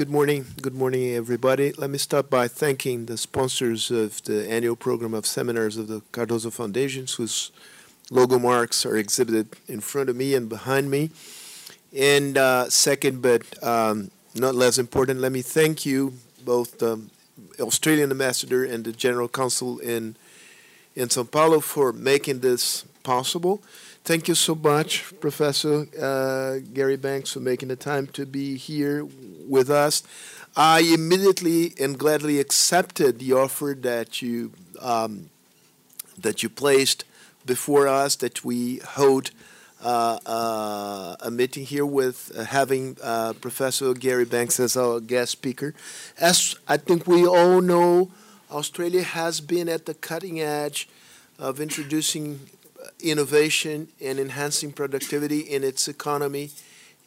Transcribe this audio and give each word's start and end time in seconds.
Good 0.00 0.08
morning. 0.08 0.46
Good 0.62 0.72
morning, 0.74 1.12
everybody. 1.12 1.74
Let 1.76 1.90
me 1.90 1.98
start 1.98 2.30
by 2.30 2.48
thanking 2.48 3.04
the 3.04 3.18
sponsors 3.18 3.90
of 3.90 4.24
the 4.24 4.50
annual 4.50 4.74
program 4.74 5.12
of 5.12 5.26
seminars 5.26 5.76
of 5.76 5.88
the 5.88 6.00
Cardoso 6.10 6.50
Foundation, 6.50 7.06
whose 7.18 7.52
logo 8.10 8.38
marks 8.38 8.86
are 8.86 8.96
exhibited 8.96 9.48
in 9.68 9.80
front 9.80 10.08
of 10.08 10.16
me 10.16 10.34
and 10.34 10.48
behind 10.48 10.90
me. 10.90 11.10
And 11.94 12.38
uh, 12.38 12.70
second, 12.70 13.20
but 13.20 13.42
um, 13.62 14.10
not 14.34 14.54
less 14.54 14.78
important, 14.78 15.20
let 15.20 15.32
me 15.32 15.42
thank 15.42 15.84
you, 15.84 16.14
both 16.46 16.78
the 16.78 17.02
Australian 17.60 18.10
ambassador 18.10 18.64
and 18.64 18.86
the 18.86 18.92
general 18.92 19.28
consul 19.28 19.80
in 19.80 20.16
in 20.96 21.10
Sao 21.10 21.24
Paulo, 21.24 21.60
for 21.60 21.92
making 21.92 22.40
this 22.40 22.86
possible. 23.02 23.60
Thank 24.10 24.26
you 24.26 24.34
so 24.34 24.56
much, 24.56 25.04
Professor 25.20 25.86
uh, 25.96 26.58
Gary 26.74 26.96
Banks, 26.96 27.30
for 27.30 27.38
making 27.38 27.68
the 27.68 27.76
time 27.76 28.08
to 28.08 28.26
be 28.26 28.56
here 28.56 29.06
with 29.46 29.70
us. 29.70 30.02
I 30.56 30.80
immediately 30.80 31.74
and 31.78 31.96
gladly 31.96 32.40
accepted 32.40 33.20
the 33.20 33.34
offer 33.34 33.76
that 33.82 34.20
you 34.20 34.50
um, 34.80 35.30
that 36.18 36.42
you 36.42 36.48
placed 36.48 37.04
before 37.46 37.86
us 37.86 38.16
that 38.16 38.44
we 38.44 38.78
hold 38.78 39.30
uh, 39.80 40.18
uh, 40.26 41.14
a 41.20 41.30
meeting 41.30 41.64
here 41.64 41.86
with 41.86 42.32
uh, 42.36 42.46
having 42.46 42.96
uh, 43.04 43.34
Professor 43.34 43.94
Gary 43.94 44.24
Banks 44.24 44.58
as 44.58 44.76
our 44.76 44.98
guest 44.98 45.30
speaker. 45.30 45.72
As 46.18 46.56
I 46.66 46.78
think 46.78 47.06
we 47.06 47.24
all 47.24 47.60
know, 47.60 48.10
Australia 48.50 49.04
has 49.04 49.40
been 49.40 49.68
at 49.68 49.86
the 49.86 49.94
cutting 49.94 50.40
edge 50.40 50.88
of 51.38 51.60
introducing 51.60 52.50
innovation 53.00 53.88
and 54.00 54.18
enhancing 54.18 54.72
productivity 54.72 55.40
in 55.40 55.64
its 55.64 55.88
economy 55.88 56.50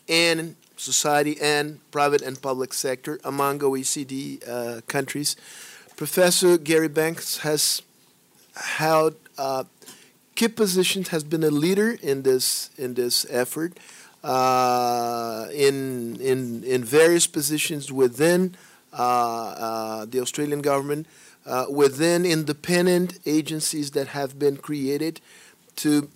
and 0.09 0.55
society 0.77 1.37
and 1.41 1.79
private 1.91 2.21
and 2.21 2.41
public 2.41 2.73
sector 2.73 3.19
among 3.23 3.59
OECD 3.59 4.47
uh, 4.47 4.81
countries. 4.87 5.35
Professor 5.95 6.57
Gary 6.57 6.87
Banks 6.89 7.37
has 7.39 7.81
held 8.55 9.15
uh, 9.37 9.63
key 10.35 10.47
positions, 10.47 11.09
has 11.09 11.23
been 11.23 11.43
a 11.43 11.51
leader 11.51 11.97
in 12.01 12.23
this 12.23 12.69
in 12.77 12.95
this 12.95 13.25
effort 13.29 13.77
uh, 14.23 15.47
in 15.53 16.15
in 16.21 16.63
in 16.63 16.83
various 16.83 17.27
positions 17.27 17.91
within 17.91 18.55
uh, 18.93 18.97
uh, 18.97 20.05
the 20.05 20.19
Australian 20.19 20.61
government, 20.61 21.07
uh, 21.45 21.65
within 21.69 22.25
independent 22.25 23.19
agencies 23.25 23.91
that 23.91 24.07
have 24.09 24.39
been 24.39 24.57
created 24.57 25.19
to 25.77 26.09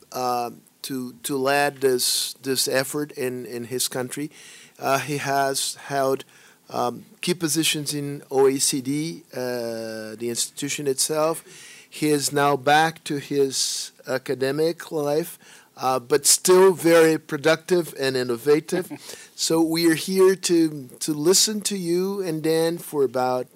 to 0.84 1.14
to 1.24 1.38
lead 1.38 1.82
this 1.82 2.34
this 2.44 2.68
effort 2.68 3.12
in 3.12 3.46
in 3.46 3.66
his 3.66 3.88
country. 3.88 4.32
Uh, 4.80 5.00
he 5.00 5.18
has 5.18 5.76
held 5.88 6.24
um, 6.70 7.06
key 7.22 7.34
positions 7.34 7.94
in 7.94 8.22
OECD, 8.30 9.24
uh, 9.34 10.16
the 10.16 10.30
institution 10.30 10.88
itself. 10.88 11.44
He 11.90 12.10
is 12.10 12.32
now 12.32 12.56
back 12.58 13.04
to 13.06 13.18
his 13.18 13.92
academic 14.08 14.92
life, 14.92 15.40
uh, 15.78 16.00
but 16.00 16.26
still 16.26 16.74
very 16.74 17.18
productive 17.18 17.94
and 18.00 18.16
innovative. 18.16 18.92
so 19.36 19.62
we 19.62 19.90
are 19.90 19.96
here 19.96 20.36
to 20.36 20.90
to 21.00 21.14
listen 21.14 21.62
to 21.62 21.78
you, 21.78 22.22
and 22.22 22.44
then 22.44 22.78
for 22.78 23.04
about 23.04 23.48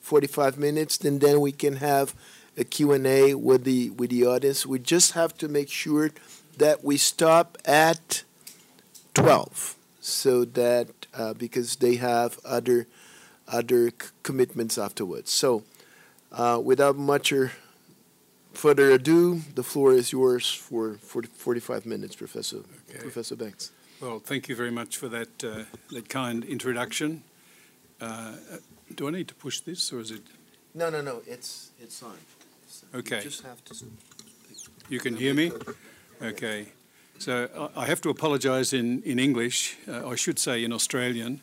45 0.00 0.58
minutes, 0.58 0.98
and 1.04 1.20
then 1.20 1.40
we 1.40 1.52
can 1.52 1.76
have 1.76 2.14
a 2.58 2.64
Q&A 2.64 3.34
with 3.34 3.64
the 3.64 3.90
with 3.90 4.10
the 4.10 4.26
audience. 4.26 4.66
We 4.66 4.78
just 4.80 5.12
have 5.12 5.36
to 5.38 5.48
make 5.48 5.70
sure 5.70 6.10
that 6.56 6.84
we 6.84 6.96
stop 6.96 7.56
at 7.64 8.24
12 9.14 9.76
so 10.00 10.44
that 10.44 10.88
uh, 11.14 11.34
because 11.34 11.76
they 11.76 11.96
have 11.96 12.38
other 12.44 12.86
other 13.46 13.90
c- 13.90 14.08
commitments 14.22 14.76
afterwards. 14.76 15.30
So, 15.30 15.62
uh, 16.32 16.60
without 16.62 16.96
much 16.96 17.32
further 18.52 18.90
ado, 18.90 19.42
the 19.54 19.62
floor 19.62 19.92
is 19.92 20.12
yours 20.12 20.50
for 20.50 20.94
40, 20.94 21.28
45 21.28 21.86
minutes, 21.86 22.16
Professor 22.16 22.58
okay. 22.90 22.98
Professor 23.00 23.36
Banks. 23.36 23.70
Well, 24.00 24.18
thank 24.18 24.48
you 24.48 24.56
very 24.56 24.70
much 24.70 24.96
for 24.96 25.08
that 25.08 25.44
uh, 25.44 25.64
that 25.90 26.08
kind 26.08 26.44
introduction. 26.44 27.22
Uh, 28.00 28.32
do 28.94 29.08
I 29.08 29.10
need 29.10 29.28
to 29.28 29.34
push 29.34 29.60
this, 29.60 29.92
or 29.92 30.00
is 30.00 30.10
it? 30.10 30.22
No, 30.74 30.90
no, 30.90 31.00
no. 31.00 31.22
It's 31.26 31.70
it's 31.80 32.02
on. 32.02 32.16
Okay. 32.94 33.16
You 33.16 33.22
just 33.22 33.42
have 33.42 33.64
to. 33.64 33.74
You 34.88 35.00
can 35.00 35.16
hear 35.16 35.34
me. 35.34 35.52
Okay. 36.22 36.68
So 37.18 37.70
I 37.76 37.86
have 37.86 38.00
to 38.02 38.10
apologise 38.10 38.72
in, 38.72 39.02
in 39.02 39.18
English, 39.18 39.76
uh, 39.88 40.08
I 40.08 40.14
should 40.14 40.38
say 40.38 40.62
in 40.62 40.72
Australian, 40.72 41.40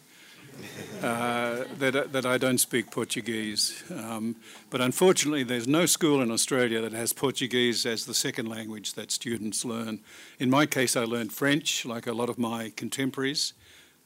uh, 1.03 1.65
that, 1.79 2.13
that 2.13 2.25
I 2.25 2.37
don't 2.37 2.59
speak 2.59 2.91
Portuguese. 2.91 3.83
Um, 3.93 4.37
but 4.69 4.79
unfortunately, 4.79 5.43
there's 5.43 5.67
no 5.67 5.85
school 5.85 6.21
in 6.21 6.31
Australia 6.31 6.79
that 6.79 6.93
has 6.93 7.11
Portuguese 7.11 7.85
as 7.85 8.05
the 8.05 8.13
second 8.13 8.47
language 8.47 8.93
that 8.93 9.11
students 9.11 9.65
learn. 9.65 9.99
In 10.39 10.49
my 10.49 10.65
case, 10.65 10.95
I 10.95 11.03
learned 11.03 11.33
French, 11.33 11.85
like 11.85 12.07
a 12.07 12.13
lot 12.13 12.29
of 12.29 12.37
my 12.37 12.71
contemporaries. 12.77 13.53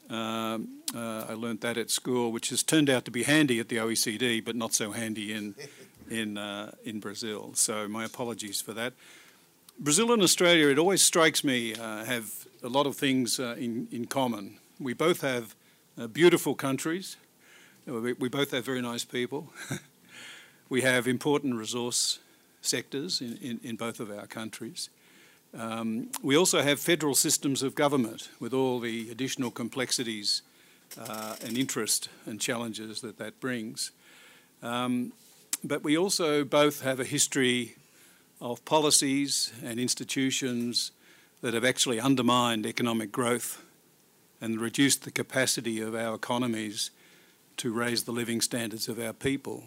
Um, 0.10 0.80
uh, 0.96 1.26
I 1.30 1.34
learned 1.34 1.62
that 1.62 1.78
at 1.78 1.92
school, 1.92 2.32
which 2.32 2.50
has 2.50 2.64
turned 2.64 2.90
out 2.90 3.06
to 3.06 3.12
be 3.12 3.24
handy 3.24 3.60
at 3.60 3.70
the 3.70 3.76
OECD, 3.76 4.44
but 4.44 4.56
not 4.56 4.74
so 4.74 4.92
handy 4.92 5.32
in, 5.34 5.54
in, 6.09 6.38
uh, 6.38 6.72
in 6.84 7.00
Brazil. 7.00 7.52
So 7.53 7.88
my 7.88 8.06
apologies 8.06 8.62
for 8.62 8.74
that. 8.74 8.94
Brazil 9.80 10.12
and 10.12 10.22
Australia, 10.22 10.68
it 10.68 10.78
always 10.78 11.02
strikes 11.02 11.44
me, 11.44 11.74
uh, 11.74 12.03
have 12.03 12.46
a 12.64 12.68
lot 12.68 12.86
of 12.86 12.96
things 12.97 13.40
uh, 13.40 13.56
in, 13.58 13.88
in 13.92 14.06
common. 14.06 14.58
We 14.80 14.94
both 14.94 15.22
have 15.22 15.56
uh, 15.98 16.08
beautiful 16.08 16.53
countries. 16.53 17.16
Uh, 17.88 17.94
we, 17.94 18.14
we, 18.14 18.30
both 18.30 18.52
have 18.52 18.66
very 18.66 18.81
nice 18.81 19.06
people. 19.06 19.53
we 20.69 20.81
have 20.81 21.08
important 21.08 21.56
resource 21.56 22.19
sectors 22.62 23.22
in, 23.22 23.38
in, 23.42 23.59
in 23.64 23.75
both 23.78 24.00
of 24.00 24.12
our 24.12 24.28
countries. 24.28 24.90
Um, 25.58 26.09
we 26.22 26.36
also 26.36 26.62
have 26.62 26.80
federal 26.80 27.16
systems 27.16 27.64
of 27.64 27.74
government 27.74 28.30
with 28.40 28.53
all 28.53 28.80
the 28.80 29.09
additional 29.09 29.50
complexities 29.50 30.42
uh, 31.00 31.36
and 31.44 31.58
interest 31.58 32.09
and 32.25 32.40
challenges 32.40 33.02
that 33.02 33.18
that 33.18 33.40
brings. 33.40 33.92
Um, 34.62 35.14
but 35.64 35.84
we 35.84 35.97
also 35.97 36.44
both 36.44 36.81
have 36.81 37.00
a 37.00 37.06
history 37.06 37.75
of 38.42 38.64
policies 38.66 39.52
and 39.64 39.80
institutions 39.80 40.92
that 41.42 41.53
have 41.53 41.66
actually 41.66 42.00
undermined 42.00 42.66
economic 42.66 43.12
growth 43.12 43.64
and 44.42 44.62
reduced 44.62 45.03
the 45.03 45.12
capacity 45.12 45.81
of 45.81 45.94
our 45.96 46.16
economies 46.16 46.92
to 47.58 47.74
raise 47.74 48.03
the 48.03 48.12
living 48.12 48.40
standards 48.40 48.88
of 48.88 49.00
our 49.00 49.12
people. 49.12 49.66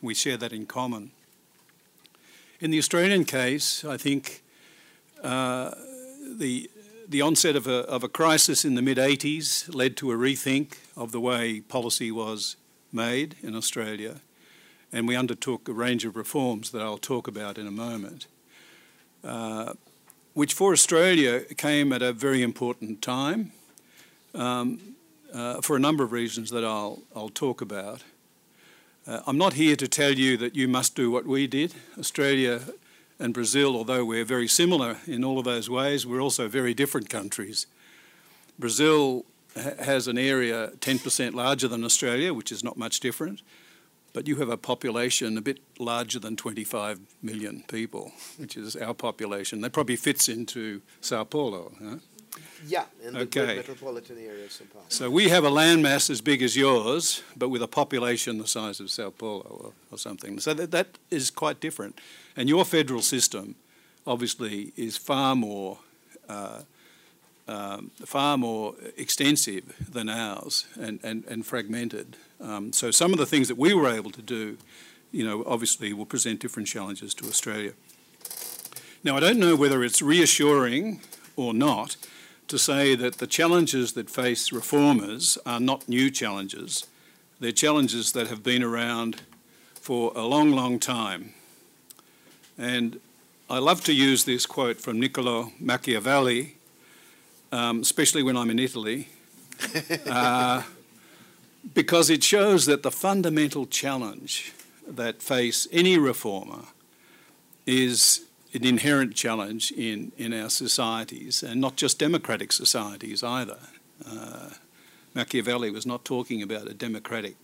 We 0.00 0.14
share 0.14 0.38
that 0.38 0.52
in 0.52 0.66
common. 0.66 1.10
In 2.60 2.70
the 2.70 2.78
Australian 2.78 3.26
case, 3.26 3.84
I 3.84 3.98
think 3.98 4.42
uh, 5.22 5.72
the, 6.38 6.70
the 7.06 7.20
onset 7.20 7.56
of 7.56 7.66
a, 7.66 7.80
of 7.80 8.02
a 8.02 8.08
crisis 8.08 8.64
in 8.64 8.74
the 8.74 8.82
mid 8.82 8.96
80s 8.96 9.74
led 9.74 9.98
to 9.98 10.10
a 10.10 10.14
rethink 10.14 10.78
of 10.96 11.12
the 11.12 11.20
way 11.20 11.60
policy 11.60 12.10
was 12.10 12.56
made 12.90 13.36
in 13.42 13.54
Australia 13.54 14.20
and 14.96 15.06
we 15.06 15.14
undertook 15.14 15.68
a 15.68 15.74
range 15.74 16.06
of 16.06 16.16
reforms 16.16 16.70
that 16.70 16.80
I'll 16.80 16.96
talk 16.96 17.28
about 17.28 17.58
in 17.58 17.66
a 17.66 17.70
moment, 17.70 18.26
uh, 19.22 19.74
which 20.32 20.54
for 20.54 20.72
Australia 20.72 21.40
came 21.54 21.92
at 21.92 22.00
a 22.00 22.14
very 22.14 22.42
important 22.42 23.02
time 23.02 23.52
um, 24.34 24.96
uh, 25.34 25.60
for 25.60 25.76
a 25.76 25.78
number 25.78 26.02
of 26.02 26.12
reasons 26.12 26.48
that 26.50 26.64
I'll, 26.64 27.02
I'll 27.14 27.28
talk 27.28 27.60
about. 27.60 28.04
Uh, 29.06 29.20
I'm 29.26 29.36
not 29.36 29.52
here 29.52 29.76
to 29.76 29.86
tell 29.86 30.12
you 30.12 30.38
that 30.38 30.56
you 30.56 30.66
must 30.66 30.94
do 30.94 31.10
what 31.10 31.26
we 31.26 31.46
did. 31.46 31.74
Australia 31.98 32.62
and 33.18 33.34
Brazil, 33.34 33.76
although 33.76 34.02
we're 34.02 34.24
very 34.24 34.48
similar 34.48 34.96
in 35.06 35.22
all 35.24 35.38
of 35.38 35.44
those 35.44 35.68
ways, 35.68 36.06
we're 36.06 36.22
also 36.22 36.48
very 36.48 36.72
different 36.72 37.10
countries. 37.10 37.66
Brazil 38.58 39.26
ha- 39.54 39.72
has 39.78 40.08
an 40.08 40.16
area 40.16 40.70
10% 40.78 41.34
larger 41.34 41.68
than 41.68 41.84
Australia, 41.84 42.32
which 42.32 42.50
is 42.50 42.64
not 42.64 42.78
much 42.78 43.00
different 43.00 43.42
but 44.16 44.26
you 44.26 44.36
have 44.36 44.48
a 44.48 44.56
population 44.56 45.36
a 45.36 45.42
bit 45.42 45.58
larger 45.78 46.18
than 46.18 46.36
25 46.36 47.00
million 47.20 47.62
people, 47.68 48.12
which 48.38 48.56
is 48.56 48.74
our 48.74 48.94
population. 48.94 49.60
That 49.60 49.74
probably 49.74 49.96
fits 49.96 50.26
into 50.26 50.80
Sao 51.02 51.24
Paulo. 51.24 51.72
Huh? 51.78 51.96
Yeah, 52.66 52.86
in 53.04 53.12
the 53.12 53.20
okay. 53.20 53.56
metropolitan 53.56 54.16
area 54.16 54.46
of 54.46 54.52
Sao 54.52 54.64
Paulo. 54.72 54.86
So 54.88 55.10
we 55.10 55.28
have 55.28 55.44
a 55.44 55.50
landmass 55.50 56.08
as 56.08 56.22
big 56.22 56.40
as 56.42 56.56
yours, 56.56 57.22
but 57.36 57.50
with 57.50 57.62
a 57.62 57.68
population 57.68 58.38
the 58.38 58.46
size 58.46 58.80
of 58.80 58.90
Sao 58.90 59.10
Paulo 59.10 59.42
or, 59.42 59.72
or 59.92 59.98
something. 59.98 60.40
So 60.40 60.54
that, 60.54 60.70
that 60.70 60.96
is 61.10 61.30
quite 61.30 61.60
different. 61.60 61.98
And 62.38 62.48
your 62.48 62.64
federal 62.64 63.02
system, 63.02 63.54
obviously, 64.06 64.72
is 64.76 64.96
far 64.96 65.36
more 65.36 65.80
uh, 66.26 66.62
um, 67.48 67.90
far 68.04 68.38
more 68.38 68.74
extensive 68.96 69.76
than 69.92 70.08
ours 70.08 70.66
and, 70.74 71.00
and, 71.04 71.24
and 71.26 71.46
fragmented. 71.46 72.16
Um, 72.40 72.72
so 72.72 72.90
some 72.90 73.12
of 73.12 73.18
the 73.18 73.26
things 73.26 73.48
that 73.48 73.56
we 73.56 73.74
were 73.74 73.88
able 73.88 74.10
to 74.10 74.22
do, 74.22 74.58
you 75.12 75.24
know, 75.24 75.44
obviously 75.46 75.92
will 75.92 76.06
present 76.06 76.40
different 76.40 76.68
challenges 76.68 77.14
to 77.14 77.26
Australia. 77.26 77.72
Now, 79.02 79.16
I 79.16 79.20
don't 79.20 79.38
know 79.38 79.56
whether 79.56 79.84
it's 79.84 80.02
reassuring 80.02 81.00
or 81.36 81.54
not 81.54 81.96
to 82.48 82.58
say 82.58 82.94
that 82.94 83.18
the 83.18 83.26
challenges 83.26 83.92
that 83.92 84.10
face 84.10 84.52
reformers 84.52 85.38
are 85.46 85.60
not 85.60 85.88
new 85.88 86.10
challenges. 86.10 86.86
They're 87.40 87.52
challenges 87.52 88.12
that 88.12 88.28
have 88.28 88.42
been 88.42 88.62
around 88.62 89.22
for 89.74 90.12
a 90.14 90.22
long, 90.22 90.52
long 90.52 90.78
time. 90.78 91.34
And 92.58 93.00
I 93.48 93.58
love 93.58 93.84
to 93.84 93.92
use 93.92 94.24
this 94.24 94.46
quote 94.46 94.80
from 94.80 94.98
Niccolo 94.98 95.52
Machiavelli, 95.60 96.56
um, 97.52 97.80
especially 97.80 98.22
when 98.22 98.36
I'm 98.36 98.50
in 98.50 98.58
Italy, 98.58 99.08
uh, 100.06 100.62
because 101.74 102.10
it 102.10 102.22
shows 102.22 102.66
that 102.66 102.82
the 102.82 102.90
fundamental 102.90 103.66
challenge 103.66 104.52
that 104.86 105.22
face 105.22 105.66
any 105.72 105.98
reformer 105.98 106.64
is 107.66 108.26
an 108.54 108.64
inherent 108.64 109.14
challenge 109.14 109.72
in, 109.72 110.12
in 110.16 110.32
our 110.32 110.48
societies, 110.48 111.42
and 111.42 111.60
not 111.60 111.76
just 111.76 111.98
democratic 111.98 112.52
societies 112.52 113.22
either. 113.22 113.58
Uh, 114.04 114.50
Machiavelli 115.14 115.70
was 115.70 115.86
not 115.86 116.04
talking 116.04 116.42
about 116.42 116.68
a 116.68 116.74
democratic 116.74 117.36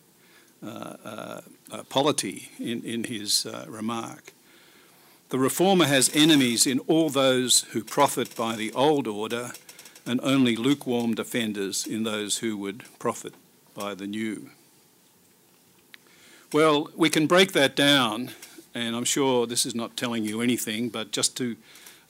uh, 0.64 0.96
uh, 1.04 1.40
uh 1.72 1.82
polity 1.88 2.50
in, 2.58 2.84
in 2.84 3.04
his 3.04 3.46
uh, 3.46 3.64
remark. 3.68 4.32
The 5.30 5.38
reformer 5.38 5.86
has 5.86 6.14
enemies 6.14 6.66
in 6.66 6.78
all 6.80 7.08
those 7.10 7.62
who 7.72 7.82
profit 7.82 8.36
by 8.36 8.54
the 8.54 8.72
old 8.72 9.08
order, 9.08 9.52
and 10.06 10.20
only 10.22 10.56
lukewarm 10.56 11.14
defenders 11.14 11.86
in 11.86 12.04
those 12.04 12.38
who 12.38 12.56
would 12.58 12.84
profit 12.98 13.34
by 13.74 13.94
the 13.94 14.06
new. 14.06 14.50
Well, 16.52 16.90
we 16.94 17.08
can 17.08 17.26
break 17.26 17.52
that 17.52 17.74
down, 17.74 18.30
and 18.74 18.94
I'm 18.94 19.04
sure 19.04 19.46
this 19.46 19.64
is 19.64 19.74
not 19.74 19.96
telling 19.96 20.24
you 20.24 20.40
anything, 20.40 20.90
but 20.90 21.10
just 21.10 21.36
to 21.38 21.56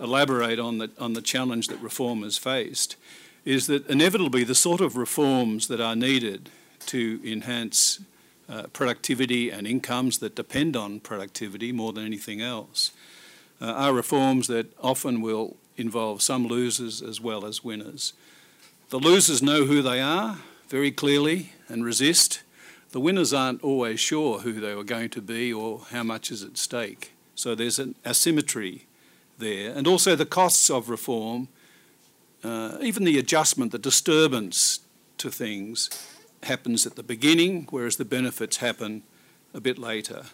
elaborate 0.00 0.58
on 0.58 0.78
the, 0.78 0.90
on 0.98 1.12
the 1.12 1.22
challenge 1.22 1.68
that 1.68 1.80
reformers 1.80 2.38
faced, 2.38 2.96
is 3.44 3.66
that 3.68 3.86
inevitably 3.88 4.44
the 4.44 4.54
sort 4.54 4.80
of 4.80 4.96
reforms 4.96 5.68
that 5.68 5.80
are 5.80 5.96
needed 5.96 6.50
to 6.86 7.20
enhance 7.24 8.00
uh, 8.48 8.64
productivity 8.72 9.50
and 9.50 9.66
incomes 9.66 10.18
that 10.18 10.34
depend 10.34 10.76
on 10.76 11.00
productivity 11.00 11.72
more 11.72 11.92
than 11.92 12.04
anything 12.04 12.40
else 12.40 12.90
uh, 13.60 13.66
are 13.66 13.92
reforms 13.92 14.48
that 14.48 14.66
often 14.82 15.22
will 15.22 15.56
involve 15.76 16.20
some 16.20 16.46
losers 16.46 17.00
as 17.00 17.20
well 17.20 17.46
as 17.46 17.64
winners. 17.64 18.12
The 18.90 18.98
losers 18.98 19.42
know 19.42 19.64
who 19.64 19.82
they 19.82 20.00
are 20.00 20.38
very 20.72 20.90
clearly 20.90 21.52
and 21.68 21.84
resist. 21.84 22.42
The 22.92 23.00
winners 23.00 23.34
aren't 23.34 23.62
always 23.62 24.00
sure 24.00 24.38
who 24.38 24.54
they 24.54 24.74
were 24.74 24.84
going 24.84 25.10
to 25.10 25.20
be 25.20 25.52
or 25.52 25.82
how 25.90 26.02
much 26.02 26.30
is 26.30 26.42
at 26.42 26.56
stake. 26.56 27.12
So 27.34 27.54
there's 27.54 27.78
an 27.78 27.94
asymmetry 28.06 28.86
there. 29.36 29.70
And 29.72 29.86
also 29.86 30.16
the 30.16 30.24
costs 30.24 30.70
of 30.70 30.88
reform 30.88 31.48
uh, 32.44 32.76
even 32.80 33.04
the 33.04 33.18
adjustment, 33.18 33.70
the 33.70 33.78
disturbance 33.78 34.80
to 35.18 35.30
things 35.30 35.90
happens 36.42 36.86
at 36.86 36.96
the 36.96 37.02
beginning, 37.02 37.68
whereas 37.70 37.96
the 37.96 38.04
benefits 38.04 38.56
happen 38.56 39.02
a 39.54 39.60
bit 39.60 39.78
later. 39.78 40.24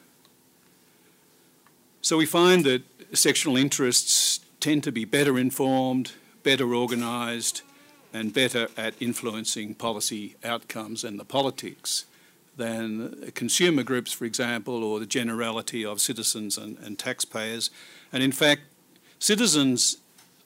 So 2.00 2.16
we 2.16 2.26
find 2.26 2.64
that 2.64 2.82
sectional 3.12 3.56
interests 3.56 4.40
tend 4.60 4.84
to 4.84 4.92
be 4.92 5.04
better 5.04 5.38
informed, 5.38 6.12
better 6.42 6.74
organised, 6.74 7.62
and 8.12 8.32
better 8.32 8.68
at 8.76 8.94
influencing 9.00 9.74
policy 9.74 10.34
outcomes 10.42 11.04
and 11.04 11.18
the 11.18 11.24
politics 11.24 12.06
than 12.56 13.30
consumer 13.34 13.82
groups, 13.82 14.12
for 14.12 14.24
example, 14.24 14.82
or 14.82 14.98
the 14.98 15.06
generality 15.06 15.84
of 15.84 16.00
citizens 16.00 16.58
and, 16.58 16.76
and 16.78 16.98
taxpayers. 16.98 17.70
And 18.12 18.22
in 18.22 18.32
fact, 18.32 18.62
citizens 19.18 19.98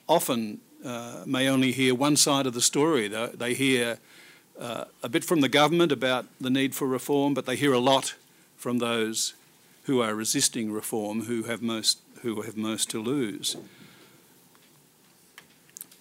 often 0.09 0.61
uh, 0.85 1.23
may 1.27 1.49
only 1.49 1.73
hear 1.73 1.95
one 1.95 2.17
side 2.17 2.47
of 2.47 2.55
the 2.55 2.61
story. 2.61 3.09
They, 3.09 3.31
they 3.35 3.55
hear 3.55 3.99
uh, 4.61 4.85
a 5.03 5.09
bit 5.09 5.25
from 5.25 5.41
the 5.41 5.49
government 5.49 5.91
about 5.91 6.27
the 6.41 6.51
need 6.51 6.75
for 6.75 6.87
reform, 6.87 7.35
but 7.35 7.47
they 7.47 7.57
hear 7.57 7.73
a 7.73 7.79
lot 7.79 8.15
from 8.57 8.79
those 8.79 9.35
who 9.85 10.01
are 10.01 10.15
resisting 10.15 10.71
reform, 10.71 11.23
who 11.23 11.45
have 11.45 11.63
most, 11.63 12.01
who 12.23 12.43
have 12.43 12.57
most 12.57 12.91
to 12.91 13.03
lose. 13.03 13.57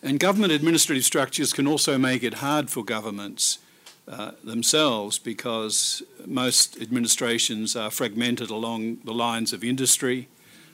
And 0.03 0.19
government 0.19 0.51
administrative 0.51 1.05
structures 1.05 1.53
can 1.53 1.67
also 1.67 1.97
make 1.97 2.23
it 2.23 2.35
hard 2.35 2.69
for 2.69 2.83
governments 2.83 3.59
uh, 4.07 4.31
themselves 4.43 5.19
because 5.19 6.01
most 6.25 6.81
administrations 6.81 7.75
are 7.75 7.91
fragmented 7.91 8.49
along 8.49 8.97
the 9.03 9.13
lines 9.13 9.53
of 9.53 9.63
industry, 9.63 10.27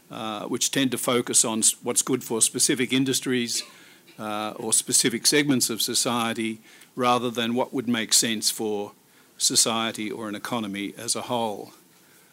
uh, 0.10 0.46
which 0.46 0.72
tend 0.72 0.92
to 0.92 0.98
focus 0.98 1.44
on 1.44 1.62
what's 1.84 2.02
good 2.02 2.24
for 2.24 2.42
specific 2.42 2.94
industries 2.94 3.64
uh, 4.18 4.54
or 4.56 4.72
specific 4.72 5.28
segments 5.28 5.70
of 5.70 5.82
society 5.82 6.60
rather 6.96 7.30
than 7.30 7.54
what 7.54 7.74
would 7.74 7.88
make 7.88 8.14
sense 8.14 8.50
for 8.50 8.94
society 9.38 10.10
or 10.10 10.30
an 10.30 10.36
economy 10.36 10.94
as 10.98 11.16
a 11.16 11.24
whole. 11.24 11.74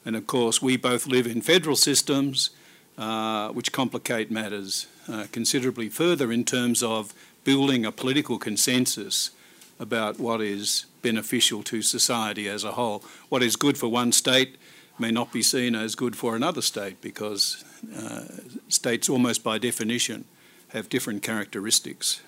And 0.05 0.15
of 0.15 0.27
course, 0.29 0.63
we 0.63 0.77
both 0.77 1.09
live 1.09 1.27
in 1.27 1.41
federal 1.41 1.77
systems 1.77 2.51
uh, 2.97 3.49
which 3.49 3.73
complicate 3.73 4.31
matters 4.31 4.87
uh, 5.09 5.27
considerably 5.33 5.89
further 5.89 6.31
in 6.31 6.45
terms 6.45 6.83
of 6.83 7.13
building 7.45 7.85
a 7.85 7.93
political 7.93 8.39
consensus 8.39 9.31
about 9.79 10.19
what 10.19 10.41
is 10.41 10.87
beneficial 11.03 11.63
to 11.63 11.83
society 11.83 12.49
as 12.49 12.65
a 12.65 12.73
whole. 12.73 13.05
What 13.29 13.43
is 13.43 13.57
good 13.57 13.77
for 13.77 13.89
one 13.89 14.13
state 14.13 14.57
may 14.99 15.11
not 15.11 15.33
be 15.33 15.43
seen 15.43 15.75
as 15.75 15.95
good 15.95 16.17
for 16.17 16.37
another 16.37 16.63
state 16.63 17.01
because 17.01 17.65
uh, 17.97 18.25
states, 18.69 19.09
almost 19.09 19.43
by 19.43 19.59
definition, 19.59 20.25
have 20.69 20.89
different 20.89 21.23
characteristics. 21.23 22.23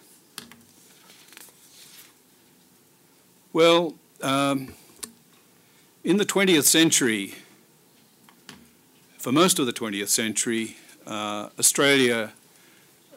Well, 3.52 3.94
um, 4.22 4.74
in 6.04 6.18
the 6.18 6.26
20th 6.26 6.64
century, 6.64 7.34
for 9.26 9.32
most 9.32 9.58
of 9.58 9.66
the 9.66 9.72
20th 9.72 10.06
century, 10.06 10.76
uh, 11.04 11.48
Australia 11.58 12.32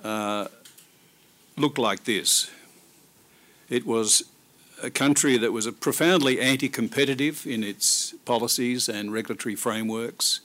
uh, 0.03 0.47
looked 1.55 1.77
like 1.77 2.05
this. 2.05 2.49
It 3.69 3.85
was 3.85 4.23
a 4.81 4.89
country 4.89 5.37
that 5.37 5.51
was 5.51 5.69
profoundly 5.69 6.41
anti 6.41 6.67
competitive 6.67 7.45
in 7.45 7.63
its 7.63 8.15
policies 8.25 8.89
and 8.89 9.13
regulatory 9.13 9.53
frameworks, 9.53 10.39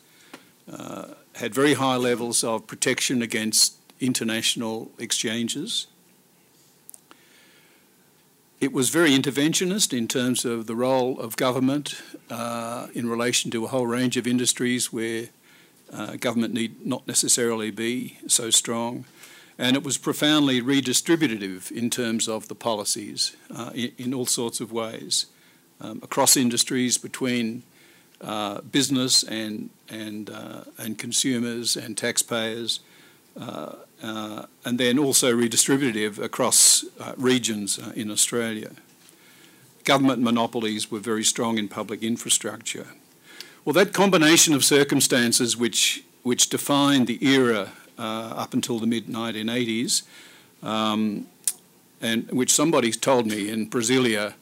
uh, 0.71 1.15
had 1.37 1.55
very 1.55 1.73
high 1.73 1.97
levels 1.97 2.45
of 2.45 2.67
protection 2.67 3.23
against 3.23 3.77
international 4.01 4.91
exchanges. 4.99 5.87
It 8.61 8.75
was 8.75 8.91
very 8.91 9.13
interventionist 9.13 9.97
in 9.97 10.09
terms 10.09 10.45
of 10.45 10.67
the 10.67 10.77
role 10.77 11.19
of 11.19 11.37
government 11.37 12.03
uh, 12.29 12.89
in 12.93 13.09
relation 13.09 13.51
to 13.53 13.65
a 13.65 13.69
whole 13.69 13.87
range 13.87 14.19
of 14.19 14.27
industries 14.27 14.93
where 14.93 15.29
uh, 15.95 16.17
government 16.17 16.53
need 16.53 16.85
not 16.85 17.07
necessarily 17.07 17.71
be 17.71 18.19
so 18.27 18.51
strong. 18.51 19.05
And 19.59 19.77
it 19.77 19.85
was 19.85 19.99
profoundly 19.99 20.61
redistributive 20.61 21.71
in 21.71 21.89
terms 21.89 22.29
of 22.29 22.49
the 22.49 22.57
policies 22.57 23.37
uh, 23.55 23.71
in, 23.75 23.93
in, 23.97 24.15
all 24.15 24.27
sorts 24.27 24.61
of 24.61 24.73
ways, 24.73 25.27
um, 25.81 26.01
across 26.03 26.37
industries, 26.37 26.99
between 26.99 27.63
uh, 28.21 28.63
business 28.63 29.23
and, 29.23 29.71
and, 29.89 30.31
uh, 30.31 30.63
and 30.79 30.99
consumers 30.99 31.77
and 31.77 31.97
taxpayers, 31.97 32.81
uh, 33.39 33.75
uh, 34.03 34.47
and 34.65 34.79
then 34.79 34.99
also 34.99 35.33
redistributive 35.33 36.19
across 36.19 36.85
regions 37.17 37.79
in 37.95 38.11
Australia. 38.11 38.71
Government 39.85 40.23
monopolies 40.23 40.91
were 40.91 41.01
very 41.01 41.25
strong 41.25 41.59
in 41.59 41.69
public 41.69 42.03
infrastructure. 42.03 42.87
Well, 43.65 43.73
that 43.73 43.95
combination 43.95 44.53
of 44.53 44.63
circumstances 44.63 45.57
which, 45.57 46.05
which 46.23 46.51
defined 46.51 47.07
the 47.07 47.25
era 47.27 47.71
uh, 47.99 48.03
up 48.37 48.53
until 48.53 48.79
the 48.79 48.87
mid 48.87 49.07
1980s, 49.07 50.03
um, 50.63 51.27
and 52.03 52.31
which 52.31 52.53
somebody 52.53 52.93
told 52.93 53.27
me 53.27 53.49
in 53.49 53.71
Brasilia, 53.71 54.35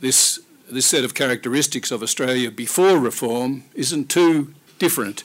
this, 0.00 0.38
this 0.70 0.84
set 0.84 1.02
of 1.02 1.14
characteristics 1.14 1.90
of 1.90 2.02
Australia 2.02 2.50
before 2.50 2.98
reform 2.98 3.64
isn't 3.74 4.10
too 4.10 4.52
different 4.78 5.24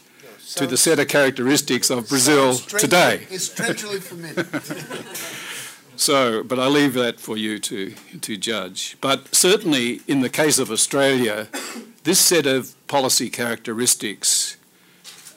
to 0.55 0.65
the 0.65 0.77
set 0.77 0.97
of 0.97 1.09
characteristics 1.09 1.89
of 1.89 2.07
Brazil 2.07 2.53
today. 2.55 3.27
It's 3.29 3.51
strangely 3.51 3.99
familiar. 3.99 4.45
so, 5.97 6.43
but 6.43 6.59
I 6.59 6.67
leave 6.67 6.93
that 6.93 7.19
for 7.19 7.35
you 7.35 7.59
to, 7.59 7.93
to 8.21 8.37
judge. 8.37 8.95
But 9.01 9.35
certainly 9.35 9.99
in 10.07 10.21
the 10.21 10.29
case 10.29 10.59
of 10.59 10.71
Australia, 10.71 11.49
this 12.05 12.19
set 12.19 12.45
of 12.45 12.73
policy 12.87 13.29
characteristics 13.29 14.57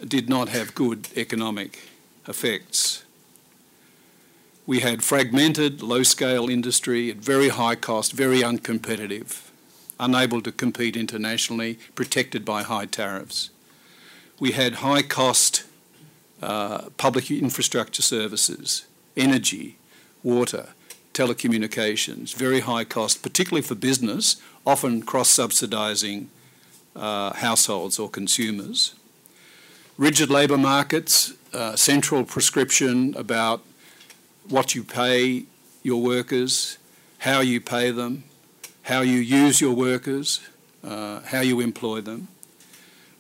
did 0.07 0.29
not 0.29 0.49
have 0.49 0.75
good 0.75 1.09
economic 1.17 1.81
effects. 2.29 3.05
We 4.67 4.81
had 4.81 5.03
fragmented, 5.03 5.83
low 5.83 6.03
scale 6.03 6.49
industry 6.49 7.11
at 7.11 7.17
very 7.17 7.49
high 7.49 7.75
cost, 7.75 8.13
very 8.13 8.41
uncompetitive, 8.41 9.51
unable 9.99 10.41
to 10.43 10.53
compete 10.53 10.97
internationally, 10.97 11.79
protected 11.95 12.45
by 12.45 12.63
high 12.63 12.87
tariffs 12.87 13.51
we 14.41 14.53
had 14.53 14.75
high 14.77 15.03
cost 15.03 15.65
uh, 16.41 16.89
public 16.97 17.31
infrastructure 17.31 18.03
services, 18.03 18.87
energy, 19.17 19.77
water, 20.23 20.69
telecommunications, 21.13 22.35
very 22.35 22.61
high 22.61 22.85
cost, 22.85 23.23
particularly 23.23 23.63
for 23.63 23.75
business, 23.75 24.37
often 24.65 25.03
cross-subsidising 25.03 26.27
uh, 26.99 27.33
households 27.35 27.99
or 27.99 28.11
consumers. 28.11 28.95
Rigid 29.97 30.31
labour 30.31 30.59
markets, 30.59 31.33
uh, 31.53 31.77
central 31.77 32.25
prescription 32.25 33.15
about 33.17 33.63
what 34.49 34.75
you 34.75 34.83
pay 34.83 35.45
your 35.83 36.03
workers, 36.03 36.79
how 37.19 37.41
you 37.41 37.61
pay 37.61 37.91
them, 37.91 38.25
how 38.83 39.01
you 39.01 39.19
use 39.19 39.61
your 39.61 39.75
workers, 39.75 40.41
uh, 40.85 41.21
how 41.21 41.41
you 41.41 41.61
employ 41.61 42.01
them. 42.01 42.29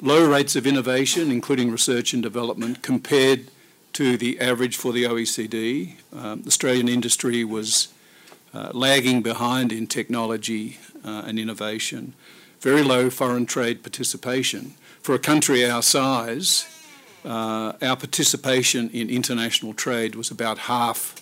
Low 0.00 0.28
rates 0.28 0.54
of 0.54 0.66
innovation, 0.66 1.30
including 1.30 1.70
research 1.70 2.12
and 2.12 2.22
development, 2.22 2.82
compared 2.82 3.48
to 3.94 4.16
the 4.16 4.38
average 4.40 4.76
for 4.76 4.92
the 4.92 5.04
OECD. 5.04 5.94
Um, 6.12 6.44
Australian 6.46 6.88
industry 6.88 7.44
was 7.44 7.88
uh, 8.54 8.70
lagging 8.72 9.22
behind 9.22 9.72
in 9.72 9.86
technology 9.86 10.78
uh, 11.04 11.24
and 11.26 11.38
innovation. 11.38 12.14
Very 12.60 12.82
low 12.82 13.08
foreign 13.10 13.46
trade 13.46 13.82
participation. 13.82 14.74
For 15.00 15.14
a 15.14 15.18
country 15.18 15.64
our 15.64 15.82
size, 15.82 16.66
uh, 17.24 17.72
our 17.80 17.96
participation 17.96 18.90
in 18.90 19.08
international 19.08 19.74
trade 19.74 20.14
was 20.14 20.30
about 20.30 20.58
half 20.58 21.14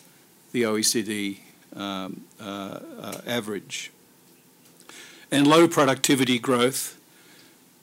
the 0.53 0.63
OECD 0.63 1.39
um, 1.75 2.23
uh, 2.41 2.81
uh, 3.01 3.21
average. 3.27 3.91
And 5.31 5.47
low 5.47 5.69
productivity 5.69 6.39
growth, 6.39 6.99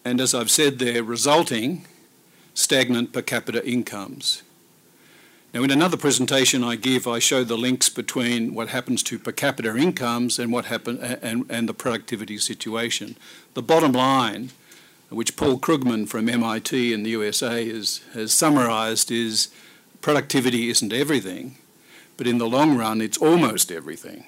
and 0.03 0.19
as 0.19 0.33
I've 0.33 0.49
said 0.49 0.79
there, 0.79 1.03
resulting 1.03 1.85
stagnant 2.53 3.13
per 3.13 3.21
capita 3.21 3.65
incomes. 3.67 4.41
Now, 5.53 5.61
in 5.61 5.69
another 5.69 5.97
presentation 5.97 6.63
I 6.63 6.75
give, 6.77 7.07
I 7.07 7.19
show 7.19 7.43
the 7.43 7.57
links 7.57 7.87
between 7.87 8.55
what 8.55 8.69
happens 8.69 9.03
to 9.03 9.19
per 9.19 9.31
capita 9.31 9.77
incomes 9.77 10.39
and 10.39 10.51
what 10.51 10.65
happen 10.65 10.97
and, 10.97 11.45
and 11.47 11.69
the 11.69 11.75
productivity 11.75 12.39
situation. 12.39 13.15
The 13.53 13.61
bottom 13.61 13.91
line, 13.91 14.49
which 15.09 15.35
Paul 15.35 15.59
Krugman 15.59 16.09
from 16.09 16.27
MIT 16.27 16.91
in 16.91 17.03
the 17.03 17.11
USA 17.11 17.69
has, 17.69 18.01
has 18.15 18.33
summarised, 18.33 19.11
is 19.11 19.49
productivity 20.01 20.69
isn't 20.69 20.91
everything, 20.91 21.55
but 22.17 22.25
in 22.25 22.39
the 22.39 22.49
long 22.49 22.75
run, 22.75 22.99
it's 22.99 23.19
almost 23.19 23.71
everything. 23.71 24.23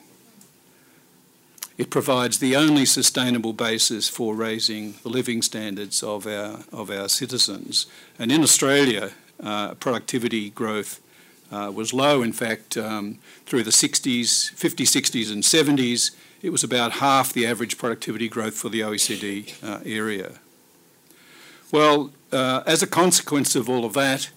It 1.75 1.89
provides 1.89 2.37
the 2.37 2.55
only 2.55 2.85
sustainable 2.85 3.53
basis 3.53 4.07
for 4.07 4.35
raising 4.35 4.93
the 5.01 5.09
living 5.09 5.41
standards 5.41 6.03
of 6.03 6.27
our, 6.27 6.59
of 6.71 6.91
our 6.91 7.09
citizens. 7.09 7.87
And 8.19 8.31
in 8.31 8.43
Australia, 8.43 9.13
uh, 9.43 9.73
productivity 9.73 10.51
growth 10.51 11.01
uh, 11.55 11.71
was 11.71 11.93
low. 11.93 12.21
In 12.21 12.33
fact, 12.33 12.77
um, 12.77 13.19
through 13.45 13.63
the 13.63 13.71
60s, 13.71 14.53
50s, 14.53 14.89
60s, 14.89 15.31
and 15.31 15.43
70s, 15.43 16.11
it 16.41 16.51
was 16.51 16.63
about 16.63 16.93
half 16.93 17.31
the 17.33 17.47
average 17.47 17.77
productivity 17.77 18.27
growth 18.27 18.55
for 18.55 18.69
the 18.69 18.81
OECD 18.81 19.53
uh, 19.63 19.79
area. 19.85 20.39
Well, 21.71 22.11
uh, 22.31 22.63
as 22.65 22.83
a 22.83 22.87
consequence 22.87 23.55
of 23.55 23.69
all 23.69 23.85
of 23.85 23.93
that, 23.93 24.29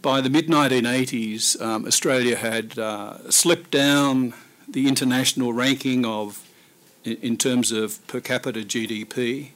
by 0.00 0.20
the 0.20 0.30
mid 0.30 0.48
1980s, 0.48 1.60
um, 1.60 1.86
Australia 1.86 2.36
had 2.36 2.78
uh, 2.78 3.30
slipped 3.30 3.70
down 3.70 4.34
the 4.68 4.88
international 4.88 5.52
ranking 5.52 6.04
of, 6.04 6.48
in, 7.04 7.16
in 7.16 7.36
terms 7.36 7.72
of 7.72 8.04
per 8.06 8.20
capita 8.20 8.60
GDP. 8.60 9.50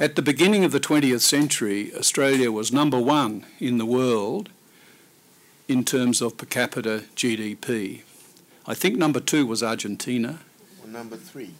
At 0.00 0.16
the 0.16 0.22
beginning 0.22 0.64
of 0.64 0.72
the 0.72 0.80
20th 0.80 1.20
century, 1.20 1.94
Australia 1.94 2.50
was 2.50 2.72
number 2.72 2.98
one 2.98 3.44
in 3.60 3.78
the 3.78 3.86
world 3.86 4.48
in 5.72 5.84
terms 5.84 6.20
of 6.20 6.36
per 6.36 6.44
capita 6.46 7.04
GDP. 7.16 8.02
I 8.66 8.74
think 8.74 8.96
number 8.98 9.20
two 9.20 9.46
was 9.46 9.62
Argentina. 9.62 10.40
Well, 10.78 10.92
number 10.92 11.16
three. 11.16 11.50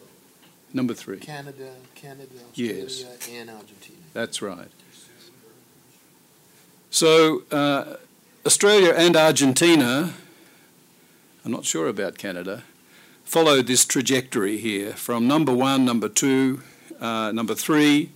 Number 0.72 0.94
three. 0.94 1.18
Canada, 1.18 1.70
Canada, 1.94 2.28
Australia, 2.50 2.82
Yes. 2.82 3.28
and 3.30 3.50
Argentina. 3.50 3.98
That's 4.12 4.42
right. 4.42 4.68
So 6.90 7.42
uh, 7.50 7.96
Australia 8.44 8.92
and 8.96 9.16
Argentina, 9.16 10.12
I'm 11.44 11.52
not 11.52 11.64
sure 11.64 11.88
about 11.88 12.18
Canada, 12.18 12.64
followed 13.24 13.66
this 13.66 13.84
trajectory 13.86 14.58
here 14.58 14.92
from 14.92 15.26
number 15.26 15.54
one, 15.54 15.84
number 15.86 16.08
two, 16.08 16.62
uh, 17.00 17.32
number 17.32 17.54
three, 17.54 18.10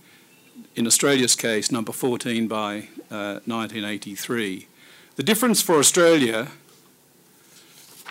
in 0.75 0.85
Australia's 0.85 1.35
case, 1.35 1.71
number 1.71 1.91
14 1.91 2.47
by 2.47 2.87
uh, 3.09 3.41
1983. 3.45 4.67
The 5.17 5.23
difference 5.23 5.63
for 5.63 5.79
Australia 5.79 6.49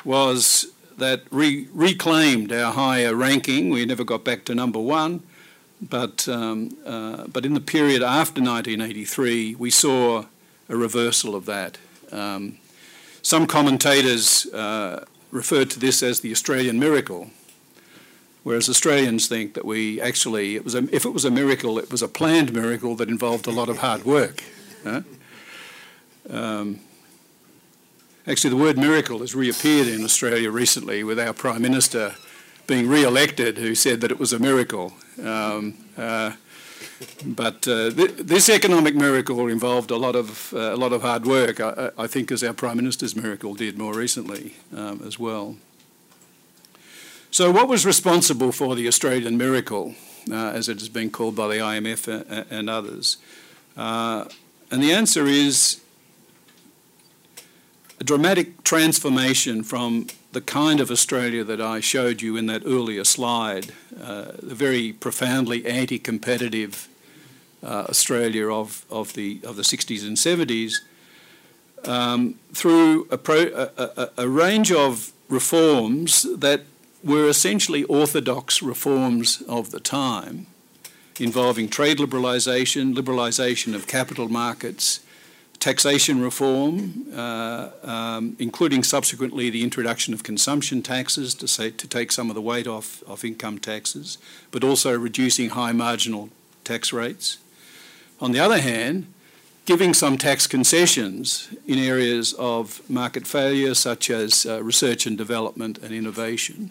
was 0.04 0.66
that 0.98 1.32
we 1.32 1.68
reclaimed 1.72 2.50
our 2.50 2.72
higher 2.72 3.14
ranking. 3.14 3.70
We 3.70 3.86
never 3.86 4.02
got 4.02 4.24
back 4.24 4.44
to 4.46 4.56
number 4.56 4.80
one, 4.80 5.22
but, 5.80 6.28
um, 6.28 6.76
uh, 6.84 7.28
but 7.28 7.46
in 7.46 7.54
the 7.54 7.60
period 7.60 8.02
after 8.02 8.40
1983, 8.40 9.54
we 9.54 9.70
saw 9.70 10.24
a 10.68 10.76
reversal 10.76 11.36
of 11.36 11.46
that. 11.46 11.78
Um, 12.10 12.58
some 13.22 13.46
commentators 13.46 14.46
uh, 14.46 15.04
referred 15.30 15.70
to 15.70 15.78
this 15.78 16.02
as 16.02 16.22
the 16.22 16.32
Australian 16.32 16.80
miracle, 16.80 17.30
whereas 18.42 18.68
Australians 18.68 19.28
think 19.28 19.54
that 19.54 19.64
we 19.64 20.00
actually, 20.00 20.56
it 20.56 20.64
was 20.64 20.74
a, 20.74 20.92
if 20.92 21.04
it 21.04 21.10
was 21.10 21.24
a 21.24 21.30
miracle, 21.30 21.78
it 21.78 21.88
was 21.88 22.02
a 22.02 22.08
planned 22.08 22.52
miracle 22.52 22.96
that 22.96 23.08
involved 23.08 23.46
a 23.46 23.52
lot 23.52 23.68
of 23.68 23.78
hard 23.78 24.04
work. 24.04 24.42
huh? 24.82 25.02
Um, 26.28 26.80
actually, 28.26 28.50
the 28.50 28.56
word 28.56 28.78
miracle 28.78 29.20
has 29.20 29.34
reappeared 29.34 29.88
in 29.88 30.04
Australia 30.04 30.50
recently 30.50 31.04
with 31.04 31.18
our 31.18 31.32
Prime 31.32 31.62
Minister 31.62 32.14
being 32.66 32.88
re-elected, 32.88 33.58
who 33.58 33.74
said 33.74 34.00
that 34.00 34.10
it 34.10 34.18
was 34.18 34.32
a 34.32 34.38
miracle. 34.38 34.92
Um, 35.22 35.74
uh, 35.96 36.32
but 37.24 37.66
uh, 37.68 37.90
th- 37.90 38.16
this 38.16 38.48
economic 38.48 38.94
miracle 38.94 39.46
involved 39.48 39.90
a 39.90 39.96
lot 39.96 40.16
of 40.16 40.52
uh, 40.52 40.74
a 40.74 40.76
lot 40.76 40.92
of 40.92 41.02
hard 41.02 41.26
work. 41.26 41.60
I, 41.60 41.90
I 41.98 42.06
think, 42.06 42.32
as 42.32 42.42
our 42.42 42.52
prime 42.52 42.76
minister's 42.76 43.14
miracle 43.14 43.54
did 43.54 43.78
more 43.78 43.94
recently 43.94 44.54
um, 44.74 45.02
as 45.06 45.18
well. 45.18 45.56
So, 47.30 47.50
what 47.50 47.68
was 47.68 47.84
responsible 47.84 48.52
for 48.52 48.74
the 48.74 48.88
Australian 48.88 49.36
miracle, 49.36 49.94
uh, 50.30 50.34
as 50.34 50.68
it 50.68 50.78
has 50.78 50.88
been 50.88 51.10
called 51.10 51.36
by 51.36 51.48
the 51.48 51.56
IMF 51.56 52.08
and, 52.08 52.46
and 52.50 52.70
others? 52.70 53.18
Uh, 53.76 54.24
and 54.70 54.82
the 54.82 54.92
answer 54.92 55.26
is 55.26 55.80
a 57.98 58.04
dramatic 58.04 58.62
transformation 58.62 59.62
from 59.62 60.06
the 60.32 60.40
kind 60.40 60.80
of 60.80 60.90
Australia 60.90 61.44
that 61.44 61.60
I 61.60 61.80
showed 61.80 62.20
you 62.20 62.36
in 62.36 62.46
that 62.46 62.62
earlier 62.66 63.04
slide, 63.04 63.72
uh, 64.00 64.32
the 64.42 64.54
very 64.54 64.92
profoundly 64.92 65.64
anti-competitive 65.64 66.88
uh, 67.62 67.86
Australia 67.88 68.52
of, 68.52 68.84
of, 68.90 69.14
the, 69.14 69.40
of 69.44 69.56
the 69.56 69.62
60s 69.62 70.06
and 70.06 70.16
70s, 70.16 70.74
um, 71.88 72.34
through 72.52 73.06
a, 73.10 73.16
pro, 73.16 73.70
a, 73.78 73.82
a, 73.96 74.10
a 74.18 74.28
range 74.28 74.70
of 74.70 75.12
reforms 75.28 76.26
that 76.36 76.62
were 77.02 77.28
essentially 77.28 77.84
orthodox 77.84 78.62
reforms 78.62 79.42
of 79.48 79.70
the 79.70 79.80
time, 79.80 80.46
involving 81.18 81.68
trade 81.68 81.98
liberalisation, 81.98 82.94
liberalisation 82.94 83.74
of 83.74 83.86
capital 83.86 84.28
markets, 84.28 85.00
taxation 85.66 86.20
reform, 86.20 87.08
uh, 87.12 87.70
um, 87.82 88.36
including 88.38 88.84
subsequently 88.84 89.50
the 89.50 89.64
introduction 89.64 90.14
of 90.14 90.22
consumption 90.22 90.80
taxes 90.80 91.34
to, 91.34 91.48
say, 91.48 91.72
to 91.72 91.88
take 91.88 92.12
some 92.12 92.30
of 92.30 92.36
the 92.36 92.40
weight 92.40 92.68
off 92.68 93.02
of 93.02 93.24
income 93.24 93.58
taxes, 93.58 94.16
but 94.52 94.62
also 94.62 94.96
reducing 94.96 95.50
high 95.50 95.72
marginal 95.72 96.28
tax 96.62 96.92
rates. 96.92 97.38
On 98.20 98.30
the 98.30 98.38
other 98.38 98.60
hand, 98.60 99.12
giving 99.64 99.92
some 99.92 100.16
tax 100.16 100.46
concessions 100.46 101.48
in 101.66 101.80
areas 101.80 102.32
of 102.34 102.88
market 102.88 103.26
failure, 103.26 103.74
such 103.74 104.08
as 104.08 104.46
uh, 104.46 104.62
research 104.62 105.04
and 105.04 105.18
development 105.18 105.78
and 105.78 105.92
innovation. 105.92 106.70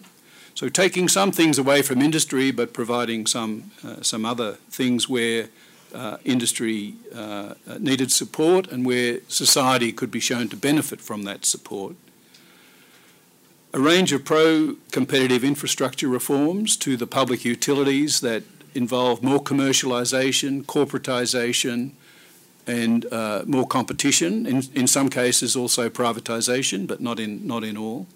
So 0.54 0.70
taking 0.70 1.06
some 1.08 1.32
things 1.32 1.58
away 1.58 1.82
from 1.82 2.00
industry, 2.00 2.50
but 2.50 2.72
providing 2.72 3.26
some 3.26 3.72
uh, 3.84 4.00
some 4.00 4.24
other 4.24 4.52
things 4.70 5.06
where 5.06 5.50
uh, 5.96 6.18
industry 6.24 6.94
uh, 7.14 7.54
needed 7.78 8.12
support 8.12 8.70
and 8.70 8.84
where 8.84 9.20
society 9.28 9.92
could 9.92 10.10
be 10.10 10.20
shown 10.20 10.48
to 10.48 10.56
benefit 10.56 11.00
from 11.00 11.22
that 11.22 11.44
support. 11.44 11.96
A 13.72 13.80
range 13.80 14.12
of 14.12 14.24
pro 14.24 14.76
competitive 14.92 15.42
infrastructure 15.42 16.08
reforms 16.08 16.76
to 16.78 16.96
the 16.96 17.06
public 17.06 17.44
utilities 17.44 18.20
that 18.20 18.42
involve 18.74 19.22
more 19.22 19.42
commercialisation, 19.42 20.64
corporatisation, 20.64 21.92
and 22.66 23.06
uh, 23.12 23.42
more 23.46 23.66
competition. 23.66 24.46
In, 24.46 24.62
in 24.74 24.86
some 24.86 25.08
cases, 25.08 25.56
also 25.56 25.88
privatisation, 25.88 26.86
but 26.86 27.00
not 27.00 27.18
in, 27.18 27.46
not 27.46 27.64
in 27.64 27.76
all. 27.76 28.06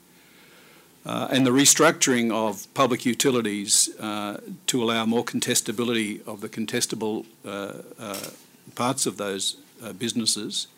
Uh, 1.06 1.28
and 1.30 1.46
the 1.46 1.50
restructuring 1.50 2.30
of 2.30 2.72
public 2.74 3.06
utilities 3.06 3.88
uh, 4.00 4.38
to 4.66 4.82
allow 4.82 5.06
more 5.06 5.24
contestability 5.24 6.26
of 6.26 6.40
the 6.42 6.48
contestable 6.48 7.24
uh, 7.44 7.72
uh 7.98 8.30
parts 8.74 9.04
of 9.04 9.16
those 9.16 9.56
businesses. 9.98 10.68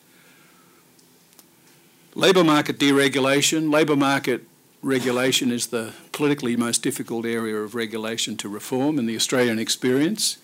Labour 2.15 2.43
market 2.43 2.79
deregulation, 2.79 3.71
labour 3.71 3.97
market 3.97 4.45
regulation 4.83 5.51
is 5.51 5.69
the 5.69 5.93
politically 6.11 6.57
most 6.57 6.83
difficult 6.83 7.25
area 7.25 7.57
of 7.57 7.75
regulation 7.75 8.37
to 8.37 8.49
reform 8.49 8.99
in 8.99 9.07
the 9.07 9.17
Australian 9.17 9.59
experience. 9.59 10.39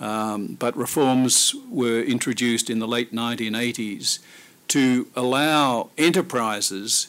Um, 0.00 0.56
but 0.58 0.76
reforms 0.76 1.54
were 1.70 2.00
introduced 2.00 2.68
in 2.68 2.78
the 2.80 2.88
late 2.88 3.12
1980s 3.12 4.18
to 4.68 5.06
allow 5.14 5.90
enterprises 5.96 7.08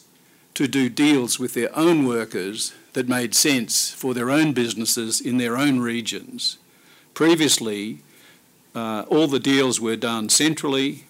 to 0.56 0.66
do 0.66 0.88
deals 0.88 1.38
with 1.38 1.52
their 1.52 1.74
own 1.76 2.06
workers 2.06 2.74
that 2.94 3.08
made 3.08 3.34
sense 3.34 3.90
for 3.90 4.14
their 4.14 4.30
own 4.30 4.54
businesses 4.54 5.20
in 5.20 5.36
their 5.36 5.56
own 5.56 5.80
regions. 5.80 6.56
Previously, 7.12 8.00
uh, 8.74 9.04
all 9.08 9.26
the 9.26 9.38
deals 9.38 9.80
were 9.80 9.96
done 9.96 10.30
centrally, 10.30 11.04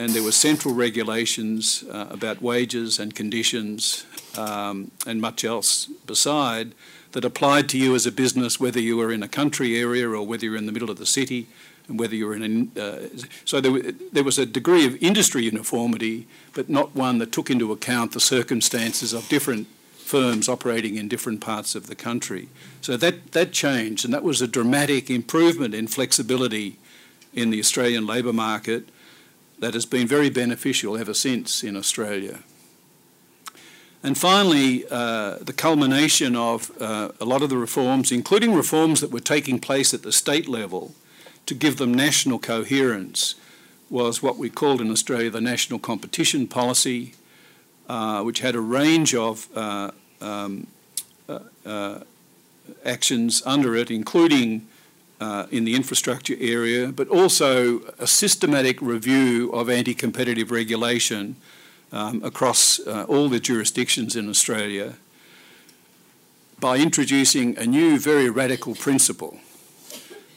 and 0.00 0.10
there 0.10 0.22
were 0.22 0.32
central 0.32 0.74
regulations 0.74 1.84
uh, 1.90 2.08
about 2.10 2.42
wages 2.42 2.98
and 2.98 3.14
conditions 3.14 4.04
um, 4.36 4.90
and 5.06 5.20
much 5.20 5.44
else 5.44 5.86
beside 5.86 6.74
that 7.12 7.24
applied 7.24 7.68
to 7.68 7.78
you 7.78 7.94
as 7.94 8.04
a 8.04 8.10
business, 8.10 8.58
whether 8.58 8.80
you 8.80 8.96
were 8.96 9.12
in 9.12 9.22
a 9.22 9.28
country 9.28 9.78
area 9.78 10.08
or 10.08 10.26
whether 10.26 10.44
you're 10.46 10.56
in 10.56 10.66
the 10.66 10.72
middle 10.72 10.90
of 10.90 10.98
the 10.98 11.06
city, 11.06 11.46
and 11.92 12.00
whether 12.00 12.16
you're 12.16 12.34
in 12.34 12.72
a. 12.74 12.80
Uh, 12.80 13.08
so 13.44 13.60
there, 13.60 13.92
there 14.12 14.24
was 14.24 14.38
a 14.38 14.46
degree 14.46 14.86
of 14.86 15.00
industry 15.02 15.44
uniformity, 15.44 16.26
but 16.54 16.68
not 16.68 16.96
one 16.96 17.18
that 17.18 17.30
took 17.30 17.50
into 17.50 17.70
account 17.70 18.12
the 18.12 18.20
circumstances 18.20 19.12
of 19.12 19.28
different 19.28 19.68
firms 19.92 20.48
operating 20.48 20.96
in 20.96 21.06
different 21.06 21.40
parts 21.40 21.74
of 21.74 21.86
the 21.86 21.94
country. 21.94 22.48
So 22.80 22.96
that, 22.96 23.32
that 23.32 23.52
changed, 23.52 24.04
and 24.04 24.12
that 24.12 24.22
was 24.22 24.42
a 24.42 24.48
dramatic 24.48 25.10
improvement 25.10 25.74
in 25.74 25.86
flexibility 25.86 26.78
in 27.34 27.50
the 27.50 27.60
Australian 27.60 28.06
labour 28.06 28.32
market 28.32 28.88
that 29.58 29.74
has 29.74 29.86
been 29.86 30.08
very 30.08 30.30
beneficial 30.30 30.96
ever 30.96 31.14
since 31.14 31.62
in 31.62 31.76
Australia. 31.76 32.40
And 34.02 34.18
finally, 34.18 34.84
uh, 34.90 35.36
the 35.40 35.52
culmination 35.52 36.34
of 36.36 36.70
uh, 36.80 37.12
a 37.20 37.24
lot 37.24 37.42
of 37.42 37.50
the 37.50 37.56
reforms, 37.56 38.10
including 38.10 38.54
reforms 38.54 39.00
that 39.00 39.12
were 39.12 39.20
taking 39.20 39.60
place 39.60 39.94
at 39.94 40.02
the 40.02 40.10
state 40.10 40.48
level 40.48 40.94
to 41.52 41.58
give 41.58 41.76
them 41.76 41.92
national 41.92 42.38
coherence, 42.38 43.34
was 43.90 44.22
what 44.22 44.38
we 44.38 44.48
called 44.48 44.80
in 44.80 44.90
Australia 44.90 45.28
the 45.28 45.40
National 45.40 45.78
Competition 45.78 46.46
Policy, 46.46 47.12
uh, 47.90 48.22
which 48.22 48.40
had 48.40 48.54
a 48.54 48.60
range 48.60 49.14
of 49.14 49.46
uh, 49.54 49.90
um, 50.22 50.66
uh, 51.28 51.40
uh, 51.66 52.00
actions 52.86 53.42
under 53.44 53.76
it, 53.76 53.90
including 53.90 54.66
uh, 55.20 55.46
in 55.50 55.64
the 55.64 55.74
infrastructure 55.74 56.36
area, 56.40 56.88
but 56.88 57.06
also 57.08 57.80
a 57.98 58.06
systematic 58.06 58.80
review 58.80 59.50
of 59.52 59.68
anti 59.68 59.94
competitive 59.94 60.50
regulation 60.50 61.36
um, 61.92 62.22
across 62.24 62.80
uh, 62.80 63.04
all 63.08 63.28
the 63.28 63.38
jurisdictions 63.38 64.16
in 64.16 64.26
Australia 64.30 64.94
by 66.58 66.78
introducing 66.78 67.58
a 67.58 67.66
new, 67.66 67.98
very 67.98 68.30
radical 68.30 68.74
principle. 68.74 69.38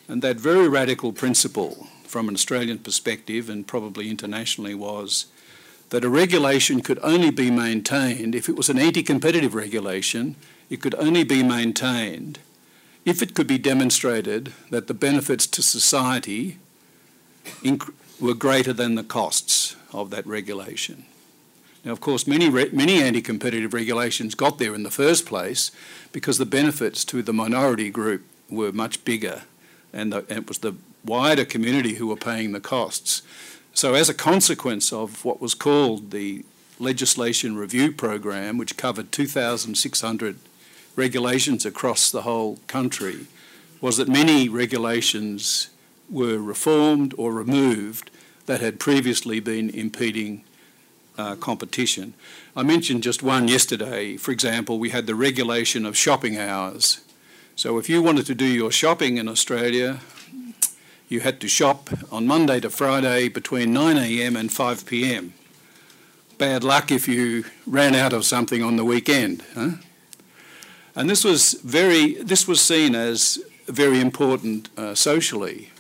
And 0.07 0.21
that 0.21 0.37
very 0.37 0.69
radical 0.69 1.11
principle, 1.13 1.87
from 2.03 2.29
an 2.29 2.35
Australian 2.35 2.79
perspective 2.79 3.49
and 3.49 3.65
probably 3.65 4.09
internationally, 4.09 4.75
was 4.75 5.25
that 5.89 6.03
a 6.03 6.09
regulation 6.09 6.81
could 6.81 6.99
only 7.01 7.31
be 7.31 7.49
maintained 7.49 8.35
if 8.35 8.49
it 8.49 8.55
was 8.55 8.69
an 8.69 8.77
anti 8.77 9.03
competitive 9.03 9.55
regulation, 9.55 10.35
it 10.69 10.81
could 10.81 10.95
only 10.95 11.23
be 11.23 11.43
maintained 11.43 12.39
if 13.03 13.21
it 13.21 13.35
could 13.35 13.47
be 13.47 13.57
demonstrated 13.57 14.51
that 14.71 14.87
the 14.87 14.93
benefits 14.93 15.45
to 15.45 15.61
society 15.61 16.57
were 18.19 18.33
greater 18.33 18.73
than 18.73 18.95
the 18.95 19.03
costs 19.03 19.75
of 19.93 20.09
that 20.09 20.25
regulation. 20.25 21.05
Now, 21.83 21.91
of 21.91 22.01
course, 22.01 22.25
many, 22.25 22.49
many 22.49 23.01
anti 23.01 23.21
competitive 23.21 23.73
regulations 23.73 24.33
got 24.33 24.57
there 24.57 24.73
in 24.73 24.83
the 24.83 24.91
first 24.91 25.25
place 25.25 25.69
because 26.11 26.39
the 26.39 26.45
benefits 26.45 27.05
to 27.05 27.21
the 27.21 27.33
minority 27.33 27.91
group 27.91 28.23
were 28.49 28.71
much 28.71 29.05
bigger 29.05 29.43
and, 29.95 30.13
the, 30.13 30.17
and 30.29 30.39
it 30.39 30.47
was 30.47 30.59
the 30.59 30.75
wider 31.03 31.45
community 31.45 31.95
who 31.95 32.07
were 32.07 32.15
paying 32.15 32.51
the 32.51 32.59
costs. 32.59 33.23
So, 33.73 33.95
as 33.95 34.09
a 34.09 34.13
consequence 34.13 34.93
of 34.93 35.25
what 35.25 35.41
was 35.41 35.53
called 35.53 36.11
the 36.11 36.45
Legislation 36.79 37.55
Review 37.55 37.91
Program, 37.91 38.57
which 38.57 38.77
covered 38.77 39.11
2,600 39.11 40.37
regulations 40.95 41.65
across 41.65 42.11
the 42.11 42.21
whole 42.21 42.59
country 42.67 43.27
was 43.81 43.97
that 43.97 44.07
many 44.07 44.49
regulations 44.49 45.69
were 46.09 46.37
reformed 46.37 47.13
or 47.17 47.33
removed 47.33 48.11
that 48.45 48.61
had 48.61 48.79
previously 48.79 49.39
been 49.39 49.69
impeding 49.69 50.43
uh, 51.17 51.35
competition. 51.35 52.13
I 52.55 52.63
mentioned 52.63 53.03
just 53.03 53.23
one 53.23 53.47
yesterday. 53.47 54.17
For 54.17 54.31
example, 54.31 54.79
we 54.79 54.89
had 54.89 55.07
the 55.07 55.15
regulation 55.15 55.85
of 55.85 55.97
shopping 55.97 56.37
hours. 56.37 57.01
So 57.57 57.77
if 57.77 57.87
you 57.87 58.01
wanted 58.01 58.25
to 58.25 58.35
do 58.35 58.45
your 58.45 58.69
shopping 58.69 59.15
in 59.15 59.29
Australia, 59.29 60.01
you 61.07 61.21
had 61.21 61.39
to 61.39 61.47
shop 61.47 61.89
on 62.11 62.27
Monday 62.27 62.59
to 62.59 62.69
Friday 62.69 63.29
between 63.29 63.73
9am 63.73 64.37
and 64.37 64.49
5pm. 64.49 65.31
Bad 66.37 66.65
luck 66.65 66.91
if 66.91 67.07
you 67.07 67.45
ran 67.65 67.95
out 67.95 68.11
of 68.11 68.25
something 68.25 68.61
on 68.61 68.75
the 68.75 68.83
weekend. 68.83 69.41
Huh? 69.53 69.69
And 70.97 71.09
this 71.09 71.23
was 71.23 71.53
very, 71.63 72.15
this 72.15 72.45
was 72.45 72.59
seen 72.59 72.93
as 72.93 73.39
very 73.67 74.01
important 74.01 74.67
uh, 74.77 74.93
socially. 74.93 75.71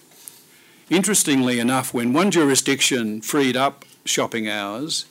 Interestingly 0.89 1.59
enough, 1.59 1.93
when 1.93 2.13
one 2.13 2.31
jurisdiction 2.31 3.19
freed 3.19 3.57
up 3.57 3.83
shopping 4.05 4.47
hours, 4.47 5.07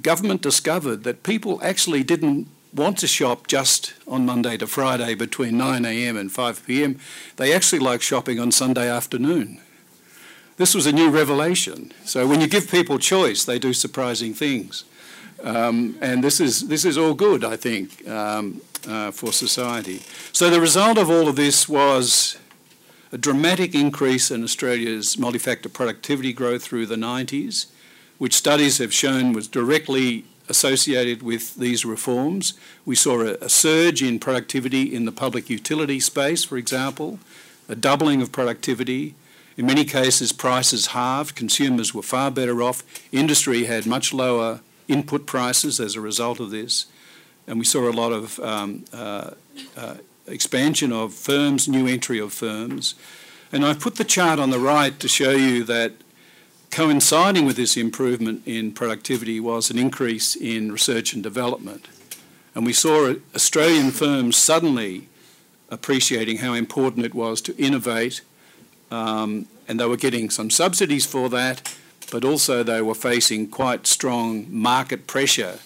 government 0.00 0.40
discovered 0.40 1.04
that 1.04 1.22
people 1.22 1.60
actually 1.62 2.02
didn't 2.02 2.48
want 2.72 2.98
to 2.98 3.06
shop 3.06 3.46
just 3.46 3.94
on 4.06 4.26
Monday 4.26 4.56
to 4.58 4.66
Friday 4.66 5.14
between 5.14 5.54
9am 5.54 6.18
and 6.18 6.30
5pm. 6.30 6.98
They 7.36 7.52
actually 7.52 7.78
like 7.78 8.02
shopping 8.02 8.38
on 8.38 8.52
Sunday 8.52 8.88
afternoon. 8.90 9.60
This 10.56 10.74
was 10.74 10.86
a 10.86 10.92
new 10.92 11.10
revelation. 11.10 11.92
So 12.04 12.26
when 12.26 12.40
you 12.40 12.46
give 12.48 12.70
people 12.70 12.98
choice, 12.98 13.44
they 13.44 13.58
do 13.58 13.72
surprising 13.72 14.34
things. 14.34 14.84
Um, 15.42 15.96
and 16.00 16.24
this 16.24 16.40
is, 16.40 16.68
this 16.68 16.84
is 16.84 16.96
all 16.96 17.14
good, 17.14 17.44
I 17.44 17.56
think. 17.56 18.06
Um, 18.08 18.62
uh, 18.88 19.10
for 19.10 19.32
society. 19.32 20.00
So 20.32 20.50
the 20.50 20.60
result 20.60 20.98
of 20.98 21.10
all 21.10 21.28
of 21.28 21.36
this 21.36 21.68
was 21.68 22.38
a 23.12 23.18
dramatic 23.18 23.74
increase 23.74 24.30
in 24.30 24.42
Australia's 24.44 25.18
multi-factor 25.18 25.68
productivity 25.68 26.32
growth 26.32 26.62
through 26.62 26.86
the 26.86 26.96
90s, 26.96 27.66
which 28.18 28.34
studies 28.34 28.78
have 28.78 28.92
shown 28.92 29.32
was 29.32 29.48
directly 29.48 30.24
associated 30.48 31.22
with 31.22 31.56
these 31.56 31.84
reforms. 31.84 32.54
We 32.84 32.94
saw 32.94 33.20
a, 33.20 33.34
a, 33.40 33.48
surge 33.48 34.02
in 34.02 34.18
productivity 34.18 34.94
in 34.94 35.04
the 35.04 35.12
public 35.12 35.50
utility 35.50 36.00
space, 36.00 36.44
for 36.44 36.56
example, 36.56 37.18
a 37.68 37.74
doubling 37.74 38.22
of 38.22 38.32
productivity. 38.32 39.14
In 39.56 39.66
many 39.66 39.84
cases, 39.84 40.32
prices 40.32 40.88
halved, 40.88 41.34
consumers 41.34 41.94
were 41.94 42.02
far 42.02 42.30
better 42.30 42.62
off, 42.62 42.82
industry 43.12 43.64
had 43.64 43.86
much 43.86 44.12
lower 44.12 44.60
input 44.88 45.26
prices 45.26 45.80
as 45.80 45.96
a 45.96 46.00
result 46.00 46.40
of 46.40 46.50
this 46.50 46.86
and 47.46 47.58
we 47.58 47.64
saw 47.64 47.88
a 47.88 47.92
lot 47.92 48.12
of 48.12 48.38
um, 48.40 48.84
uh, 48.92 49.30
uh, 49.76 49.94
expansion 50.26 50.92
of 50.92 51.14
firms, 51.14 51.68
new 51.68 51.86
entry 51.86 52.18
of 52.18 52.32
firms. 52.32 52.94
And 53.52 53.64
I've 53.64 53.80
put 53.80 53.96
the 53.96 54.04
chart 54.04 54.38
on 54.38 54.50
the 54.50 54.58
right 54.58 54.98
to 54.98 55.08
show 55.08 55.30
you 55.30 55.62
that 55.64 55.92
coinciding 56.76 57.46
with 57.46 57.56
this 57.56 57.74
improvement 57.74 58.42
in 58.44 58.70
productivity 58.70 59.40
was 59.40 59.70
an 59.70 59.78
increase 59.78 60.36
in 60.36 60.70
research 60.70 61.14
and 61.14 61.22
development. 61.22 61.88
And 62.54 62.66
we 62.66 62.74
saw 62.74 63.14
Australian 63.34 63.90
firms 63.90 64.36
suddenly 64.36 65.08
appreciating 65.70 66.36
how 66.36 66.52
important 66.52 67.06
it 67.06 67.14
was 67.14 67.40
to 67.40 67.56
innovate, 67.56 68.20
um, 68.90 69.46
and 69.66 69.80
they 69.80 69.86
were 69.86 69.96
getting 69.96 70.28
some 70.28 70.50
subsidies 70.50 71.06
for 71.06 71.30
that, 71.30 71.74
but 72.12 72.26
also 72.26 72.62
they 72.62 72.82
were 72.82 72.94
facing 72.94 73.48
quite 73.48 73.86
strong 73.86 74.46
market 74.50 75.06
pressure 75.06 75.60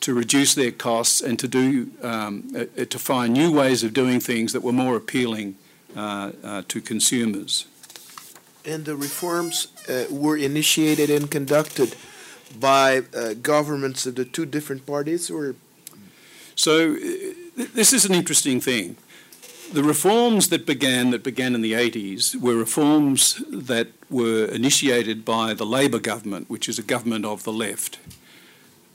to 0.00 0.12
reduce 0.12 0.54
their 0.54 0.70
costs 0.70 1.22
and 1.22 1.38
to 1.38 1.48
do 1.48 1.90
um, 2.02 2.52
uh, 2.54 2.84
to 2.84 2.98
find 2.98 3.32
new 3.32 3.50
ways 3.50 3.82
of 3.82 3.94
doing 3.94 4.20
things 4.20 4.52
that 4.52 4.62
were 4.62 4.70
more 4.84 4.96
appealing 4.96 5.56
uh, 5.96 6.32
uh, 6.44 6.62
to 6.68 6.82
consumers. 6.82 7.64
And 8.66 8.84
the 8.84 8.96
reforms 8.96 9.68
uh, 9.88 10.04
were 10.10 10.36
initiated 10.36 11.08
and 11.08 11.30
conducted 11.30 11.94
by 12.58 13.02
uh, 13.14 13.34
governments 13.34 14.06
of 14.06 14.16
the 14.16 14.24
two 14.24 14.46
different 14.46 14.86
parties, 14.86 15.30
or 15.30 15.54
so. 16.54 16.94
Uh, 16.94 17.34
this 17.74 17.92
is 17.92 18.04
an 18.04 18.14
interesting 18.14 18.60
thing. 18.60 18.96
The 19.72 19.82
reforms 19.82 20.48
that 20.48 20.66
began 20.66 21.10
that 21.10 21.22
began 21.22 21.54
in 21.54 21.62
the 21.62 21.72
80s 21.72 22.36
were 22.36 22.54
reforms 22.54 23.42
that 23.50 23.88
were 24.10 24.44
initiated 24.44 25.24
by 25.24 25.54
the 25.54 25.64
Labor 25.64 25.98
government, 25.98 26.50
which 26.50 26.68
is 26.68 26.78
a 26.78 26.82
government 26.82 27.24
of 27.24 27.44
the 27.44 27.52
left. 27.52 27.98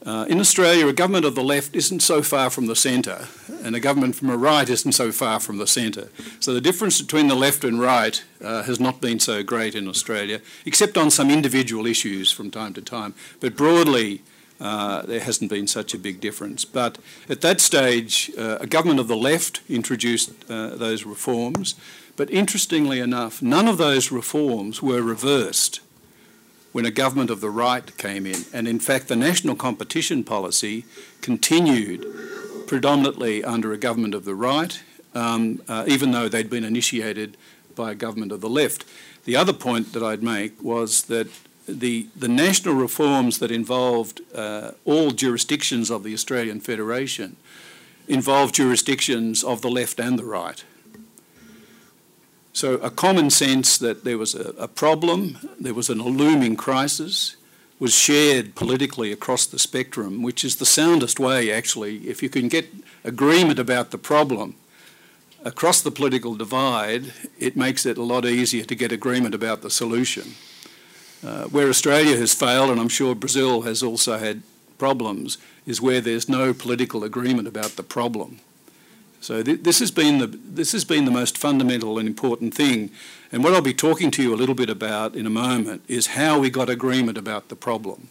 Uh, 0.03 0.25
in 0.29 0.39
Australia, 0.39 0.87
a 0.87 0.93
government 0.93 1.25
of 1.25 1.35
the 1.35 1.43
left 1.43 1.75
isn't 1.75 1.99
so 1.99 2.23
far 2.23 2.49
from 2.49 2.65
the 2.65 2.75
centre, 2.75 3.27
and 3.63 3.75
a 3.75 3.79
government 3.79 4.15
from 4.15 4.29
the 4.29 4.37
right 4.37 4.67
isn't 4.67 4.93
so 4.93 5.11
far 5.11 5.39
from 5.39 5.59
the 5.59 5.67
centre. 5.67 6.09
So 6.39 6.55
the 6.55 6.61
difference 6.61 6.99
between 6.99 7.27
the 7.27 7.35
left 7.35 7.63
and 7.63 7.79
right 7.79 8.23
uh, 8.43 8.63
has 8.63 8.79
not 8.79 8.99
been 8.99 9.19
so 9.19 9.43
great 9.43 9.75
in 9.75 9.87
Australia, 9.87 10.41
except 10.65 10.97
on 10.97 11.11
some 11.11 11.29
individual 11.29 11.85
issues 11.85 12.31
from 12.31 12.49
time 12.49 12.73
to 12.73 12.81
time. 12.81 13.13
But 13.39 13.55
broadly, 13.55 14.23
uh, 14.59 15.03
there 15.03 15.19
hasn't 15.19 15.51
been 15.51 15.67
such 15.67 15.93
a 15.93 15.99
big 15.99 16.19
difference. 16.19 16.65
But 16.65 16.97
at 17.29 17.41
that 17.41 17.61
stage, 17.61 18.31
uh, 18.37 18.57
a 18.59 18.67
government 18.67 18.99
of 18.99 19.07
the 19.07 19.15
left 19.15 19.61
introduced 19.69 20.31
uh, 20.49 20.75
those 20.75 21.05
reforms. 21.05 21.75
But 22.15 22.31
interestingly 22.31 22.99
enough, 22.99 23.41
none 23.41 23.67
of 23.67 23.77
those 23.77 24.11
reforms 24.11 24.81
were 24.81 25.01
reversed 25.01 25.81
when 26.71 26.85
a 26.85 26.91
government 26.91 27.29
of 27.29 27.41
the 27.41 27.49
right 27.49 27.97
came 27.97 28.25
in. 28.25 28.45
And 28.53 28.67
in 28.67 28.79
fact, 28.79 29.07
the 29.07 29.15
national 29.15 29.55
competition 29.55 30.23
policy 30.23 30.85
continued 31.21 32.05
predominantly 32.67 33.43
under 33.43 33.73
a 33.73 33.77
government 33.77 34.13
of 34.13 34.23
the 34.23 34.35
right, 34.35 34.81
um, 35.13 35.61
uh, 35.67 35.83
even 35.87 36.11
though 36.11 36.29
they'd 36.29 36.49
been 36.49 36.63
initiated 36.63 37.35
by 37.75 37.91
a 37.91 37.95
government 37.95 38.31
of 38.31 38.41
the 38.41 38.49
left. 38.49 38.85
The 39.25 39.35
other 39.35 39.53
point 39.53 39.93
that 39.93 40.01
I'd 40.03 40.23
make 40.23 40.61
was 40.61 41.03
that 41.03 41.27
the, 41.67 42.07
the 42.15 42.27
national 42.27 42.75
reforms 42.75 43.39
that 43.39 43.51
involved 43.51 44.21
uh, 44.33 44.71
all 44.85 45.11
jurisdictions 45.11 45.89
of 45.89 46.03
the 46.03 46.13
Australian 46.13 46.59
Federation 46.59 47.35
involved 48.07 48.55
jurisdictions 48.55 49.43
of 49.43 49.61
the 49.61 49.69
left 49.69 49.99
and 49.99 50.17
the 50.17 50.25
right. 50.25 50.63
So, 52.53 52.75
a 52.75 52.89
common 52.89 53.29
sense 53.29 53.77
that 53.77 54.03
there 54.03 54.17
was 54.17 54.35
a, 54.35 54.49
a 54.57 54.67
problem, 54.67 55.37
there 55.59 55.73
was 55.73 55.89
an 55.89 56.01
looming 56.01 56.55
crisis, 56.57 57.37
was 57.79 57.93
shared 57.93 58.55
politically 58.55 59.11
across 59.11 59.45
the 59.45 59.57
spectrum, 59.57 60.21
which 60.21 60.43
is 60.43 60.57
the 60.57 60.65
soundest 60.65 61.19
way, 61.19 61.51
actually. 61.51 62.07
If 62.07 62.21
you 62.21 62.29
can 62.29 62.47
get 62.47 62.67
agreement 63.03 63.57
about 63.57 63.91
the 63.91 63.97
problem 63.97 64.55
across 65.43 65.81
the 65.81 65.91
political 65.91 66.35
divide, 66.35 67.13
it 67.39 67.57
makes 67.57 67.85
it 67.85 67.97
a 67.97 68.03
lot 68.03 68.25
easier 68.25 68.63
to 68.63 68.75
get 68.75 68.91
agreement 68.91 69.33
about 69.33 69.61
the 69.61 69.69
solution. 69.69 70.35
Uh, 71.23 71.45
where 71.45 71.69
Australia 71.69 72.17
has 72.17 72.33
failed, 72.33 72.69
and 72.69 72.79
I'm 72.79 72.89
sure 72.89 73.13
Brazil 73.13 73.61
has 73.61 73.83
also 73.83 74.17
had 74.17 74.41
problems, 74.77 75.37
is 75.65 75.81
where 75.81 76.01
there's 76.01 76.27
no 76.27 76.53
political 76.53 77.03
agreement 77.03 77.47
about 77.47 77.75
the 77.75 77.83
problem. 77.83 78.39
So 79.21 79.41
th- 79.41 79.61
this 79.61 79.79
has 79.79 79.91
been 79.91 80.17
the 80.17 80.27
this 80.27 80.73
has 80.73 80.83
been 80.83 81.05
the 81.05 81.11
most 81.11 81.37
fundamental 81.37 81.97
and 81.97 82.07
important 82.07 82.53
thing. 82.53 82.91
And 83.31 83.43
what 83.43 83.53
I'll 83.53 83.61
be 83.61 83.73
talking 83.73 84.11
to 84.11 84.23
you 84.23 84.33
a 84.33 84.35
little 84.35 84.55
bit 84.55 84.69
about 84.69 85.15
in 85.15 85.25
a 85.25 85.29
moment 85.29 85.83
is 85.87 86.07
how 86.07 86.39
we 86.39 86.49
got 86.49 86.69
agreement 86.69 87.17
about 87.17 87.47
the 87.47 87.55
problem, 87.55 88.09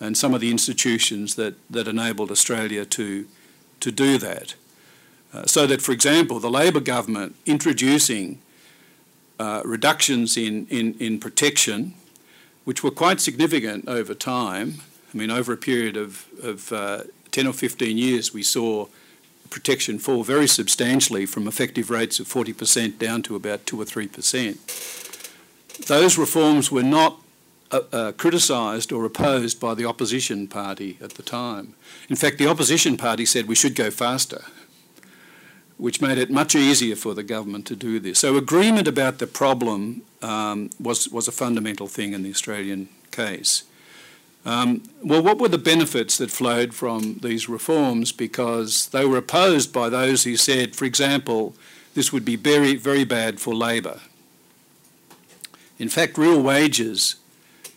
and 0.00 0.16
some 0.16 0.32
of 0.32 0.40
the 0.40 0.50
institutions 0.50 1.34
that 1.34 1.54
that 1.68 1.86
enabled 1.86 2.30
Australia 2.30 2.84
to 2.86 3.26
to 3.80 3.90
do 3.90 4.16
that. 4.18 4.54
Uh, 5.34 5.44
so 5.46 5.66
that, 5.66 5.82
for 5.82 5.90
example, 5.90 6.38
the 6.38 6.50
Labor 6.50 6.78
government 6.78 7.34
introducing 7.44 8.38
uh, 9.40 9.62
reductions 9.64 10.36
in, 10.36 10.66
in, 10.68 10.94
in 11.00 11.18
protection, 11.18 11.94
which 12.64 12.84
were 12.84 12.90
quite 12.90 13.20
significant 13.20 13.88
over 13.88 14.14
time. 14.14 14.74
I 15.12 15.16
mean, 15.16 15.30
over 15.30 15.52
a 15.52 15.56
period 15.56 15.96
of, 15.96 16.26
of 16.40 16.72
uh, 16.72 17.02
10 17.32 17.48
or 17.48 17.52
15 17.52 17.98
years, 17.98 18.32
we 18.32 18.44
saw 18.44 18.86
protection 19.54 20.00
fall 20.00 20.24
very 20.24 20.48
substantially 20.48 21.24
from 21.24 21.46
effective 21.46 21.88
rates 21.88 22.18
of 22.18 22.26
40% 22.26 22.98
down 22.98 23.22
to 23.22 23.36
about 23.36 23.64
2 23.66 23.80
or 23.80 23.84
3%. 23.84 25.86
Those 25.86 26.18
reforms 26.18 26.72
were 26.72 26.82
not 26.82 27.20
uh, 27.70 27.82
uh, 27.92 28.12
criticised 28.12 28.90
or 28.90 29.04
opposed 29.04 29.60
by 29.60 29.74
the 29.74 29.84
opposition 29.84 30.48
party 30.48 30.98
at 31.00 31.10
the 31.10 31.22
time. 31.22 31.74
In 32.10 32.16
fact, 32.16 32.38
the 32.38 32.48
opposition 32.48 32.96
party 32.96 33.24
said 33.24 33.46
we 33.46 33.54
should 33.54 33.76
go 33.76 33.92
faster, 33.92 34.44
which 35.76 36.00
made 36.00 36.18
it 36.18 36.32
much 36.32 36.56
easier 36.56 36.96
for 36.96 37.14
the 37.14 37.22
government 37.22 37.64
to 37.66 37.76
do 37.76 38.00
this. 38.00 38.18
So, 38.18 38.36
agreement 38.36 38.88
about 38.88 39.18
the 39.18 39.28
problem 39.28 40.02
um, 40.20 40.70
was, 40.80 41.08
was 41.10 41.28
a 41.28 41.32
fundamental 41.32 41.86
thing 41.86 42.12
in 42.12 42.24
the 42.24 42.30
Australian 42.30 42.88
case. 43.12 43.62
Um, 44.44 44.82
well, 45.02 45.22
what 45.22 45.38
were 45.38 45.48
the 45.48 45.58
benefits 45.58 46.18
that 46.18 46.30
flowed 46.30 46.74
from 46.74 47.18
these 47.22 47.48
reforms? 47.48 48.12
Because 48.12 48.88
they 48.88 49.04
were 49.04 49.16
opposed 49.16 49.72
by 49.72 49.88
those 49.88 50.24
who 50.24 50.36
said, 50.36 50.76
for 50.76 50.84
example, 50.84 51.54
this 51.94 52.12
would 52.12 52.24
be 52.24 52.36
very, 52.36 52.76
very 52.76 53.04
bad 53.04 53.40
for 53.40 53.54
labour. 53.54 54.00
In 55.78 55.88
fact, 55.88 56.18
real 56.18 56.40
wages 56.40 57.16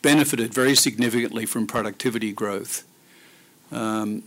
benefited 0.01 0.53
very 0.53 0.75
significantly 0.75 1.45
from 1.45 1.67
productivity 1.67 2.31
growth. 2.33 2.83
Um, 3.71 4.23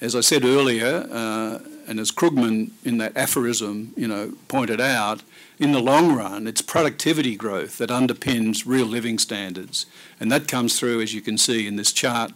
as 0.00 0.14
I 0.14 0.20
said 0.20 0.44
earlier, 0.44 1.06
uh, 1.10 1.58
and 1.86 2.00
as 2.00 2.10
Krugman 2.10 2.70
in 2.84 2.98
that 2.98 3.16
aphorism, 3.16 3.92
you 3.96 4.08
know, 4.08 4.32
pointed 4.48 4.80
out, 4.80 5.22
in 5.58 5.72
the 5.72 5.80
long 5.80 6.14
run, 6.14 6.46
it's 6.46 6.62
productivity 6.62 7.36
growth 7.36 7.78
that 7.78 7.90
underpins 7.90 8.64
real 8.66 8.86
living 8.86 9.18
standards. 9.18 9.86
And 10.18 10.30
that 10.32 10.48
comes 10.48 10.78
through, 10.78 11.00
as 11.00 11.14
you 11.14 11.20
can 11.20 11.38
see 11.38 11.66
in 11.66 11.76
this 11.76 11.92
chart, 11.92 12.32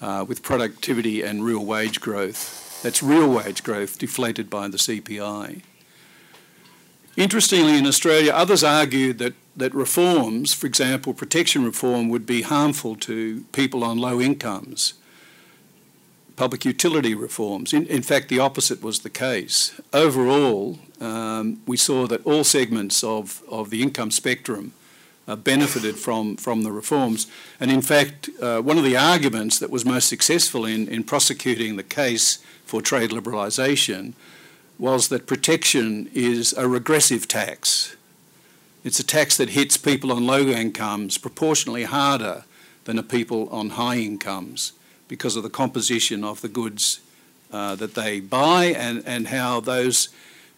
uh, 0.00 0.24
with 0.26 0.42
productivity 0.42 1.22
and 1.22 1.44
real 1.44 1.64
wage 1.64 2.00
growth. 2.00 2.80
That's 2.82 3.02
real 3.02 3.28
wage 3.28 3.62
growth 3.62 3.98
deflated 3.98 4.48
by 4.48 4.68
the 4.68 4.78
CPI. 4.78 5.62
Interestingly, 7.16 7.78
in 7.78 7.86
Australia, 7.86 8.32
others 8.32 8.62
argued 8.62 9.18
that, 9.18 9.34
that 9.56 9.74
reforms, 9.74 10.52
for 10.52 10.66
example, 10.66 11.14
protection 11.14 11.64
reform, 11.64 12.08
would 12.10 12.26
be 12.26 12.42
harmful 12.42 12.94
to 12.96 13.44
people 13.52 13.82
on 13.82 13.98
low 13.98 14.20
incomes 14.20 14.94
public 16.36 16.64
utility 16.64 17.14
reforms. 17.14 17.72
In, 17.72 17.86
in, 17.86 18.02
fact, 18.02 18.28
the 18.28 18.38
opposite 18.38 18.82
was 18.82 19.00
the 19.00 19.10
case. 19.10 19.78
Overall, 19.92 20.78
um, 21.00 21.60
we 21.66 21.76
saw 21.76 22.06
that 22.06 22.24
all 22.26 22.44
segments 22.44 23.02
of, 23.02 23.42
of 23.50 23.70
the 23.70 23.82
income 23.82 24.10
spectrum 24.10 24.72
uh, 25.26 25.34
benefited 25.34 25.96
from, 25.96 26.36
from 26.36 26.62
the 26.62 26.70
reforms. 26.70 27.26
And 27.58 27.70
in 27.70 27.82
fact, 27.82 28.28
uh, 28.40 28.60
one 28.60 28.78
of 28.78 28.84
the 28.84 28.96
arguments 28.96 29.58
that 29.58 29.70
was 29.70 29.84
most 29.84 30.08
successful 30.08 30.64
in, 30.64 30.86
in 30.88 31.04
prosecuting 31.04 31.76
the 31.76 31.82
case 31.82 32.38
for 32.64 32.80
trade 32.80 33.10
liberalisation 33.10 34.12
was 34.78 35.08
that 35.08 35.26
protection 35.26 36.10
is 36.12 36.52
a 36.52 36.68
regressive 36.68 37.26
tax. 37.26 37.96
It's 38.84 39.00
a 39.00 39.04
tax 39.04 39.36
that 39.38 39.50
hits 39.50 39.76
people 39.76 40.12
on 40.12 40.26
low 40.26 40.46
incomes 40.46 41.18
proportionally 41.18 41.84
harder 41.84 42.44
than 42.84 42.98
a 42.98 43.02
people 43.02 43.48
on 43.48 43.70
high 43.70 43.96
incomes 43.96 44.72
because 45.08 45.36
of 45.36 45.42
the 45.42 45.50
composition 45.50 46.24
of 46.24 46.40
the 46.40 46.48
goods 46.48 47.00
uh, 47.52 47.74
that 47.76 47.94
they 47.94 48.18
buy 48.20 48.66
and, 48.66 49.02
and 49.06 49.28
how 49.28 49.60
those 49.60 50.08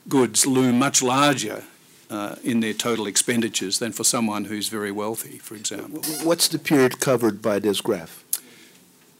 goods 0.09 0.47
loom 0.47 0.79
much 0.79 1.03
larger 1.03 1.65
uh, 2.11 2.37
in 2.43 2.61
their 2.61 2.73
total 2.73 3.07
expenditures 3.07 3.79
than 3.79 3.93
for 3.93 4.05
someone 4.05 4.47
who's 4.47 4.69
very 4.69 4.91
wealthy, 4.91 5.37
for 5.39 5.55
example. 5.55 6.01
What's 6.23 6.49
the 6.49 6.59
period 6.59 7.01
covered 7.01 7.43
by 7.43 7.59
this 7.59 7.83
graph? 7.83 8.25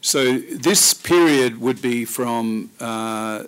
So 0.01 0.39
this 0.39 0.93
period 0.93 1.59
would 1.61 1.81
be 1.81 2.05
from 2.05 2.69
uh, 2.79 3.43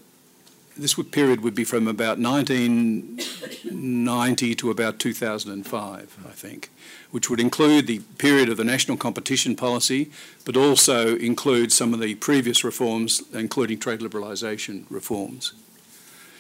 this 0.78 0.94
period 0.94 1.41
would 1.41 1.56
be 1.56 1.63
from 1.63 1.88
about 1.88 2.20
1990 2.20 4.56
to 4.56 4.72
about 4.72 5.00
2005, 5.00 6.17
I 6.28 6.32
think 6.32 6.70
which 7.12 7.30
would 7.30 7.39
include 7.39 7.88
the 7.88 8.00
period 8.17 8.50
of 8.50 8.58
the 8.58 8.63
national 8.63 8.97
competition 8.97 9.56
policy, 9.56 10.10
but 10.45 10.58
also 10.58 11.15
include 11.17 11.71
some 11.71 11.93
of 11.93 12.00
the 12.00 12.15
previous 12.15 12.63
reforms, 12.63 13.21
including 13.34 13.78
trade 13.78 14.00
liberalisation 14.00 14.86
reforms. 14.89 15.54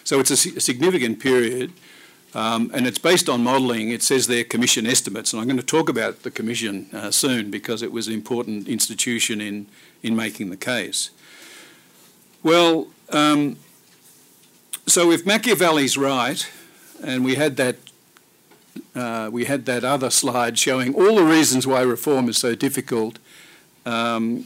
So 0.03 0.19
it's 0.19 0.31
a, 0.31 0.37
significant 0.37 1.19
period, 1.19 1.73
um, 2.33 2.71
and 2.73 2.87
it's 2.87 2.97
based 2.97 3.29
on 3.29 3.43
modelling. 3.43 3.89
It 3.89 4.01
says 4.01 4.27
there 4.27 4.43
commission 4.43 4.87
estimates, 4.87 5.33
and 5.33 5.41
I'm 5.41 5.47
going 5.47 5.57
to 5.57 5.65
talk 5.65 5.89
about 5.89 6.23
the 6.23 6.31
commission 6.31 6.89
uh, 6.93 7.11
soon 7.11 7.51
because 7.51 7.83
it 7.83 7.91
was 7.91 8.07
an 8.07 8.13
important 8.13 8.67
institution 8.67 9.41
in, 9.41 9.67
in 10.01 10.15
making 10.15 10.49
the 10.49 10.57
case. 10.57 11.11
Well, 12.41 12.87
um, 13.09 13.57
so 14.87 15.11
if 15.11 15.25
Machiavelli's 15.25 15.97
right, 15.97 16.49
and 17.03 17.23
we 17.23 17.35
had 17.35 17.57
that 17.57 17.75
uh, 18.95 19.29
we 19.31 19.45
had 19.45 19.65
that 19.65 19.83
other 19.83 20.09
slide 20.09 20.57
showing 20.57 20.93
all 20.93 21.15
the 21.15 21.23
reasons 21.23 21.65
why 21.67 21.81
reform 21.81 22.29
is 22.29 22.37
so 22.37 22.55
difficult. 22.55 23.19
Um, 23.85 24.45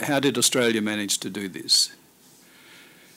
how 0.00 0.20
did 0.20 0.36
Australia 0.36 0.82
manage 0.82 1.18
to 1.18 1.30
do 1.30 1.48
this? 1.48 1.92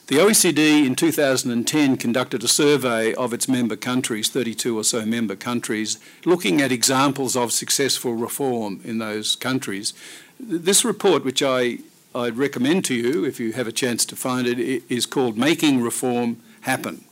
The 0.09 0.15
OECD 0.15 0.87
in 0.87 0.95
2010 0.95 1.97
conducted 1.97 2.43
a 2.43 2.47
survey 2.47 3.13
of 3.13 3.31
its 3.31 3.47
member 3.47 3.75
countries, 3.75 4.27
32 4.27 4.75
or 4.75 4.83
so 4.83 5.05
member 5.05 5.35
countries, 5.35 5.99
looking 6.25 6.61
at 6.61 6.71
examples 6.71 7.35
of 7.35 7.51
successful 7.51 8.15
reform 8.15 8.81
in 8.83 8.97
those 8.97 9.35
countries. 9.35 9.93
This 10.39 10.83
report, 10.83 11.23
which 11.23 11.43
I, 11.43 11.79
I'd 12.15 12.37
recommend 12.37 12.85
to 12.85 12.95
you 12.95 13.23
if 13.23 13.39
you 13.39 13.51
have 13.53 13.67
a 13.67 13.71
chance 13.71 14.03
to 14.05 14.15
find 14.15 14.47
it, 14.47 14.83
is 14.89 15.05
called 15.05 15.37
Making 15.37 15.79
Reform 15.79 16.37
Happen. 16.61 17.03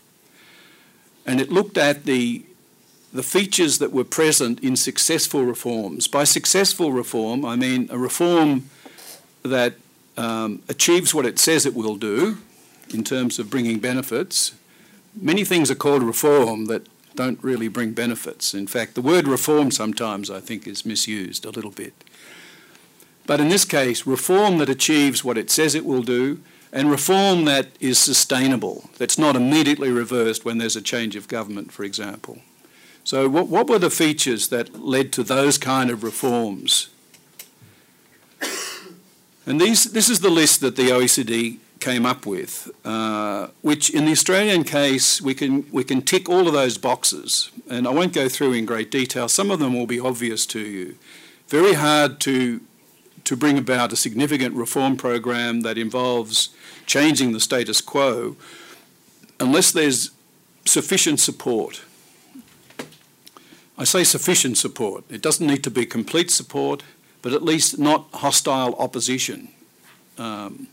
And 1.23 1.39
it 1.39 1.51
looked 1.51 1.77
at 1.77 2.05
the 2.05 2.46
the 3.13 3.23
features 3.23 3.79
that 3.79 3.91
were 3.91 4.03
present 4.03 4.59
in 4.59 4.75
successful 4.75 5.43
reforms. 5.43 6.07
By 6.07 6.23
successful 6.23 6.91
reform, 6.91 7.45
I 7.45 7.55
mean 7.55 7.87
a 7.91 7.97
reform 7.97 8.69
that 9.43 9.75
um, 10.17 10.61
achieves 10.67 11.13
what 11.13 11.25
it 11.25 11.39
says 11.39 11.65
it 11.65 11.75
will 11.75 11.95
do 11.95 12.39
in 12.93 13.03
terms 13.03 13.39
of 13.39 13.49
bringing 13.49 13.79
benefits. 13.79 14.53
Many 15.15 15.43
things 15.43 15.71
are 15.71 15.75
called 15.75 16.03
reform 16.03 16.65
that 16.65 16.87
don't 17.15 17.43
really 17.43 17.67
bring 17.67 17.93
benefits. 17.93 18.53
In 18.53 18.67
fact, 18.67 18.93
the 18.95 19.01
word 19.01 19.27
reform 19.27 19.71
sometimes 19.71 20.29
I 20.29 20.39
think 20.39 20.67
is 20.67 20.85
misused 20.85 21.45
a 21.45 21.49
little 21.49 21.71
bit. 21.71 21.93
But 23.25 23.41
in 23.41 23.49
this 23.49 23.65
case, 23.65 24.07
reform 24.07 24.57
that 24.59 24.69
achieves 24.69 25.23
what 25.23 25.37
it 25.37 25.49
says 25.49 25.75
it 25.75 25.85
will 25.85 26.03
do 26.03 26.39
and 26.71 26.91
reform 26.91 27.45
that 27.45 27.67
is 27.79 27.97
sustainable, 27.97 28.89
that's 28.97 29.17
not 29.17 29.35
immediately 29.35 29.89
reversed 29.89 30.45
when 30.45 30.57
there's 30.57 30.75
a 30.75 30.81
change 30.81 31.15
of 31.15 31.27
government, 31.27 31.71
for 31.71 31.83
example. 31.83 32.39
So, 33.07 33.29
what, 33.29 33.47
what 33.47 33.69
were 33.69 33.79
the 33.79 33.89
features 33.89 34.49
that 34.49 34.83
led 34.83 35.13
to 35.13 35.23
those 35.23 35.57
kind 35.57 35.89
of 35.89 36.03
reforms? 36.03 36.89
And 39.45 39.61
these, 39.61 39.93
this 39.93 40.09
is 40.09 40.19
the 40.19 40.29
list 40.29 40.59
that 40.59 40.75
the 40.75 40.89
OECD 40.89 41.59
came 41.79 42.05
up 42.05 42.25
with, 42.25 42.69
uh, 42.83 43.47
which 43.61 43.89
in 43.89 44.03
the 44.03 44.11
Australian 44.11 44.65
case, 44.65 45.21
we 45.21 45.33
can, 45.33 45.65
we 45.71 45.85
can 45.85 46.01
tick 46.01 46.27
all 46.27 46.47
of 46.47 46.53
those 46.53 46.77
boxes. 46.77 47.49
And 47.69 47.87
I 47.87 47.91
won't 47.91 48.11
go 48.11 48.27
through 48.27 48.51
in 48.51 48.65
great 48.65 48.91
detail, 48.91 49.29
some 49.29 49.51
of 49.51 49.59
them 49.59 49.73
will 49.73 49.87
be 49.87 50.01
obvious 50.01 50.45
to 50.47 50.59
you. 50.59 50.97
Very 51.47 51.75
hard 51.75 52.19
to, 52.19 52.59
to 53.23 53.37
bring 53.37 53.57
about 53.57 53.93
a 53.93 53.95
significant 53.95 54.53
reform 54.53 54.97
program 54.97 55.61
that 55.61 55.77
involves 55.77 56.49
changing 56.85 57.31
the 57.31 57.39
status 57.39 57.79
quo 57.79 58.35
unless 59.39 59.71
there's 59.71 60.11
sufficient 60.65 61.21
support. 61.21 61.83
I 63.77 63.83
say 63.83 64.03
sufficient 64.03 64.57
support. 64.57 65.03
It 65.09 65.21
doesn't 65.21 65.45
need 65.45 65.63
to 65.63 65.71
be 65.71 65.85
complete 65.85 66.31
support, 66.31 66.83
but 67.21 67.33
at 67.33 67.43
least 67.43 67.77
not 67.77 68.07
hostile 68.13 68.75
opposition. 68.75 69.49
Um, 70.17 70.67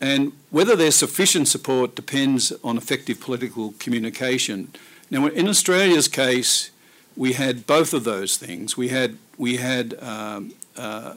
and 0.00 0.32
whether 0.50 0.74
there's 0.74 0.96
sufficient 0.96 1.48
support 1.48 1.94
depends 1.94 2.52
on 2.64 2.76
effective 2.76 3.20
political 3.20 3.74
communication. 3.78 4.72
Now, 5.10 5.26
in 5.26 5.48
Australia's 5.48 6.08
case, 6.08 6.70
we 7.16 7.34
had 7.34 7.66
both 7.66 7.92
of 7.92 8.04
those 8.04 8.36
things. 8.36 8.76
We 8.76 8.88
had 8.88 9.18
we 9.36 9.58
had 9.58 9.94
um, 10.02 10.54
uh, 10.76 11.14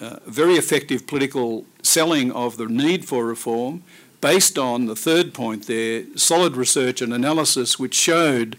uh, 0.00 0.16
very 0.26 0.54
effective 0.54 1.06
political 1.06 1.64
selling 1.82 2.32
of 2.32 2.56
the 2.56 2.66
need 2.66 3.04
for 3.04 3.24
reform, 3.24 3.82
based 4.20 4.58
on 4.58 4.86
the 4.86 4.96
third 4.96 5.32
point 5.32 5.66
there, 5.66 6.04
solid 6.16 6.56
research 6.56 7.00
and 7.00 7.14
analysis, 7.14 7.78
which 7.78 7.94
showed 7.94 8.56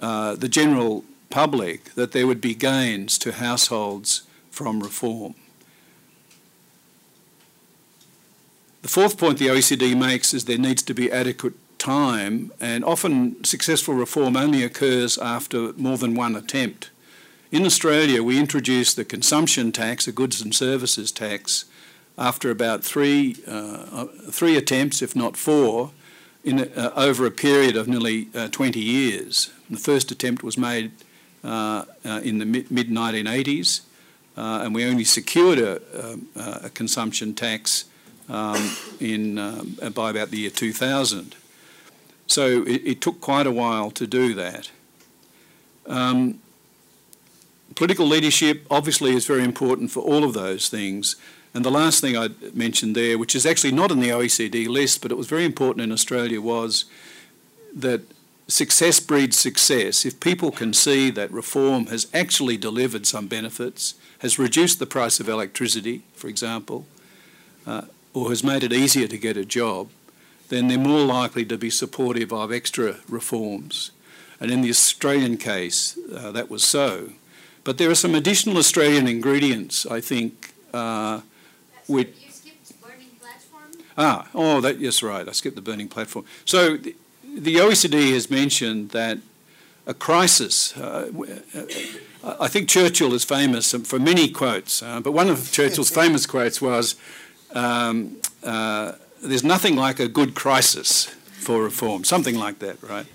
uh, 0.00 0.34
the 0.34 0.48
general 0.48 1.04
public 1.30 1.94
that 1.94 2.12
there 2.12 2.26
would 2.26 2.40
be 2.40 2.54
gains 2.54 3.18
to 3.18 3.32
households 3.32 4.22
from 4.50 4.80
reform. 4.80 5.34
The 8.82 8.88
fourth 8.88 9.16
point 9.16 9.38
the 9.38 9.46
OECD 9.46 9.96
makes 9.96 10.34
is 10.34 10.44
there 10.44 10.58
needs 10.58 10.82
to 10.82 10.94
be 10.94 11.10
adequate 11.10 11.54
time, 11.78 12.52
and 12.60 12.84
often 12.84 13.42
successful 13.44 13.94
reform 13.94 14.36
only 14.36 14.62
occurs 14.62 15.16
after 15.18 15.72
more 15.74 15.96
than 15.96 16.14
one 16.14 16.36
attempt. 16.36 16.90
In 17.50 17.64
Australia, 17.64 18.22
we 18.22 18.38
introduced 18.38 18.96
the 18.96 19.04
consumption 19.04 19.72
tax, 19.72 20.06
a 20.06 20.12
goods 20.12 20.42
and 20.42 20.54
services 20.54 21.12
tax, 21.12 21.64
after 22.18 22.50
about 22.50 22.84
three, 22.84 23.36
uh, 23.46 24.06
three 24.30 24.56
attempts, 24.56 25.02
if 25.02 25.16
not 25.16 25.36
four, 25.36 25.92
in, 26.44 26.60
uh, 26.60 26.92
over 26.94 27.24
a 27.24 27.30
period 27.30 27.76
of 27.76 27.88
nearly 27.88 28.28
uh, 28.34 28.48
20 28.48 28.78
years. 28.80 29.50
The 29.70 29.76
first 29.78 30.10
attempt 30.10 30.42
was 30.42 30.58
made 30.58 30.92
uh, 31.42 31.84
uh, 32.04 32.20
in 32.22 32.38
the 32.38 32.46
mid 32.46 32.88
1980s, 32.88 33.82
uh, 34.36 34.60
and 34.62 34.74
we 34.74 34.84
only 34.84 35.04
secured 35.04 35.58
a, 35.58 35.80
a, 36.36 36.66
a 36.66 36.70
consumption 36.70 37.34
tax 37.34 37.84
um, 38.28 38.76
in, 39.00 39.38
um, 39.38 39.76
by 39.94 40.10
about 40.10 40.30
the 40.30 40.38
year 40.38 40.50
2000. 40.50 41.36
So 42.26 42.62
it, 42.62 42.82
it, 42.86 43.00
took 43.00 43.20
quite 43.20 43.46
a 43.46 43.52
while 43.52 43.90
to 43.92 44.06
do 44.06 44.34
that. 44.34 44.70
Um, 45.86 46.40
political 47.74 48.06
leadership 48.06 48.66
obviously 48.70 49.12
is 49.12 49.26
very 49.26 49.44
important 49.44 49.90
for 49.90 50.00
all 50.00 50.24
of 50.24 50.32
those 50.32 50.68
things. 50.68 51.16
And 51.52 51.64
the 51.64 51.70
last 51.70 52.00
thing 52.00 52.16
I 52.16 52.30
mentioned 52.54 52.96
there, 52.96 53.18
which 53.18 53.34
is 53.34 53.46
actually 53.46 53.72
not 53.72 53.92
in 53.92 54.00
the 54.00 54.08
OECD 54.08 54.66
list, 54.66 55.02
but 55.02 55.12
it 55.12 55.16
was 55.16 55.28
very 55.28 55.44
important 55.44 55.82
in 55.82 55.92
Australia, 55.92 56.40
was 56.40 56.86
that 57.74 58.00
success 58.48 59.00
breeds 59.00 59.38
success. 59.38 60.04
If 60.04 60.20
people 60.20 60.50
can 60.50 60.72
see 60.72 61.10
that 61.10 61.30
reform 61.30 61.86
has 61.86 62.06
actually 62.12 62.56
delivered 62.56 63.06
some 63.06 63.26
benefits, 63.26 63.94
has 64.18 64.38
reduced 64.38 64.78
the 64.78 64.86
price 64.86 65.20
of 65.20 65.28
electricity, 65.28 66.02
for 66.14 66.28
example, 66.28 66.86
uh, 67.66 67.82
or 68.12 68.28
has 68.28 68.44
made 68.44 68.62
it 68.62 68.72
easier 68.72 69.08
to 69.08 69.18
get 69.18 69.36
a 69.36 69.44
job, 69.44 69.88
then 70.48 70.68
they're 70.68 70.78
more 70.78 71.04
likely 71.04 71.44
to 71.44 71.56
be 71.56 71.70
supportive 71.70 72.32
of 72.32 72.52
extra 72.52 72.96
reforms. 73.08 73.90
And 74.40 74.50
in 74.50 74.60
the 74.60 74.70
Australian 74.70 75.36
case, 75.38 75.98
uh, 76.14 76.30
that 76.32 76.50
was 76.50 76.62
so. 76.64 77.10
But 77.64 77.78
there 77.78 77.90
are 77.90 77.94
some 77.94 78.14
additional 78.14 78.58
Australian 78.58 79.08
ingredients, 79.08 79.86
I 79.86 80.00
think, 80.00 80.52
uh, 80.72 81.22
which. 81.86 82.14
You 82.20 82.30
skipped 82.30 82.82
burning 82.82 83.16
platform? 83.18 83.70
Ah, 83.96 84.28
oh, 84.34 84.60
that, 84.60 84.78
yes, 84.78 85.02
right. 85.02 85.26
I 85.26 85.32
skipped 85.32 85.56
the 85.56 85.62
burning 85.62 85.88
platform. 85.88 86.26
So 86.44 86.78
the, 87.34 87.56
OECD 87.56 88.12
has 88.12 88.30
mentioned 88.30 88.90
that 88.90 89.18
a 89.86 89.94
crisis. 89.94 90.76
Uh, 90.76 91.10
I 92.22 92.48
think 92.48 92.68
Churchill 92.68 93.12
is 93.12 93.24
famous 93.24 93.72
for 93.72 93.98
many 93.98 94.28
quotes, 94.28 94.82
uh, 94.82 95.00
but 95.00 95.12
one 95.12 95.28
of 95.28 95.52
Churchill's 95.52 95.90
famous 95.90 96.26
quotes 96.26 96.62
was 96.62 96.96
um, 97.54 98.16
uh, 98.42 98.92
there's 99.22 99.44
nothing 99.44 99.76
like 99.76 100.00
a 100.00 100.08
good 100.08 100.34
crisis 100.34 101.06
for 101.32 101.62
reform, 101.62 102.04
something 102.04 102.36
like 102.36 102.60
that, 102.60 102.82
right? 102.82 103.06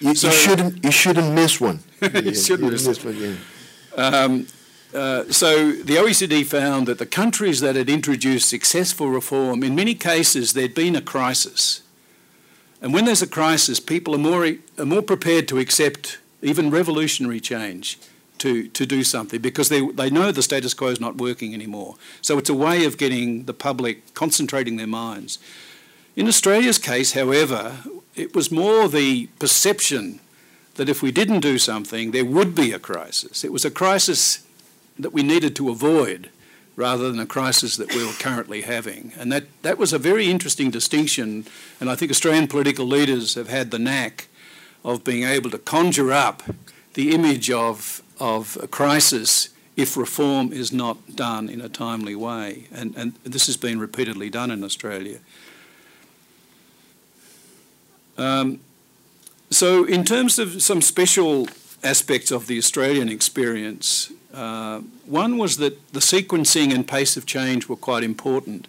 You, 0.00 0.14
so, 0.14 0.28
you 0.28 0.34
shouldn't 0.34 0.84
you 0.84 0.90
shouldn't 0.90 1.34
miss 1.34 1.60
one. 1.60 1.80
you 2.02 2.34
shouldn't 2.34 2.72
miss, 2.72 2.86
miss 2.86 3.04
one. 3.04 3.16
Yeah. 3.16 3.36
Um, 3.96 4.46
uh, 4.94 5.24
so 5.30 5.72
the 5.72 5.96
OECD 5.96 6.46
found 6.46 6.86
that 6.86 6.98
the 6.98 7.06
countries 7.06 7.60
that 7.60 7.76
had 7.76 7.90
introduced 7.90 8.48
successful 8.48 9.10
reform, 9.10 9.62
in 9.62 9.74
many 9.74 9.94
cases, 9.94 10.54
there'd 10.54 10.74
been 10.74 10.96
a 10.96 11.02
crisis. 11.02 11.82
And 12.80 12.94
when 12.94 13.04
there's 13.04 13.22
a 13.22 13.26
crisis, 13.26 13.80
people 13.80 14.14
are 14.14 14.18
more, 14.18 14.46
are 14.78 14.86
more 14.86 15.02
prepared 15.02 15.48
to 15.48 15.58
accept 15.58 16.18
even 16.42 16.70
revolutionary 16.70 17.40
change 17.40 17.98
to, 18.38 18.68
to 18.68 18.86
do 18.86 19.02
something 19.02 19.40
because 19.40 19.68
they, 19.68 19.80
they 19.80 20.10
know 20.10 20.30
the 20.30 20.42
status 20.42 20.74
quo 20.74 20.88
is 20.88 21.00
not 21.00 21.16
working 21.16 21.54
anymore. 21.54 21.96
So 22.22 22.38
it's 22.38 22.50
a 22.50 22.54
way 22.54 22.84
of 22.84 22.96
getting 22.96 23.44
the 23.44 23.54
public 23.54 24.14
concentrating 24.14 24.76
their 24.76 24.86
minds. 24.86 25.38
In 26.16 26.28
Australia's 26.28 26.78
case, 26.78 27.12
however, 27.12 27.78
it 28.14 28.34
was 28.34 28.50
more 28.50 28.88
the 28.88 29.26
perception 29.38 30.20
that 30.74 30.88
if 30.88 31.02
we 31.02 31.10
didn't 31.10 31.40
do 31.40 31.58
something, 31.58 32.12
there 32.12 32.24
would 32.24 32.54
be 32.54 32.72
a 32.72 32.78
crisis. 32.78 33.44
It 33.44 33.52
was 33.52 33.64
a 33.64 33.70
crisis 33.70 34.46
that 34.98 35.12
we 35.12 35.22
needed 35.22 35.54
to 35.56 35.70
avoid 35.70 36.30
rather 36.78 37.10
than 37.10 37.18
a 37.18 37.26
crisis 37.26 37.76
that 37.76 37.92
we 37.92 38.06
were 38.06 38.12
currently 38.12 38.62
having. 38.62 39.12
And 39.18 39.32
that, 39.32 39.44
that 39.62 39.78
was 39.78 39.92
a 39.92 39.98
very 39.98 40.30
interesting 40.30 40.70
distinction, 40.70 41.44
and 41.80 41.90
I 41.90 41.96
think 41.96 42.12
Australian 42.12 42.46
political 42.46 42.86
leaders 42.86 43.34
have 43.34 43.48
had 43.48 43.72
the 43.72 43.80
knack 43.80 44.28
of 44.84 45.02
being 45.02 45.24
able 45.24 45.50
to 45.50 45.58
conjure 45.58 46.12
up 46.12 46.44
the 46.94 47.14
image 47.14 47.50
of 47.50 48.02
of 48.20 48.58
a 48.60 48.66
crisis 48.66 49.50
if 49.76 49.96
reform 49.96 50.52
is 50.52 50.72
not 50.72 51.14
done 51.14 51.48
in 51.48 51.60
a 51.60 51.68
timely 51.68 52.16
way. 52.16 52.66
And, 52.72 52.96
and 52.96 53.14
this 53.22 53.46
has 53.46 53.56
been 53.56 53.78
repeatedly 53.78 54.28
done 54.28 54.50
in 54.50 54.64
Australia. 54.64 55.18
Um, 58.16 58.58
so, 59.50 59.84
in 59.84 60.04
terms 60.04 60.38
of 60.38 60.60
some 60.62 60.82
special 60.82 61.48
aspects 61.84 62.32
of 62.32 62.48
the 62.48 62.58
Australian 62.58 63.08
experience, 63.08 64.12
uh, 64.32 64.80
one 65.06 65.38
was 65.38 65.56
that 65.56 65.92
the 65.92 66.00
sequencing 66.00 66.74
and 66.74 66.86
pace 66.86 67.16
of 67.16 67.26
change 67.26 67.68
were 67.68 67.76
quite 67.76 68.04
important. 68.04 68.68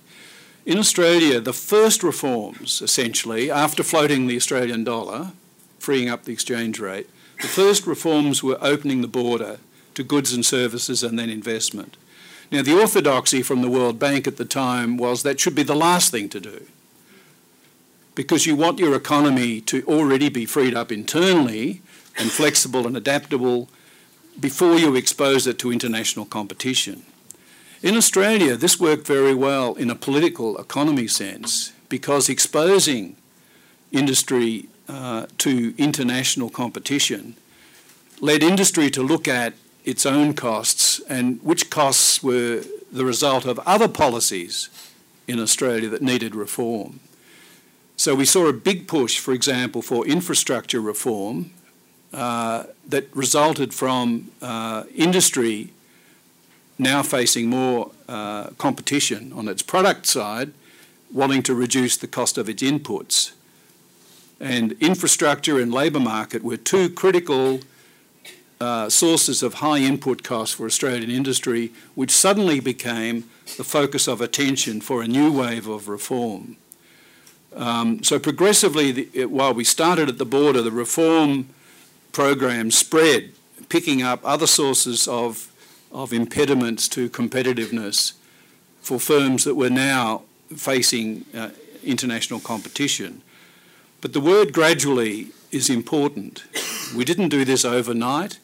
In 0.65 0.78
Australia, 0.78 1.39
the 1.39 1.54
first 1.54 2.04
reforms, 2.04 2.82
essentially, 2.82 3.50
after 3.52 3.84
floating 3.84 4.28
the 4.28 4.38
Australian 4.38 4.84
dollar, 4.84 5.32
freeing 5.80 6.10
up 6.10 6.24
the 6.24 6.34
exchange 6.34 6.80
rate, 6.80 7.10
the 7.41 7.48
first 7.48 7.88
reforms 7.88 8.43
were 8.43 8.58
opening 8.62 9.02
the 9.02 9.08
border 9.08 9.60
to 9.95 10.04
goods 10.04 10.34
and 10.34 10.45
services 10.45 11.04
and 11.04 11.17
then 11.17 11.30
investment. 11.30 11.98
Now, 12.52 12.63
the 12.63 12.80
orthodoxy 12.80 13.43
from 13.43 13.62
the 13.62 13.69
World 13.69 14.00
Bank 14.00 14.28
at 14.28 14.38
the 14.38 14.45
time 14.45 14.98
was 14.98 15.24
that 15.24 15.39
should 15.39 15.56
be 15.56 15.63
the 15.63 15.76
last 15.76 16.12
thing 16.12 16.30
to 16.30 16.39
do 16.39 16.65
because 18.15 18.45
you 18.45 18.54
want 18.54 18.80
your 18.80 18.95
economy 18.95 19.62
to 19.62 19.82
already 19.86 20.28
be 20.28 20.45
freed 20.45 20.76
up 20.76 20.91
internally 20.91 21.82
and 22.17 22.30
flexible 22.30 22.86
and 22.86 22.98
adaptable 22.98 23.69
before 24.39 24.75
you 24.75 24.95
expose 24.95 25.47
it 25.47 25.60
to 25.60 25.71
international 25.71 26.25
competition. 26.25 27.04
In 27.82 27.95
Australia, 27.95 28.56
this 28.56 28.80
worked 28.80 29.08
very 29.08 29.34
well 29.34 29.75
in 29.75 29.89
a 29.89 29.95
political 29.95 30.58
economy 30.58 31.08
sense 31.08 31.71
because 31.88 32.30
exposing 32.30 33.15
industry 33.91 34.67
uh, 34.88 35.28
to 35.39 35.73
international 35.78 36.49
competition 36.49 37.36
led 38.21 38.43
industry 38.43 38.89
to 38.89 39.02
look 39.02 39.28
at 39.28 39.54
its 39.86 40.06
own 40.06 40.34
costs 40.34 40.99
and 41.08 41.41
which 41.41 41.69
costs 41.69 42.21
were 42.21 42.63
the 42.91 43.06
result 43.06 43.45
of 43.45 43.60
other 43.60 43.88
policies 43.88 44.69
in 45.28 45.39
Australia 45.39 45.88
that 45.89 46.02
needed 46.02 46.36
reform. 46.36 46.99
So 47.95 48.15
we 48.15 48.25
saw 48.25 48.47
a 48.47 48.54
big 48.54 48.88
push, 48.88 49.19
for 49.19 49.34
example, 49.34 49.82
for 49.82 50.06
infrastructure 50.06 50.82
reform 50.82 51.52
uh, 52.13 52.63
that 52.88 53.13
resulted 53.15 53.74
from 53.74 54.32
uh, 54.41 54.84
industry 54.95 55.72
now 56.80 57.04
facing 57.04 57.50
more 57.50 57.91
uh, 58.08 58.48
competition 58.58 59.34
on 59.34 59.48
its 59.48 59.62
product 59.62 60.06
side, 60.06 60.54
wanting 61.13 61.43
to 61.43 61.54
reduce 61.54 61.98
the 61.98 62.08
cost 62.08 62.38
of 62.38 62.48
its 62.48 62.63
inputs. 62.63 63.34
And 64.39 64.72
infrastructure 64.80 65.60
and 65.60 65.74
labour 65.74 66.00
market 66.00 66.41
were 66.41 66.56
two 66.56 66.89
critical 66.89 67.60
uh, 68.62 68.89
sources 68.89 69.43
of 69.43 69.56
high 69.56 69.80
input 69.80 70.24
costs 70.24 70.56
for 70.56 70.65
Australian 70.65 71.12
industry, 71.12 71.72
which 71.95 72.12
suddenly 72.12 72.60
became 72.60 73.26
the 73.58 73.63
focus 73.63 74.08
of 74.08 74.22
attention 74.22 74.80
for 74.80 75.02
a 75.02 75.08
new 75.08 75.32
wave 75.32 75.67
of 75.67 75.89
reform. 75.89 76.56
Um, 77.56 78.04
so 78.04 78.19
progressively, 78.19 78.91
the, 78.91 79.26
while 79.26 79.54
we 79.54 79.63
started 79.63 80.08
at 80.08 80.17
the 80.17 80.26
border, 80.26 80.62
the 80.62 80.72
reform 80.72 81.50
program 82.12 82.72
spread, 82.72 83.32
picking 83.69 84.02
up 84.02 84.19
other 84.24 84.48
sources 84.48 85.08
of, 85.08 85.52
of 85.91 86.13
impediments 86.13 86.88
to 86.89 87.10
competitiveness 87.10 88.13
for 88.82 89.00
firms 89.00 89.43
that 89.43 89.56
were 89.56 89.69
now 89.69 90.24
facing 90.56 91.26
uh, 91.36 91.50
international 91.84 92.39
competition. 92.39 93.22
But 94.02 94.13
the 94.13 94.22
word 94.22 94.54
gradually 94.54 95.28
is 95.52 95.69
important. 95.69 96.43
We 96.95 97.06
didn't 97.06 97.30
do 97.30 97.45
this 97.45 97.65
overnight. 97.65 98.39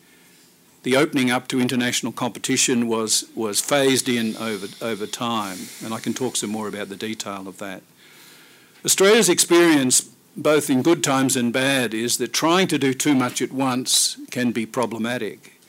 The 0.83 0.97
opening 0.97 1.31
up 1.31 1.47
to 1.47 1.59
international 1.59 2.11
competition 2.11 2.87
was, 2.87 3.25
was 3.35 3.59
phased 3.59 4.07
in 4.07 4.35
over, 4.37 4.67
over 4.81 5.07
time, 5.07 5.57
and 5.83 5.93
I 5.93 5.99
can 5.99 6.13
talk 6.13 6.35
some 6.35 6.51
more 6.51 6.67
about 6.67 6.89
the 6.89 6.95
detail 6.95 7.47
of 7.47 7.57
that. 7.57 7.81
Australia's 8.83 9.29
experience, 9.29 10.14
both 10.35 10.69
in 10.69 10.81
good 10.81 11.03
times 11.03 11.35
and 11.35 11.53
bad, 11.53 11.93
is 11.93 12.17
that 12.17 12.33
trying 12.33 12.67
to 12.67 12.77
do 12.77 12.93
too 12.93 13.15
much 13.15 13.41
at 13.41 13.51
once 13.51 14.17
can 14.31 14.51
be 14.51 14.65
problematic. 14.65 15.59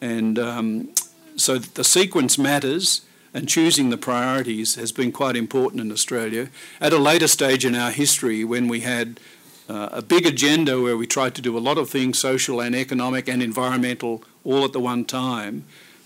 And 0.00 0.38
um, 0.38 0.94
so 1.36 1.58
the 1.58 1.84
sequence 1.84 2.38
matters, 2.38 3.02
and 3.34 3.48
choosing 3.48 3.90
the 3.90 3.98
priorities 3.98 4.76
has 4.76 4.90
been 4.92 5.12
quite 5.12 5.36
important 5.36 5.82
in 5.82 5.92
Australia. 5.92 6.48
At 6.80 6.92
a 6.92 6.98
later 6.98 7.28
stage 7.28 7.64
in 7.64 7.74
our 7.74 7.90
history, 7.90 8.42
when 8.44 8.68
we 8.68 8.80
had 8.80 9.20
uh, 9.68 9.90
a 9.92 10.02
big 10.02 10.26
agenda 10.26 10.80
where 10.80 10.96
we 10.96 11.06
tried 11.06 11.34
to 11.34 11.42
do 11.42 11.56
a 11.56 11.60
lot 11.60 11.76
of 11.76 11.90
things, 11.90 12.18
social 12.18 12.60
and 12.60 12.74
economic 12.74 13.28
and 13.28 13.42
environmental, 13.42 14.24
all 14.44 14.64
at 14.64 14.72
the 14.72 14.80
one 14.80 15.04
time, 15.04 15.64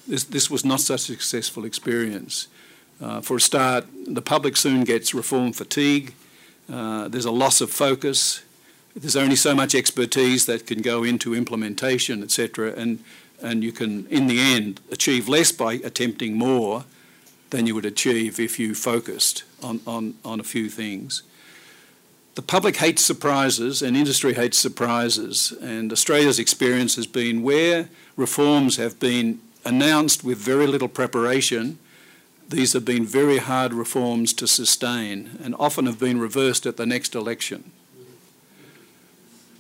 this, 0.09 0.25
this 0.25 0.51
was 0.51 0.65
not 0.65 0.81
such 0.81 1.09
a 1.09 1.13
successful 1.13 1.65
experience. 1.65 2.49
Uh, 3.01 3.21
for 3.21 3.37
a 3.37 3.41
start, 3.41 3.87
the 4.07 4.23
public 4.23 4.57
soon 4.57 4.83
gets 4.85 5.15
reform 5.15 5.53
fatigue. 5.53 6.15
Uh, 6.71 7.09
there's 7.09 7.25
a 7.25 7.31
loss 7.31 7.61
of 7.61 7.71
focus. 7.71 8.43
There's 8.95 9.17
only 9.17 9.37
so 9.37 9.55
much 9.55 9.75
expertise 9.75 10.47
that 10.47 10.67
can 10.67 10.83
go 10.83 11.03
into 11.03 11.35
implementation, 11.35 12.23
etc. 12.23 12.73
And, 12.75 13.03
and 13.41 13.65
you 13.65 13.73
can, 13.73 14.07
in 14.07 14.27
the 14.27 14.39
end, 14.39 14.81
achieve 14.91 15.29
less 15.29 15.53
by 15.53 15.75
attempting 15.75 16.37
more 16.37 16.85
than 17.51 17.67
you 17.67 17.75
would 17.75 17.85
achieve 17.85 18.41
if 18.41 18.59
you 18.59 18.75
focused 18.75 19.45
on, 19.63 19.81
on, 19.87 20.15
on 20.25 20.41
a 20.41 20.45
few 20.45 20.69
things. 20.69 21.23
The 22.35 22.43
public 22.43 22.77
hates 22.77 23.05
surprises 23.05 23.83
and 23.83 23.95
industry 23.95 24.33
hates 24.33 24.59
surprises, 24.59 25.53
and 25.61 25.93
Australia's 25.93 26.39
experience 26.39 26.97
has 26.97 27.07
been 27.07 27.43
where 27.43 27.91
reforms 28.17 28.77
have 28.77 28.99
been 28.99 29.41
announced 29.67 30.25
with 30.25 30.39
very 30.39 30.67
little 30.67 30.89
preparation 30.89 31.79
these 32.53 32.73
have 32.73 32.85
been 32.85 33.05
very 33.05 33.39
hard 33.39 33.75
reforms 33.75 34.33
to 34.35 34.47
sustain 34.47 35.39
and 35.43 35.55
often 35.59 35.87
have 35.87 35.99
been 35.99 36.21
reversed 36.21 36.67
at 36.67 36.77
the 36.77 36.87
next 36.87 37.15
election. 37.15 37.73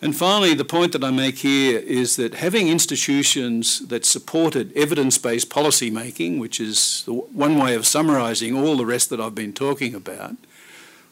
And 0.00 0.16
finally, 0.16 0.54
the 0.54 0.64
point 0.64 0.90
that 0.92 1.04
I 1.04 1.12
make 1.12 1.38
here 1.38 1.78
is 1.78 2.16
that 2.16 2.34
having 2.34 2.68
institutions 2.68 3.86
that 3.86 4.04
supported 4.04 4.72
evidence 4.76 5.16
based 5.16 5.48
policy 5.48 5.90
making, 5.90 6.40
which 6.40 6.60
is 6.60 7.04
one 7.06 7.56
way 7.56 7.76
of 7.76 7.86
summarising 7.86 8.56
all 8.56 8.76
the 8.76 8.86
rest 8.86 9.10
that 9.10 9.20
I've 9.20 9.36
been 9.36 9.52
talking 9.52 9.94
about, 9.94 10.34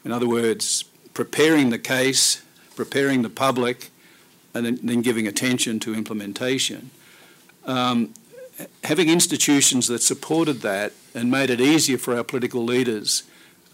in 0.05 0.11
other 0.11 0.29
words, 0.29 0.85
preparing 1.15 1.71
the 1.71 1.79
case, 1.79 2.43
preparing 2.75 3.23
the 3.23 3.31
public, 3.31 3.91
and 4.55 4.67
then, 4.67 4.81
then 4.83 5.03
giving 5.03 5.29
attention 5.29 5.79
to 5.81 5.95
implementation. 5.95 6.91
Um, 7.65 8.13
having 8.85 9.09
institutions 9.09 9.87
that 9.87 10.03
supported 10.03 10.61
that 10.63 10.93
and 11.15 11.31
made 11.31 11.51
it 11.51 11.61
easier 11.61 11.99
for 11.99 12.17
our 12.17 12.25
political 12.25 12.65
leaders 12.65 13.25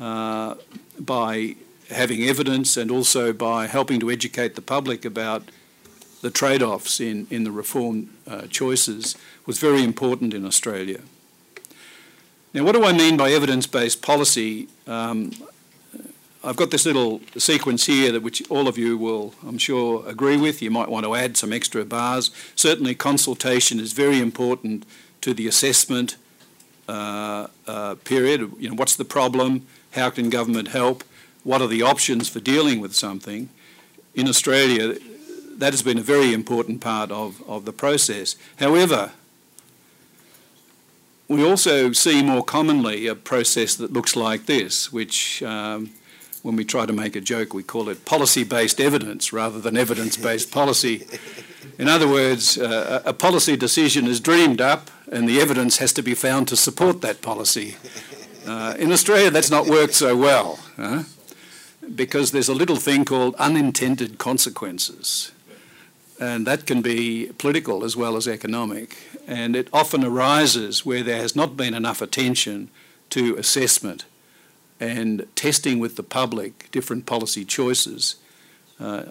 uh, 0.00 0.54
by 0.98 1.56
having 1.90 2.22
evidence 2.22 2.76
and 2.76 2.90
also 2.90 3.32
by 3.32 3.66
helping 3.66 4.00
to 4.00 4.10
educate 4.10 4.54
the 4.54 4.62
public 4.62 5.04
about 5.04 5.42
the 6.22 6.30
trade-offs 6.30 7.00
in, 7.00 7.26
in 7.30 7.44
the 7.44 7.50
reform 7.50 8.10
uh, 8.26 8.46
choices 8.48 9.16
was 9.46 9.58
very 9.58 9.84
important 9.84 10.34
in 10.34 10.44
Australia. 10.44 11.00
Now, 12.52 12.64
what 12.64 12.72
do 12.72 12.84
I 12.84 12.92
mean 12.92 13.16
by 13.16 13.30
evidence-based 13.32 14.02
policy? 14.02 14.68
Um, 14.86 15.32
I've 16.46 16.54
got 16.54 16.70
this 16.70 16.86
little 16.86 17.20
sequence 17.36 17.86
here 17.86 18.12
that 18.12 18.22
which 18.22 18.48
all 18.48 18.68
of 18.68 18.78
you 18.78 18.96
will, 18.96 19.34
I'm 19.44 19.58
sure, 19.58 20.08
agree 20.08 20.36
with. 20.36 20.62
You 20.62 20.70
might 20.70 20.88
want 20.88 21.04
to 21.04 21.16
add 21.16 21.36
some 21.36 21.52
extra 21.52 21.84
bars. 21.84 22.30
Certainly, 22.54 22.94
consultation 22.94 23.80
is 23.80 23.92
very 23.92 24.20
important 24.20 24.86
to 25.22 25.34
the 25.34 25.48
assessment 25.48 26.16
uh, 26.88 27.48
uh, 27.66 27.96
period. 28.04 28.52
You 28.60 28.68
know, 28.68 28.76
what's 28.76 28.94
the 28.94 29.04
problem? 29.04 29.66
How 29.90 30.08
can 30.10 30.30
government 30.30 30.68
help? 30.68 31.02
What 31.42 31.60
are 31.62 31.66
the 31.66 31.82
options 31.82 32.28
for 32.28 32.38
dealing 32.38 32.78
with 32.80 32.94
something? 32.94 33.48
In 34.14 34.28
Australia, 34.28 34.98
that 35.58 35.72
has 35.72 35.82
been 35.82 35.98
a 35.98 36.02
very 36.02 36.32
important 36.32 36.80
part 36.80 37.10
of, 37.10 37.42
of 37.48 37.64
the 37.64 37.72
process. 37.72 38.36
However, 38.60 39.10
we 41.26 41.44
also 41.44 41.90
see 41.90 42.22
more 42.22 42.44
commonly 42.44 43.08
a 43.08 43.16
process 43.16 43.74
that 43.74 43.92
looks 43.92 44.14
like 44.14 44.46
this, 44.46 44.92
which 44.92 45.42
um, 45.42 45.90
when 46.46 46.54
we 46.54 46.64
try 46.64 46.86
to 46.86 46.92
make 46.92 47.16
a 47.16 47.20
joke, 47.20 47.52
we 47.52 47.64
call 47.64 47.88
it 47.88 48.04
policy 48.04 48.44
based 48.44 48.80
evidence 48.80 49.32
rather 49.32 49.58
than 49.58 49.76
evidence 49.76 50.16
based 50.16 50.52
policy. 50.52 51.04
In 51.76 51.88
other 51.88 52.06
words, 52.06 52.56
uh, 52.56 53.02
a 53.04 53.12
policy 53.12 53.56
decision 53.56 54.06
is 54.06 54.20
dreamed 54.20 54.60
up 54.60 54.88
and 55.10 55.28
the 55.28 55.40
evidence 55.40 55.78
has 55.78 55.92
to 55.94 56.02
be 56.02 56.14
found 56.14 56.46
to 56.46 56.56
support 56.56 57.00
that 57.00 57.20
policy. 57.20 57.76
Uh, 58.46 58.76
in 58.78 58.92
Australia, 58.92 59.28
that's 59.28 59.50
not 59.50 59.66
worked 59.66 59.94
so 59.94 60.16
well 60.16 60.60
uh, 60.78 61.02
because 61.96 62.30
there's 62.30 62.48
a 62.48 62.54
little 62.54 62.76
thing 62.76 63.04
called 63.04 63.34
unintended 63.40 64.18
consequences. 64.18 65.32
And 66.20 66.46
that 66.46 66.64
can 66.64 66.80
be 66.80 67.32
political 67.38 67.82
as 67.82 67.96
well 67.96 68.16
as 68.16 68.28
economic. 68.28 68.96
And 69.26 69.56
it 69.56 69.68
often 69.72 70.04
arises 70.04 70.86
where 70.86 71.02
there 71.02 71.20
has 71.20 71.34
not 71.34 71.56
been 71.56 71.74
enough 71.74 72.00
attention 72.00 72.70
to 73.10 73.36
assessment 73.36 74.04
and 74.80 75.26
testing 75.34 75.78
with 75.78 75.96
the 75.96 76.02
public 76.02 76.68
different 76.70 77.06
policy 77.06 77.44
choices. 77.44 78.16
Uh, 78.78 79.04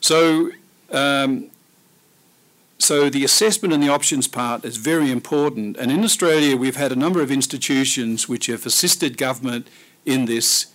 so 0.00 0.50
um, 0.90 1.50
so 2.78 3.10
the 3.10 3.24
assessment 3.24 3.74
and 3.74 3.82
the 3.82 3.88
options 3.88 4.28
part 4.28 4.64
is 4.64 4.76
very 4.76 5.10
important. 5.10 5.76
And 5.76 5.90
in 5.90 6.04
Australia, 6.04 6.56
we've 6.56 6.76
had 6.76 6.92
a 6.92 6.96
number 6.96 7.20
of 7.20 7.30
institutions 7.30 8.28
which 8.28 8.46
have 8.46 8.64
assisted 8.64 9.18
government 9.18 9.66
in 10.06 10.26
this, 10.26 10.68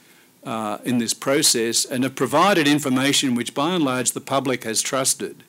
uh, 0.44 0.80
in 0.84 0.98
this 0.98 1.14
process 1.14 1.86
and 1.86 2.04
have 2.04 2.16
provided 2.16 2.68
information 2.68 3.36
which, 3.36 3.54
by 3.54 3.74
and 3.74 3.84
large, 3.84 4.12
the 4.12 4.22
public 4.22 4.66
has 4.66 4.82
trusted. 4.82 5.44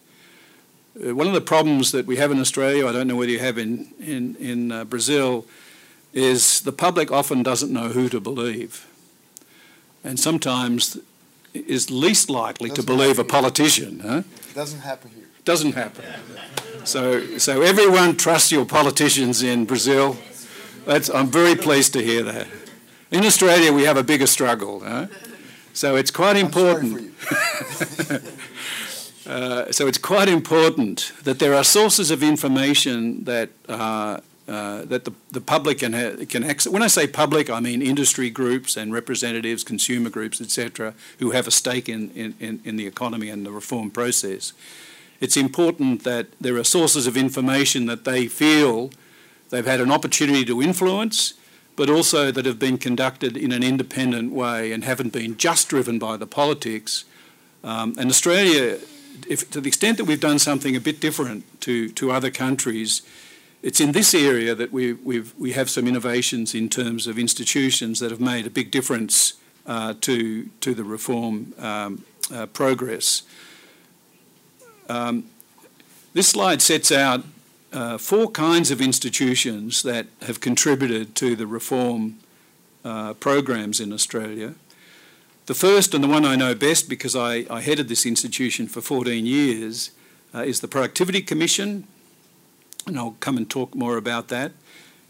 Uh, 0.96 1.14
one 1.14 1.26
of 1.26 1.34
the 1.34 1.40
problems 1.40 1.90
that 1.90 2.06
we 2.06 2.16
have 2.16 2.30
in 2.30 2.38
Australia, 2.38 2.86
I 2.86 2.92
don't 2.92 3.08
know 3.08 3.16
whether 3.16 3.32
you 3.32 3.40
have 3.40 3.58
in, 3.58 3.92
in, 3.98 4.36
in 4.36 4.70
uh, 4.70 4.84
Brazil, 4.84 5.44
is 6.14 6.60
the 6.60 6.72
public 6.72 7.10
often 7.12 7.42
doesn't 7.42 7.72
know 7.72 7.88
who 7.88 8.08
to 8.08 8.20
believe. 8.20 8.86
And 10.02 10.18
sometimes 10.18 10.98
is 11.52 11.90
least 11.90 12.30
likely 12.30 12.70
to 12.70 12.82
believe 12.82 13.18
a 13.18 13.24
politician. 13.24 14.00
Huh? 14.00 14.22
Doesn't 14.54 14.80
happen 14.80 15.10
here. 15.10 15.24
Doesn't 15.44 15.72
happen. 15.72 16.04
So, 16.84 17.38
so 17.38 17.62
everyone 17.62 18.16
trusts 18.16 18.52
your 18.52 18.64
politicians 18.64 19.42
in 19.42 19.64
Brazil. 19.64 20.16
That's, 20.86 21.10
I'm 21.10 21.28
very 21.28 21.54
pleased 21.54 21.92
to 21.94 22.02
hear 22.02 22.22
that. 22.22 22.46
In 23.10 23.24
Australia, 23.24 23.72
we 23.72 23.84
have 23.84 23.96
a 23.96 24.02
bigger 24.02 24.26
struggle. 24.26 24.80
Huh? 24.80 25.06
So 25.72 25.96
it's 25.96 26.10
quite 26.10 26.36
important. 26.36 27.12
Uh, 29.26 29.72
so 29.72 29.86
it's 29.86 29.96
quite 29.96 30.28
important 30.28 31.10
that 31.22 31.38
there 31.38 31.54
are 31.54 31.64
sources 31.64 32.10
of 32.10 32.22
information 32.22 33.24
that 33.24 33.48
uh, 33.70 34.20
uh, 34.46 34.84
that 34.84 35.06
the, 35.06 35.12
the 35.30 35.40
public 35.40 35.78
can 35.78 35.92
ha- 35.94 36.24
can 36.28 36.44
access. 36.44 36.70
When 36.70 36.82
I 36.82 36.86
say 36.88 37.06
public, 37.06 37.48
I 37.48 37.60
mean 37.60 37.80
industry 37.80 38.28
groups 38.28 38.76
and 38.76 38.92
representatives, 38.92 39.64
consumer 39.64 40.10
groups, 40.10 40.40
etc., 40.40 40.94
who 41.18 41.30
have 41.30 41.46
a 41.46 41.50
stake 41.50 41.88
in, 41.88 42.10
in, 42.10 42.34
in, 42.40 42.60
in 42.64 42.76
the 42.76 42.86
economy 42.86 43.30
and 43.30 43.46
the 43.46 43.50
reform 43.50 43.90
process. 43.90 44.52
It's 45.20 45.36
important 45.36 46.04
that 46.04 46.26
there 46.40 46.56
are 46.56 46.64
sources 46.64 47.06
of 47.06 47.16
information 47.16 47.86
that 47.86 48.04
they 48.04 48.26
feel 48.26 48.90
they've 49.48 49.64
had 49.64 49.80
an 49.80 49.90
opportunity 49.90 50.44
to 50.44 50.60
influence, 50.60 51.34
but 51.76 51.88
also 51.88 52.30
that 52.30 52.44
have 52.44 52.58
been 52.58 52.76
conducted 52.76 53.36
in 53.36 53.50
an 53.50 53.62
independent 53.62 54.32
way 54.32 54.72
and 54.72 54.84
haven't 54.84 55.12
been 55.14 55.38
just 55.38 55.68
driven 55.68 55.98
by 55.98 56.18
the 56.18 56.26
politics. 56.26 57.04
Um, 57.62 57.94
and 57.98 58.10
Australia, 58.10 58.78
if, 59.26 59.50
to 59.52 59.60
the 59.62 59.68
extent 59.68 59.96
that 59.96 60.04
we've 60.04 60.20
done 60.20 60.38
something 60.38 60.76
a 60.76 60.80
bit 60.80 61.00
different 61.00 61.44
to, 61.62 61.88
to 61.92 62.10
other 62.10 62.30
countries, 62.30 63.00
it's 63.64 63.80
in 63.80 63.92
this 63.92 64.14
area 64.14 64.54
that 64.54 64.72
we, 64.72 64.92
we've, 64.92 65.34
we 65.38 65.52
have 65.52 65.70
some 65.70 65.88
innovations 65.88 66.54
in 66.54 66.68
terms 66.68 67.06
of 67.06 67.18
institutions 67.18 67.98
that 67.98 68.10
have 68.10 68.20
made 68.20 68.46
a 68.46 68.50
big 68.50 68.70
difference 68.70 69.34
uh, 69.66 69.94
to, 70.02 70.50
to 70.60 70.74
the 70.74 70.84
reform 70.84 71.54
um, 71.58 72.04
uh, 72.30 72.44
progress. 72.44 73.22
Um, 74.90 75.24
this 76.12 76.28
slide 76.28 76.60
sets 76.60 76.92
out 76.92 77.24
uh, 77.72 77.96
four 77.96 78.30
kinds 78.30 78.70
of 78.70 78.82
institutions 78.82 79.82
that 79.82 80.08
have 80.20 80.40
contributed 80.40 81.14
to 81.14 81.34
the 81.34 81.46
reform 81.46 82.18
uh, 82.84 83.14
programs 83.14 83.80
in 83.80 83.94
Australia. 83.94 84.56
The 85.46 85.54
first 85.54 85.94
and 85.94 86.04
the 86.04 86.08
one 86.08 86.26
I 86.26 86.36
know 86.36 86.54
best 86.54 86.90
because 86.90 87.16
I, 87.16 87.46
I 87.48 87.62
headed 87.62 87.88
this 87.88 88.04
institution 88.04 88.66
for 88.68 88.82
14 88.82 89.24
years 89.24 89.92
uh, 90.34 90.40
is 90.40 90.60
the 90.60 90.68
Productivity 90.68 91.22
Commission, 91.22 91.86
and 92.86 92.98
I'll 92.98 93.16
come 93.20 93.36
and 93.36 93.48
talk 93.48 93.74
more 93.74 93.96
about 93.96 94.28
that. 94.28 94.52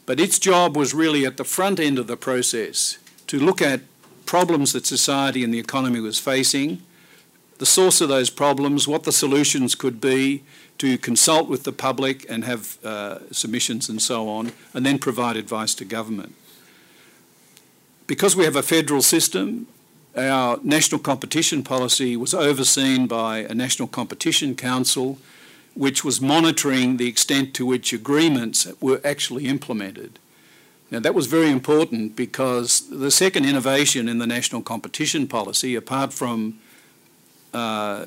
But 0.06 0.20
its 0.20 0.38
job 0.38 0.76
was 0.76 0.94
really 0.94 1.24
at 1.24 1.36
the 1.36 1.44
front 1.44 1.80
end 1.80 1.98
of 1.98 2.06
the 2.06 2.16
process 2.16 2.98
to 3.26 3.38
look 3.38 3.62
at 3.62 3.80
problems 4.26 4.72
that 4.72 4.86
society 4.86 5.42
and 5.44 5.52
the 5.52 5.58
economy 5.58 6.00
was 6.00 6.18
facing, 6.18 6.82
the 7.58 7.66
source 7.66 8.00
of 8.00 8.08
those 8.08 8.30
problems, 8.30 8.88
what 8.88 9.04
the 9.04 9.12
solutions 9.12 9.74
could 9.74 10.00
be, 10.00 10.42
to 10.78 10.98
consult 10.98 11.48
with 11.48 11.62
the 11.62 11.72
public 11.72 12.28
and 12.28 12.44
have 12.44 12.84
uh, 12.84 13.18
submissions 13.30 13.88
and 13.88 14.02
so 14.02 14.28
on, 14.28 14.52
and 14.72 14.84
then 14.84 14.98
provide 14.98 15.36
advice 15.36 15.74
to 15.74 15.84
government. 15.84 16.34
Because 18.06 18.36
we 18.36 18.44
have 18.44 18.56
a 18.56 18.62
federal 18.62 19.00
system, 19.00 19.66
our 20.16 20.58
national 20.62 21.00
competition 21.00 21.62
policy 21.62 22.16
was 22.16 22.34
overseen 22.34 23.06
by 23.06 23.38
a 23.38 23.54
National 23.54 23.88
Competition 23.88 24.54
Council 24.54 25.18
which 25.74 26.04
was 26.04 26.20
monitoring 26.20 26.96
the 26.96 27.08
extent 27.08 27.54
to 27.54 27.66
which 27.66 27.92
agreements 27.92 28.66
were 28.80 29.00
actually 29.04 29.46
implemented. 29.46 30.18
Now, 30.90 31.00
that 31.00 31.14
was 31.14 31.26
very 31.26 31.50
important 31.50 32.14
because 32.14 32.88
the 32.88 33.10
second 33.10 33.46
innovation 33.46 34.08
in 34.08 34.18
the 34.18 34.26
national 34.26 34.62
competition 34.62 35.26
policy, 35.26 35.74
apart 35.74 36.12
from 36.12 36.60
uh, 37.52 38.06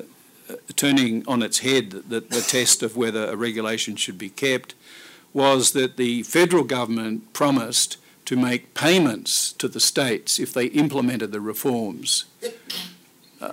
turning 0.76 1.26
on 1.26 1.42
its 1.42 1.58
head 1.58 1.90
the, 1.90 2.20
the 2.20 2.40
test 2.40 2.82
of 2.82 2.96
whether 2.96 3.26
a 3.26 3.36
regulation 3.36 3.96
should 3.96 4.16
be 4.16 4.30
kept, 4.30 4.74
was 5.34 5.72
that 5.72 5.96
the 5.96 6.22
federal 6.22 6.64
government 6.64 7.32
promised 7.32 7.98
to 8.24 8.36
make 8.36 8.74
payments 8.74 9.52
to 9.52 9.68
the 9.68 9.80
states 9.80 10.38
if 10.38 10.52
they 10.52 10.66
implemented 10.66 11.32
the 11.32 11.40
reforms. 11.40 12.24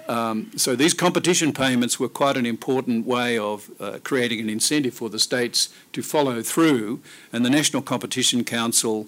Um, 0.07 0.51
so 0.57 0.75
these 0.75 0.93
competition 0.93 1.53
payments 1.53 1.99
were 1.99 2.09
quite 2.09 2.37
an 2.37 2.45
important 2.45 3.05
way 3.05 3.37
of 3.37 3.69
uh, 3.79 3.99
creating 4.03 4.39
an 4.39 4.49
incentive 4.49 4.95
for 4.95 5.09
the 5.09 5.19
states 5.19 5.69
to 5.93 6.01
follow 6.01 6.41
through, 6.41 7.01
and 7.31 7.45
the 7.45 7.49
National 7.49 7.81
Competition 7.81 8.43
Council 8.43 9.07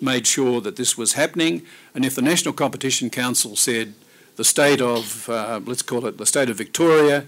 made 0.00 0.26
sure 0.26 0.60
that 0.60 0.76
this 0.76 0.98
was 0.98 1.14
happening. 1.14 1.62
And 1.94 2.04
if 2.04 2.14
the 2.14 2.22
National 2.22 2.52
Competition 2.52 3.08
Council 3.08 3.56
said 3.56 3.94
the 4.36 4.44
state 4.44 4.80
of, 4.80 5.28
uh, 5.28 5.60
let's 5.64 5.82
call 5.82 6.06
it 6.06 6.18
the 6.18 6.26
state 6.26 6.50
of 6.50 6.58
Victoria, 6.58 7.24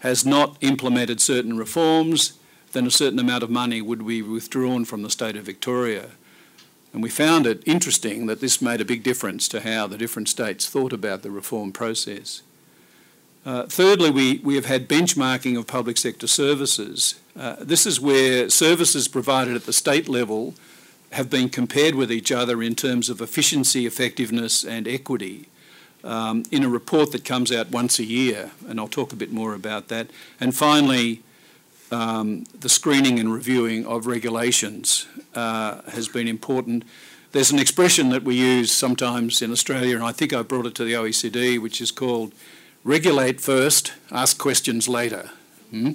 has 0.00 0.26
not 0.26 0.56
implemented 0.60 1.20
certain 1.20 1.56
reforms, 1.56 2.34
then 2.72 2.86
a 2.86 2.90
certain 2.90 3.18
amount 3.18 3.42
of 3.42 3.50
money 3.50 3.80
would 3.80 4.06
be 4.06 4.22
withdrawn 4.22 4.84
from 4.84 5.02
the 5.02 5.10
state 5.10 5.36
of 5.36 5.44
Victoria. 5.44 6.10
And 6.92 7.02
we 7.02 7.08
found 7.08 7.46
it 7.46 7.62
interesting 7.66 8.26
that 8.26 8.40
this 8.40 8.60
made 8.60 8.80
a 8.80 8.84
big 8.84 9.02
difference 9.02 9.46
to 9.48 9.60
how 9.60 9.86
the 9.86 9.98
different 9.98 10.28
states 10.28 10.68
thought 10.68 10.92
about 10.92 11.22
the 11.22 11.30
reform 11.30 11.72
process. 11.72 12.42
Uh, 13.46 13.64
thirdly, 13.66 14.10
we, 14.10 14.38
we 14.38 14.56
have 14.56 14.66
had 14.66 14.88
benchmarking 14.88 15.56
of 15.56 15.66
public 15.66 15.96
sector 15.96 16.26
services. 16.26 17.20
Uh, 17.38 17.56
this 17.60 17.86
is 17.86 18.00
where 18.00 18.50
services 18.50 19.08
provided 19.08 19.54
at 19.54 19.66
the 19.66 19.72
state 19.72 20.08
level 20.08 20.54
have 21.12 21.30
been 21.30 21.48
compared 21.48 21.94
with 21.94 22.12
each 22.12 22.30
other 22.30 22.62
in 22.62 22.74
terms 22.74 23.08
of 23.08 23.20
efficiency, 23.20 23.86
effectiveness, 23.86 24.64
and 24.64 24.86
equity. 24.86 25.46
Um, 26.02 26.44
in 26.50 26.64
a 26.64 26.68
report 26.68 27.12
that 27.12 27.26
comes 27.26 27.52
out 27.52 27.70
once 27.70 27.98
a 27.98 28.04
year, 28.04 28.52
and 28.66 28.80
I'll 28.80 28.88
talk 28.88 29.12
a 29.12 29.16
bit 29.16 29.32
more 29.32 29.52
about 29.52 29.88
that. 29.88 30.08
And 30.40 30.56
finally, 30.56 31.22
um, 31.90 32.44
the 32.58 32.70
screening 32.70 33.18
and 33.18 33.30
reviewing 33.30 33.84
of 33.84 34.06
regulations 34.06 35.06
uh, 35.34 35.82
has 35.90 36.08
been 36.08 36.28
important. 36.28 36.84
There's 37.32 37.50
an 37.50 37.58
expression 37.58 38.08
that 38.10 38.24
we 38.24 38.34
use 38.34 38.72
sometimes 38.72 39.40
in 39.40 39.52
Australia, 39.52 39.94
and 39.94 40.04
I 40.04 40.12
think 40.12 40.32
I 40.32 40.42
brought 40.42 40.66
it 40.66 40.74
to 40.76 40.84
the 40.84 40.94
OECD, 40.94 41.60
which 41.60 41.80
is 41.80 41.90
called 41.90 42.32
regulate 42.84 43.40
first, 43.40 43.92
ask 44.10 44.38
questions 44.38 44.88
later. 44.88 45.30
Hmm? 45.70 45.92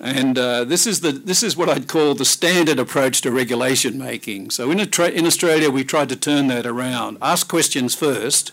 And 0.00 0.36
uh, 0.36 0.64
this, 0.64 0.86
is 0.86 1.00
the, 1.00 1.12
this 1.12 1.44
is 1.44 1.56
what 1.56 1.68
I'd 1.68 1.86
call 1.86 2.14
the 2.14 2.24
standard 2.24 2.80
approach 2.80 3.20
to 3.20 3.30
regulation 3.30 3.98
making. 3.98 4.50
So 4.50 4.70
in, 4.70 4.80
in 4.80 5.26
Australia, 5.26 5.70
we 5.70 5.84
tried 5.84 6.08
to 6.08 6.16
turn 6.16 6.48
that 6.48 6.66
around. 6.66 7.18
Ask 7.22 7.46
questions 7.48 7.94
first 7.94 8.50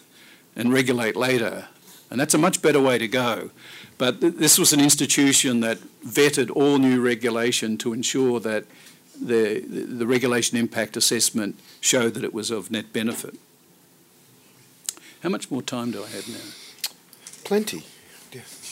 and 0.56 0.72
regulate 0.72 1.16
later. 1.16 1.68
And 2.12 2.20
that's 2.20 2.36
a 2.36 2.38
much 2.38 2.62
better 2.62 2.80
way 2.80 3.00
to 3.00 3.08
go. 3.08 3.50
But 3.98 4.22
th- 4.22 4.36
this 4.36 4.60
was 4.60 4.74
an 4.74 4.80
institution 4.80 5.62
that 5.62 5.80
vetted 6.06 6.52
all 6.56 6.78
new 6.78 7.02
regulation 7.02 7.78
to 7.80 7.94
ensure 7.94 8.40
that 8.42 8.66
the, 9.22 9.60
the 9.60 10.08
regulation 10.08 10.58
impact 10.58 10.98
assessment 10.98 11.60
showed 11.82 12.14
that 12.14 12.24
it 12.24 12.34
was 12.34 12.52
of 12.52 12.72
net 12.72 12.94
benefit. 12.94 13.36
How 15.22 15.30
much 15.30 15.52
more 15.52 15.62
time 15.62 15.92
do 15.92 16.04
I 16.04 16.08
have 16.08 16.28
now? 16.28 16.36
Plenty. 17.44 17.84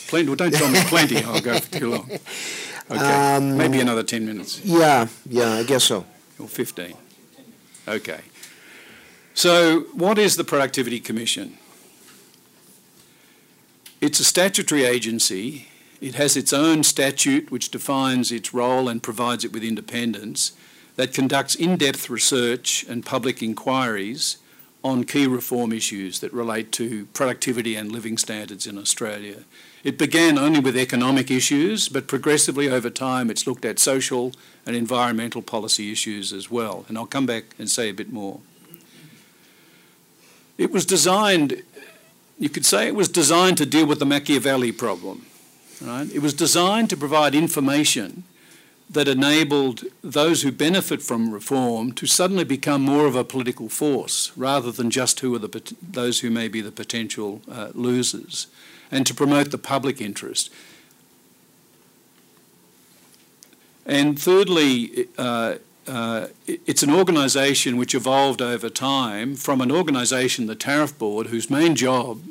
Plenty. 0.08 0.26
Well, 0.28 0.36
don't 0.36 0.54
tell 0.54 0.70
me 0.70 0.80
plenty. 0.86 1.22
I'll 1.22 1.40
go 1.40 1.58
for 1.58 1.78
too 1.78 1.90
long. 1.90 2.10
Okay. 2.90 3.34
Um, 3.36 3.58
Maybe 3.58 3.80
another 3.80 4.02
10 4.02 4.24
minutes. 4.24 4.64
Yeah, 4.64 5.08
yeah, 5.28 5.52
I 5.52 5.62
guess 5.62 5.84
so. 5.84 6.06
Or 6.38 6.48
15. 6.48 6.94
Okay. 7.86 8.20
So, 9.34 9.80
what 9.92 10.18
is 10.18 10.36
the 10.36 10.44
Productivity 10.44 10.98
Commission? 10.98 11.58
It's 14.00 14.20
a 14.20 14.24
statutory 14.24 14.84
agency. 14.84 15.67
It 16.00 16.14
has 16.14 16.36
its 16.36 16.52
own 16.52 16.84
statute 16.84 17.50
which 17.50 17.70
defines 17.70 18.30
its 18.30 18.54
role 18.54 18.88
and 18.88 19.02
provides 19.02 19.44
it 19.44 19.52
with 19.52 19.64
independence 19.64 20.52
that 20.96 21.14
conducts 21.14 21.54
in 21.54 21.76
depth 21.76 22.08
research 22.08 22.84
and 22.88 23.04
public 23.04 23.42
inquiries 23.42 24.38
on 24.84 25.04
key 25.04 25.26
reform 25.26 25.72
issues 25.72 26.20
that 26.20 26.32
relate 26.32 26.70
to 26.72 27.06
productivity 27.06 27.74
and 27.74 27.90
living 27.90 28.16
standards 28.16 28.66
in 28.66 28.78
Australia. 28.78 29.38
It 29.82 29.98
began 29.98 30.38
only 30.38 30.60
with 30.60 30.76
economic 30.76 31.30
issues, 31.30 31.88
but 31.88 32.06
progressively 32.06 32.68
over 32.68 32.90
time 32.90 33.30
it's 33.30 33.46
looked 33.46 33.64
at 33.64 33.78
social 33.78 34.32
and 34.66 34.76
environmental 34.76 35.42
policy 35.42 35.90
issues 35.90 36.32
as 36.32 36.50
well. 36.50 36.84
And 36.88 36.96
I'll 36.96 37.06
come 37.06 37.26
back 37.26 37.44
and 37.58 37.68
say 37.68 37.88
a 37.88 37.94
bit 37.94 38.12
more. 38.12 38.40
It 40.56 40.70
was 40.70 40.84
designed 40.84 41.62
you 42.40 42.48
could 42.48 42.64
say 42.64 42.86
it 42.86 42.94
was 42.94 43.08
designed 43.08 43.58
to 43.58 43.66
deal 43.66 43.86
with 43.86 43.98
the 43.98 44.06
Machiavelli 44.06 44.70
problem. 44.70 45.26
Right? 45.80 46.12
It 46.12 46.20
was 46.20 46.34
designed 46.34 46.90
to 46.90 46.96
provide 46.96 47.34
information 47.34 48.24
that 48.90 49.06
enabled 49.06 49.84
those 50.02 50.42
who 50.42 50.50
benefit 50.50 51.02
from 51.02 51.30
reform 51.30 51.92
to 51.92 52.06
suddenly 52.06 52.44
become 52.44 52.82
more 52.82 53.06
of 53.06 53.14
a 53.14 53.24
political 53.24 53.68
force 53.68 54.32
rather 54.36 54.72
than 54.72 54.90
just 54.90 55.20
who 55.20 55.34
are 55.34 55.38
the, 55.38 55.74
those 55.82 56.20
who 56.20 56.30
may 56.30 56.48
be 56.48 56.60
the 56.60 56.72
potential 56.72 57.42
uh, 57.50 57.68
losers, 57.74 58.46
and 58.90 59.06
to 59.06 59.14
promote 59.14 59.50
the 59.50 59.58
public 59.58 60.00
interest. 60.00 60.50
And 63.84 64.18
thirdly, 64.18 65.08
uh, 65.18 65.56
uh, 65.86 66.26
it's 66.46 66.82
an 66.82 66.90
organisation 66.90 67.76
which 67.76 67.94
evolved 67.94 68.42
over 68.42 68.68
time 68.68 69.34
from 69.34 69.60
an 69.60 69.70
organisation, 69.70 70.46
the 70.46 70.54
Tariff 70.54 70.98
Board, 70.98 71.28
whose 71.28 71.50
main 71.50 71.74
job 71.74 72.22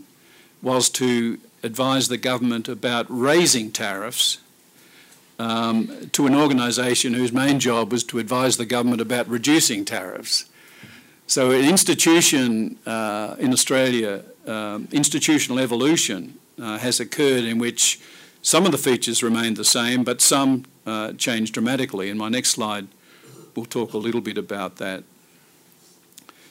was 0.61 0.89
to 0.89 1.39
advise 1.67 2.07
the 2.07 2.17
government 2.17 2.67
about 2.67 3.05
raising 3.09 3.71
tariffs, 3.71 4.39
um, 5.37 6.09
to 6.13 6.25
an 6.25 6.33
organisation 6.33 7.13
whose 7.13 7.31
main 7.31 7.59
job 7.59 7.91
was 7.91 8.03
to 8.05 8.17
advise 8.17 8.57
the 8.57 8.65
government 8.65 9.01
about 9.01 9.27
reducing 9.27 9.85
tariffs. 9.85 10.45
So, 11.27 11.51
an 11.51 11.65
institution 11.65 12.77
uh, 12.85 13.35
in 13.37 13.51
Australia, 13.53 14.23
um, 14.47 14.87
institutional 14.91 15.59
evolution 15.59 16.39
uh, 16.59 16.77
has 16.79 16.99
occurred 16.99 17.43
in 17.43 17.59
which 17.59 17.99
some 18.41 18.65
of 18.65 18.71
the 18.71 18.77
features 18.77 19.21
remained 19.21 19.57
the 19.57 19.65
same, 19.65 20.03
but 20.03 20.21
some 20.21 20.63
uh, 20.85 21.11
changed 21.13 21.53
dramatically. 21.53 22.09
In 22.09 22.17
my 22.17 22.29
next 22.29 22.51
slide, 22.51 22.87
we'll 23.55 23.65
talk 23.65 23.93
a 23.93 23.97
little 23.97 24.21
bit 24.21 24.37
about 24.37 24.77
that. 24.77 25.03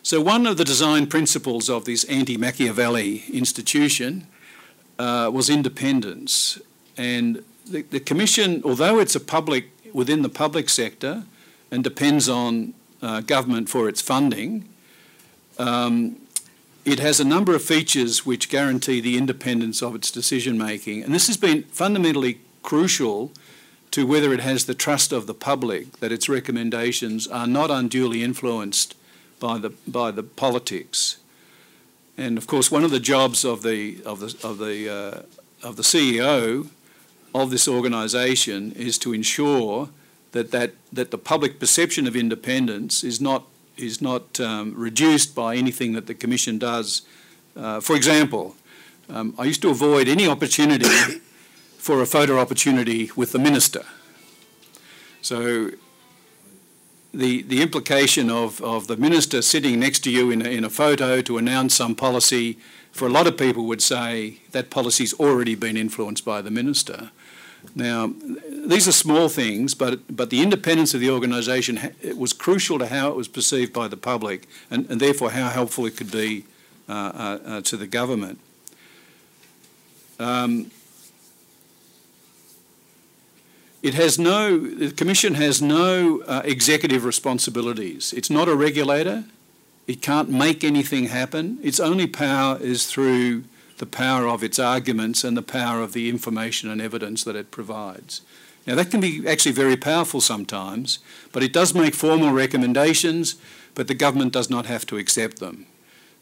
So, 0.02 0.20
one 0.20 0.46
of 0.46 0.58
the 0.58 0.64
design 0.64 1.06
principles 1.06 1.68
of 1.68 1.86
this 1.86 2.04
anti 2.04 2.36
Machiavelli 2.36 3.24
institution 3.32 4.26
uh, 4.98 5.30
was 5.32 5.50
independence. 5.50 6.60
And 6.96 7.44
the, 7.66 7.82
the, 7.82 8.00
Commission, 8.00 8.62
although 8.64 8.98
it's 8.98 9.14
a 9.14 9.20
public, 9.20 9.70
within 9.92 10.22
the 10.22 10.28
public 10.28 10.68
sector 10.68 11.24
and 11.70 11.84
depends 11.84 12.28
on 12.28 12.74
uh, 13.02 13.20
government 13.20 13.68
for 13.68 13.88
its 13.88 14.00
funding, 14.00 14.68
um, 15.58 16.16
it 16.84 17.00
has 17.00 17.18
a 17.18 17.24
number 17.24 17.54
of 17.54 17.62
features 17.62 18.24
which 18.24 18.48
guarantee 18.48 19.00
the 19.00 19.18
independence 19.18 19.82
of 19.82 19.94
its 19.94 20.10
decision 20.10 20.56
making. 20.56 21.02
And 21.02 21.12
this 21.12 21.26
has 21.26 21.36
been 21.36 21.64
fundamentally 21.64 22.40
crucial 22.62 23.32
to 23.90 24.06
whether 24.06 24.32
it 24.32 24.40
has 24.40 24.66
the 24.66 24.74
trust 24.74 25.12
of 25.12 25.26
the 25.26 25.34
public 25.34 25.98
that 25.98 26.12
its 26.12 26.28
recommendations 26.28 27.26
are 27.26 27.46
not 27.46 27.70
unduly 27.70 28.22
influenced 28.22 28.94
by 29.40 29.58
the 29.58 29.70
by 29.86 30.10
the 30.10 30.22
politics. 30.22 31.16
And 32.18 32.38
of 32.38 32.46
course, 32.46 32.70
one 32.70 32.84
of 32.84 32.90
the 32.90 33.00
jobs 33.00 33.44
of 33.44 33.62
the 33.62 34.02
of 34.04 34.20
the 34.20 34.36
of 34.42 34.58
the 34.58 34.88
uh, 34.88 35.66
of 35.66 35.76
the 35.76 35.82
CEO 35.82 36.68
of 37.34 37.50
this 37.50 37.68
organisation 37.68 38.72
is 38.72 38.96
to 38.98 39.12
ensure 39.12 39.90
that, 40.32 40.50
that 40.50 40.72
that 40.92 41.10
the 41.10 41.18
public 41.18 41.60
perception 41.60 42.06
of 42.06 42.16
independence 42.16 43.04
is 43.04 43.20
not 43.20 43.44
is 43.76 44.00
not 44.00 44.40
um, 44.40 44.72
reduced 44.74 45.34
by 45.34 45.56
anything 45.56 45.92
that 45.92 46.06
the 46.06 46.14
Commission 46.14 46.58
does. 46.58 47.02
Uh, 47.54 47.80
for 47.80 47.94
example, 47.94 48.56
um, 49.08 49.34
I 49.38 49.44
used 49.44 49.62
to 49.62 49.70
avoid 49.70 50.08
any 50.08 50.26
opportunity 50.26 50.88
for 51.78 52.00
a 52.00 52.06
photo 52.06 52.38
opportunity 52.38 53.10
with 53.14 53.32
the 53.32 53.38
minister. 53.38 53.84
So 55.20 55.72
the, 57.16 57.42
the 57.42 57.62
implication 57.62 58.30
of, 58.30 58.60
of 58.60 58.86
the 58.86 58.96
minister 58.96 59.40
sitting 59.42 59.80
next 59.80 60.00
to 60.00 60.10
you 60.10 60.30
in 60.30 60.44
a, 60.44 60.48
in 60.48 60.64
a 60.64 60.70
photo 60.70 61.22
to 61.22 61.38
announce 61.38 61.74
some 61.74 61.94
policy, 61.94 62.58
for 62.92 63.06
a 63.06 63.10
lot 63.10 63.26
of 63.26 63.36
people 63.36 63.64
would 63.64 63.82
say 63.82 64.38
that 64.52 64.70
policy's 64.70 65.14
already 65.14 65.54
been 65.54 65.76
influenced 65.76 66.24
by 66.24 66.42
the 66.42 66.50
minister. 66.50 67.10
Now, 67.74 68.12
these 68.48 68.86
are 68.86 68.92
small 68.92 69.28
things, 69.28 69.74
but, 69.74 70.14
but 70.14 70.30
the 70.30 70.42
independence 70.42 70.94
of 70.94 71.00
the 71.00 71.10
organisation 71.10 71.78
it 72.00 72.16
was 72.16 72.32
crucial 72.32 72.78
to 72.78 72.86
how 72.86 73.08
it 73.08 73.16
was 73.16 73.28
perceived 73.28 73.72
by 73.72 73.88
the 73.88 73.96
public 73.96 74.46
and, 74.70 74.88
and 74.90 75.00
therefore 75.00 75.30
how 75.30 75.48
helpful 75.48 75.86
it 75.86 75.96
could 75.96 76.12
be 76.12 76.44
uh, 76.88 76.92
uh, 76.92 77.38
uh, 77.44 77.60
to 77.62 77.76
the 77.76 77.86
government. 77.86 78.38
Um, 80.18 80.70
it 83.86 83.94
has 83.94 84.18
no, 84.18 84.58
the 84.58 84.90
Commission 84.90 85.34
has 85.34 85.62
no 85.62 86.20
uh, 86.22 86.42
executive 86.44 87.04
responsibilities. 87.04 88.12
It's 88.12 88.30
not 88.30 88.48
a 88.48 88.56
regulator. 88.56 89.22
It 89.86 90.02
can't 90.02 90.28
make 90.28 90.64
anything 90.64 91.04
happen. 91.04 91.60
Its 91.62 91.78
only 91.78 92.08
power 92.08 92.58
is 92.60 92.88
through 92.88 93.44
the 93.78 93.86
power 93.86 94.26
of 94.26 94.42
its 94.42 94.58
arguments 94.58 95.22
and 95.22 95.36
the 95.36 95.42
power 95.42 95.82
of 95.82 95.92
the 95.92 96.08
information 96.08 96.68
and 96.68 96.80
evidence 96.80 97.22
that 97.22 97.36
it 97.36 97.52
provides. 97.52 98.22
Now, 98.66 98.74
that 98.74 98.90
can 98.90 99.00
be 99.00 99.24
actually 99.28 99.52
very 99.52 99.76
powerful 99.76 100.20
sometimes, 100.20 100.98
but 101.30 101.44
it 101.44 101.52
does 101.52 101.72
make 101.72 101.94
formal 101.94 102.32
recommendations, 102.32 103.36
but 103.76 103.86
the 103.86 103.94
government 103.94 104.32
does 104.32 104.50
not 104.50 104.66
have 104.66 104.84
to 104.86 104.96
accept 104.96 105.38
them. 105.38 105.66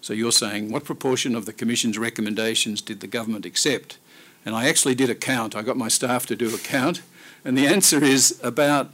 So 0.02 0.12
you're 0.12 0.32
saying, 0.32 0.70
what 0.70 0.84
proportion 0.84 1.34
of 1.34 1.46
the 1.46 1.54
Commission's 1.54 1.96
recommendations 1.96 2.82
did 2.82 3.00
the 3.00 3.06
government 3.06 3.46
accept? 3.46 3.96
And 4.44 4.54
I 4.54 4.68
actually 4.68 4.94
did 4.94 5.08
a 5.08 5.14
count. 5.14 5.56
I 5.56 5.62
got 5.62 5.78
my 5.78 5.88
staff 5.88 6.26
to 6.26 6.36
do 6.36 6.54
a 6.54 6.58
count, 6.58 7.00
and 7.44 7.56
the 7.56 7.66
answer 7.66 8.02
is 8.02 8.40
about 8.42 8.90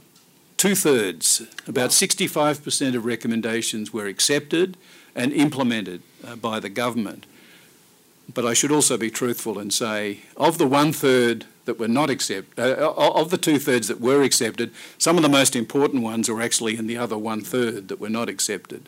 two 0.57 0.75
thirds, 0.75 1.41
about 1.67 1.91
65% 1.91 2.95
of 2.95 3.05
recommendations 3.05 3.93
were 3.93 4.07
accepted 4.07 4.77
and 5.15 5.33
implemented 5.33 6.01
uh, 6.25 6.35
by 6.35 6.59
the 6.59 6.69
government. 6.69 7.25
But 8.33 8.45
I 8.45 8.53
should 8.53 8.71
also 8.71 8.97
be 8.97 9.09
truthful 9.09 9.59
and 9.59 9.73
say, 9.73 10.19
of 10.37 10.57
the 10.57 10.67
one 10.67 10.93
third 10.93 11.45
that 11.65 11.79
were 11.79 11.87
not 11.87 12.09
accepted, 12.09 12.59
uh, 12.59 12.93
of 12.95 13.29
the 13.29 13.37
two 13.37 13.59
thirds 13.59 13.87
that 13.87 13.99
were 13.99 14.23
accepted, 14.23 14.71
some 14.97 15.17
of 15.17 15.23
the 15.23 15.29
most 15.29 15.55
important 15.55 16.03
ones 16.03 16.29
were 16.29 16.41
actually 16.41 16.77
in 16.77 16.87
the 16.87 16.97
other 16.97 17.17
one 17.17 17.41
third 17.41 17.87
that 17.87 17.99
were 17.99 18.09
not 18.09 18.29
accepted 18.29 18.87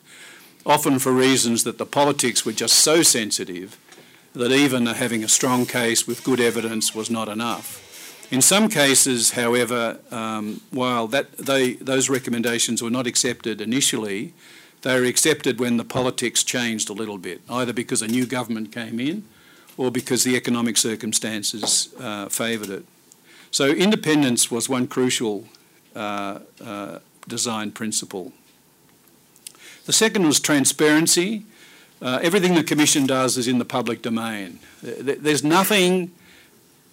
often 0.65 0.99
for 0.99 1.11
reasons 1.11 1.63
that 1.63 1.77
the 1.77 1.85
politics 1.85 2.45
were 2.45 2.51
just 2.51 2.77
so 2.77 3.01
sensitive 3.01 3.77
that 4.33 4.51
even 4.51 4.85
having 4.85 5.23
a 5.23 5.27
strong 5.27 5.65
case 5.65 6.07
with 6.07 6.23
good 6.23 6.39
evidence 6.39 6.95
was 6.95 7.09
not 7.09 7.29
enough. 7.29 7.92
In 8.33 8.41
some 8.41 8.67
cases, 8.67 9.33
however, 9.33 9.99
um, 10.09 10.59
while 10.71 11.05
that 11.09 11.37
they, 11.37 11.73
those 11.73 12.09
recommendations 12.09 12.81
were 12.81 12.89
not 12.89 13.05
accepted 13.05 13.61
initially, 13.61 14.33
they 14.81 14.99
were 14.99 15.05
accepted 15.05 15.59
when 15.59 15.77
the 15.77 15.83
politics 15.83 16.43
changed 16.43 16.89
a 16.89 16.93
little 16.93 17.19
bit, 17.19 17.41
either 17.47 17.73
because 17.73 18.01
a 18.01 18.07
new 18.07 18.25
government 18.25 18.71
came 18.71 18.99
in 18.99 19.23
or 19.77 19.91
because 19.91 20.23
the 20.23 20.35
economic 20.35 20.77
circumstances 20.77 21.93
uh, 21.99 22.27
favoured 22.27 22.71
it. 22.71 22.85
So 23.51 23.67
independence 23.67 24.49
was 24.49 24.67
one 24.67 24.87
crucial 24.87 25.45
uh, 25.95 26.39
uh, 26.59 26.99
design 27.27 27.69
principle. 27.69 28.33
The 29.85 29.93
second 29.93 30.25
was 30.25 30.39
transparency. 30.39 31.45
Uh, 32.01 32.17
everything 32.23 32.55
the 32.55 32.63
Commission 32.63 33.05
does 33.05 33.37
is 33.37 33.47
in 33.47 33.59
the 33.59 33.65
public 33.65 34.01
domain. 34.01 34.57
There's 34.81 35.43
nothing 35.43 36.09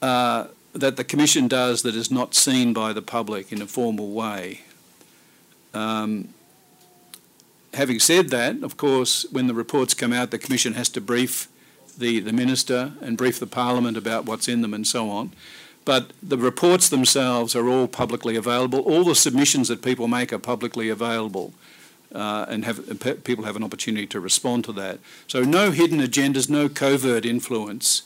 uh, 0.03 0.49
that 0.73 0.97
the 0.97 1.05
Commission 1.05 1.49
does 1.49 1.83
that 1.83 1.95
is 1.95 2.11
not 2.11 2.35
seen 2.35 2.73
by 2.73 2.93
the 2.93 3.03
public 3.03 3.53
in 3.53 3.61
a 3.61 3.67
formal 3.67 4.11
way. 4.11 4.63
Um, 5.75 6.29
having 7.75 7.99
said 7.99 8.31
that, 8.31 8.63
of 8.63 8.77
course, 8.77 9.27
when 9.31 9.47
the 9.47 9.55
reports 9.55 9.95
come 9.95 10.13
out, 10.13 10.31
the 10.31 10.39
Commission 10.39 10.75
has 10.75 10.89
to 10.91 11.01
brief 11.01 11.49
the, 11.99 12.21
the 12.21 12.33
Minister 12.33 12.93
and 13.01 13.17
brief 13.17 13.39
the 13.39 13.47
Parliament 13.47 13.97
about 13.97 14.27
what's 14.27 14.49
in 14.49 14.63
them 14.63 14.75
and 14.75 14.87
so 14.87 15.11
on. 15.11 15.33
But 15.85 16.13
the 16.23 16.39
reports 16.39 16.89
themselves 16.89 17.57
are 17.57 17.69
all 17.69 17.89
publicly 17.89 18.37
available. 18.37 18.81
All 18.81 19.05
the 19.05 19.15
submissions 19.15 19.69
that 19.69 19.83
people 19.83 20.09
make 20.09 20.33
are 20.33 20.39
publicly 20.39 20.89
available 20.89 21.53
uh, 22.15 22.47
and 22.49 22.65
have 22.65 22.89
and 22.89 23.25
people 23.25 23.45
have 23.45 23.57
an 23.57 23.65
opportunity 23.65 24.07
to 24.09 24.21
respond 24.21 24.65
to 24.65 24.73
that. 24.73 24.99
So 25.27 25.43
no 25.43 25.71
hidden 25.71 26.01
agendas, 26.01 26.51
no 26.51 26.69
covert 26.69 27.25
influence, 27.25 28.03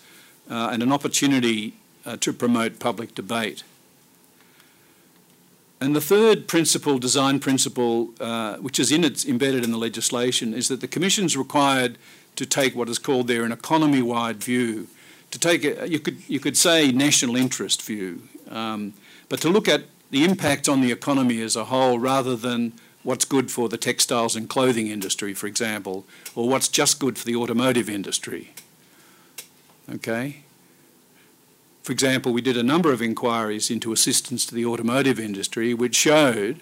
uh, 0.48 0.68
and 0.72 0.82
an 0.82 0.92
opportunity 0.92 1.74
uh, 2.06 2.16
to 2.18 2.32
promote 2.32 2.78
public 2.78 3.14
debate. 3.14 3.62
And 5.80 5.94
the 5.94 6.00
third 6.00 6.48
principle, 6.48 6.98
design 6.98 7.40
principle, 7.40 8.10
uh, 8.20 8.56
which 8.56 8.78
is 8.78 8.90
in 8.90 9.04
its, 9.04 9.26
embedded 9.26 9.64
in 9.64 9.70
the 9.70 9.78
legislation, 9.78 10.54
is 10.54 10.68
that 10.68 10.80
the 10.80 10.88
Commission 10.88 11.24
is 11.24 11.36
required 11.36 11.98
to 12.36 12.46
take 12.46 12.74
what 12.74 12.88
is 12.88 12.98
called 12.98 13.28
there 13.28 13.44
an 13.44 13.52
economy-wide 13.52 14.42
view, 14.42 14.88
to 15.30 15.38
take 15.38 15.64
a, 15.64 15.88
you 15.88 15.98
could 15.98 16.18
you 16.28 16.40
could 16.40 16.56
say 16.56 16.92
national 16.92 17.36
interest 17.36 17.82
view, 17.82 18.22
um, 18.50 18.94
but 19.28 19.40
to 19.40 19.48
look 19.48 19.68
at 19.68 19.82
the 20.10 20.24
impact 20.24 20.68
on 20.68 20.80
the 20.80 20.92
economy 20.92 21.42
as 21.42 21.56
a 21.56 21.64
whole 21.64 21.98
rather 21.98 22.36
than 22.36 22.72
what's 23.02 23.24
good 23.24 23.50
for 23.50 23.68
the 23.68 23.76
textiles 23.76 24.36
and 24.36 24.48
clothing 24.48 24.86
industry, 24.86 25.34
for 25.34 25.46
example, 25.46 26.04
or 26.34 26.48
what's 26.48 26.68
just 26.68 26.98
good 26.98 27.18
for 27.18 27.26
the 27.26 27.36
automotive 27.36 27.90
industry. 27.90 28.52
Okay? 29.92 30.43
For 31.84 31.92
example, 31.92 32.32
we 32.32 32.40
did 32.40 32.56
a 32.56 32.62
number 32.62 32.92
of 32.92 33.02
inquiries 33.02 33.70
into 33.70 33.92
assistance 33.92 34.46
to 34.46 34.54
the 34.54 34.64
automotive 34.64 35.20
industry, 35.20 35.74
which 35.74 35.94
showed 35.94 36.60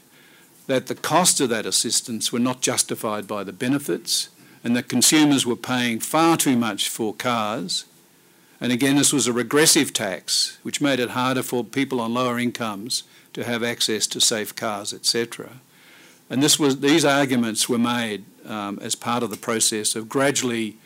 that 0.67 0.89
the 0.89 0.97
cost 0.97 1.41
of 1.41 1.49
that 1.49 1.65
assistance 1.65 2.33
were 2.33 2.41
not 2.41 2.61
justified 2.61 3.29
by 3.29 3.45
the 3.45 3.53
benefits 3.53 4.31
and 4.65 4.75
that 4.75 4.89
consumers 4.89 5.47
were 5.47 5.55
paying 5.55 6.01
far 6.01 6.37
too 6.37 6.57
much 6.57 6.89
for 6.89 7.15
cars. 7.15 7.85
And 8.61 8.73
again, 8.73 8.97
this 8.97 9.13
was 9.13 9.29
a 9.29 9.33
regressive 9.33 9.93
tax, 9.93 10.59
which 10.65 10.81
made 10.81 10.99
it 10.99 11.11
harder 11.11 11.45
for 11.45 11.63
people 11.63 12.01
on 12.01 12.15
lower 12.15 12.37
incomes 12.37 13.05
to 13.33 13.45
have 13.45 13.63
access 13.63 14.09
to 14.09 14.21
safe 14.21 14.57
cars, 14.57 14.93
etc. 14.93 15.61
And 16.29 16.43
this 16.43 16.59
was, 16.59 16.81
these 16.81 17.05
arguments 17.05 17.69
were 17.69 17.79
made 17.79 18.25
um, 18.45 18.81
as 18.83 18.97
part 18.97 19.23
of 19.23 19.31
the 19.31 19.37
process 19.37 19.95
of 19.95 20.09
gradually 20.09 20.79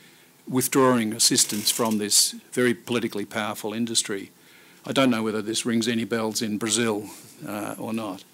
withdrawing 0.49 1.13
assistance 1.13 1.71
from 1.71 1.99
this 1.99 2.35
very 2.53 2.75
politically 2.75 3.25
powerful 3.25 3.73
industry. 3.73 4.31
I 4.87 4.93
don't 4.93 5.11
know 5.11 5.23
whether 5.23 5.43
this 5.43 5.67
rings 5.67 5.89
any 5.89 6.05
bells 6.05 6.41
in 6.43 6.59
Brazil 6.59 7.09
uh, 7.47 7.75
or 7.79 7.93
not. 7.93 8.25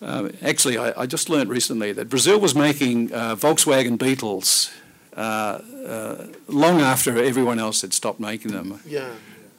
Uh, 0.00 0.30
actually, 0.42 0.78
I, 0.78 1.02
I, 1.02 1.06
just 1.06 1.28
learned 1.28 1.48
recently 1.48 1.92
that 1.92 2.08
Brazil 2.08 2.40
was 2.40 2.56
making 2.56 3.12
uh, 3.12 3.36
Volkswagen 3.36 3.96
Beetles 3.96 4.72
uh, 5.16 5.60
uh, 5.86 6.26
long 6.48 6.80
after 6.80 7.22
everyone 7.22 7.60
else 7.60 7.82
had 7.82 7.92
stopped 7.92 8.18
making 8.18 8.50
them. 8.50 8.80
Yeah. 8.84 9.10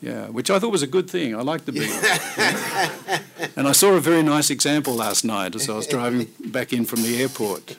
Yeah, 0.01 0.28
which 0.28 0.49
I 0.49 0.59
thought 0.59 0.74
was 0.74 0.84
a 0.84 0.88
good 0.88 1.09
thing. 1.09 1.34
I 1.34 1.41
like 1.43 1.64
the 1.64 1.72
Beatles. 1.72 3.51
and 3.55 3.70
I 3.70 3.72
saw 3.72 3.93
a 3.93 4.01
very 4.01 4.22
nice 4.22 4.49
example 4.49 4.95
last 4.95 5.24
night 5.24 5.55
as 5.55 5.70
I 5.70 5.76
was 5.78 5.88
driving 5.88 6.28
back 6.47 6.74
in 6.74 6.84
from 6.84 7.03
the 7.03 7.22
airport. 7.22 7.78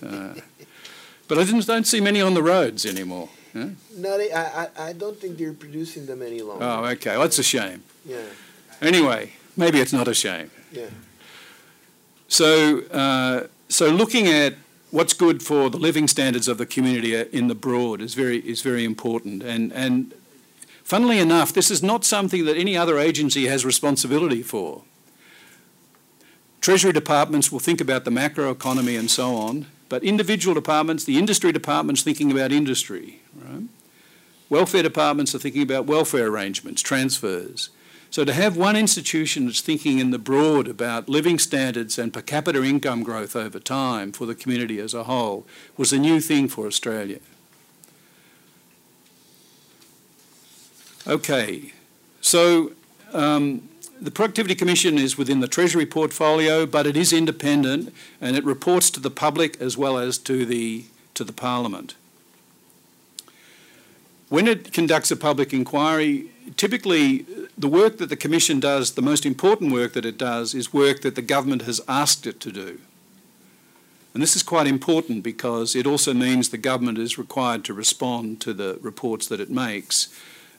But 1.34 1.40
I 1.40 1.44
didn't, 1.46 1.66
don't 1.66 1.84
see 1.84 2.00
many 2.00 2.20
on 2.20 2.34
the 2.34 2.44
roads 2.44 2.86
anymore. 2.86 3.28
Huh? 3.52 3.70
No, 3.96 4.16
they, 4.16 4.32
I, 4.32 4.68
I 4.78 4.92
don't 4.92 5.18
think 5.18 5.36
they're 5.36 5.52
producing 5.52 6.06
them 6.06 6.22
any 6.22 6.42
longer. 6.42 6.64
Oh, 6.64 6.84
okay. 6.92 7.10
Well, 7.12 7.22
that's 7.22 7.40
a 7.40 7.42
shame. 7.42 7.82
Yeah. 8.06 8.18
Anyway, 8.80 9.32
maybe 9.56 9.80
it's 9.80 9.92
not 9.92 10.06
a 10.06 10.14
shame. 10.14 10.52
Yeah. 10.70 10.90
So, 12.28 12.82
uh, 12.92 13.48
so 13.68 13.88
looking 13.88 14.28
at 14.28 14.54
what's 14.92 15.12
good 15.12 15.42
for 15.42 15.70
the 15.70 15.76
living 15.76 16.06
standards 16.06 16.46
of 16.46 16.56
the 16.56 16.66
community 16.66 17.16
in 17.16 17.48
the 17.48 17.56
broad 17.56 18.00
is 18.00 18.14
very 18.14 18.38
is 18.38 18.62
very 18.62 18.84
important, 18.84 19.42
and 19.42 19.72
and 19.72 20.14
Funnily 20.84 21.18
enough, 21.18 21.50
this 21.50 21.70
is 21.70 21.82
not 21.82 22.04
something 22.04 22.44
that 22.44 22.58
any 22.58 22.76
other 22.76 22.98
agency 22.98 23.46
has 23.46 23.64
responsibility 23.64 24.42
for. 24.42 24.82
Treasury 26.60 26.92
departments 26.92 27.50
will 27.50 27.58
think 27.58 27.80
about 27.80 28.04
the 28.04 28.10
macroeconomy 28.10 28.98
and 28.98 29.10
so 29.10 29.34
on, 29.34 29.66
but 29.94 30.02
individual 30.02 30.54
departments, 30.54 31.04
the 31.04 31.16
industry 31.16 31.52
departments 31.52 32.02
thinking 32.02 32.32
about 32.32 32.50
industry, 32.50 33.20
right? 33.40 33.62
Welfare 34.48 34.82
departments 34.82 35.36
are 35.36 35.38
thinking 35.38 35.62
about 35.62 35.86
welfare 35.86 36.26
arrangements, 36.26 36.82
transfers. 36.82 37.70
So 38.10 38.24
to 38.24 38.32
have 38.32 38.56
one 38.56 38.74
institution 38.74 39.46
that's 39.46 39.60
thinking 39.60 40.00
in 40.00 40.10
the 40.10 40.18
broad 40.18 40.66
about 40.66 41.08
living 41.08 41.38
standards 41.38 41.96
and 41.96 42.12
per 42.12 42.22
capita 42.22 42.64
income 42.64 43.04
growth 43.04 43.36
over 43.36 43.60
time 43.60 44.10
for 44.10 44.26
the 44.26 44.34
community 44.34 44.80
as 44.80 44.94
a 44.94 45.04
whole 45.04 45.46
was 45.76 45.92
a 45.92 45.98
new 46.00 46.20
thing 46.20 46.48
for 46.48 46.66
Australia. 46.66 47.20
Okay, 51.06 51.72
so 52.20 52.72
um, 53.12 53.68
the 54.04 54.10
Productivity 54.10 54.54
Commission 54.54 54.98
is 54.98 55.16
within 55.16 55.40
the 55.40 55.48
Treasury 55.48 55.86
portfolio, 55.86 56.66
but 56.66 56.86
it 56.86 56.94
is 56.94 57.10
independent 57.10 57.92
and 58.20 58.36
it 58.36 58.44
reports 58.44 58.90
to 58.90 59.00
the 59.00 59.10
public 59.10 59.58
as 59.62 59.78
well 59.78 59.96
as 59.96 60.18
to 60.18 60.44
the, 60.44 60.84
to 61.14 61.24
the 61.24 61.32
Parliament. 61.32 61.94
When 64.28 64.46
it 64.46 64.74
conducts 64.74 65.10
a 65.10 65.16
public 65.16 65.54
inquiry, 65.54 66.28
typically 66.58 67.24
the 67.56 67.68
work 67.68 67.96
that 67.96 68.10
the 68.10 68.16
Commission 68.16 68.60
does, 68.60 68.92
the 68.92 69.00
most 69.00 69.24
important 69.24 69.72
work 69.72 69.94
that 69.94 70.04
it 70.04 70.18
does, 70.18 70.54
is 70.54 70.70
work 70.70 71.00
that 71.00 71.14
the 71.14 71.22
government 71.22 71.62
has 71.62 71.80
asked 71.88 72.26
it 72.26 72.40
to 72.40 72.52
do. 72.52 72.80
And 74.12 74.22
this 74.22 74.36
is 74.36 74.42
quite 74.42 74.66
important 74.66 75.22
because 75.22 75.74
it 75.74 75.86
also 75.86 76.12
means 76.12 76.50
the 76.50 76.58
government 76.58 76.98
is 76.98 77.16
required 77.16 77.64
to 77.64 77.72
respond 77.72 78.42
to 78.42 78.52
the 78.52 78.78
reports 78.82 79.26
that 79.28 79.40
it 79.40 79.50
makes. 79.50 80.08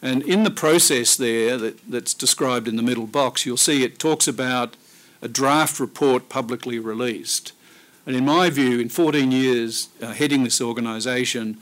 And 0.01 0.21
in 0.23 0.43
the 0.43 0.51
process 0.51 1.15
there 1.15 1.57
that, 1.57 1.79
that's 1.89 2.13
described 2.13 2.67
in 2.67 2.75
the 2.75 2.83
middle 2.83 3.07
box, 3.07 3.45
you'll 3.45 3.57
see 3.57 3.83
it 3.83 3.99
talks 3.99 4.27
about 4.27 4.75
a 5.21 5.27
draft 5.27 5.79
report 5.79 6.29
publicly 6.29 6.79
released. 6.79 7.53
And 8.05 8.15
in 8.15 8.25
my 8.25 8.49
view, 8.49 8.79
in 8.79 8.89
14 8.89 9.31
years 9.31 9.89
uh, 10.01 10.13
heading 10.13 10.43
this 10.43 10.61
organisation, 10.61 11.57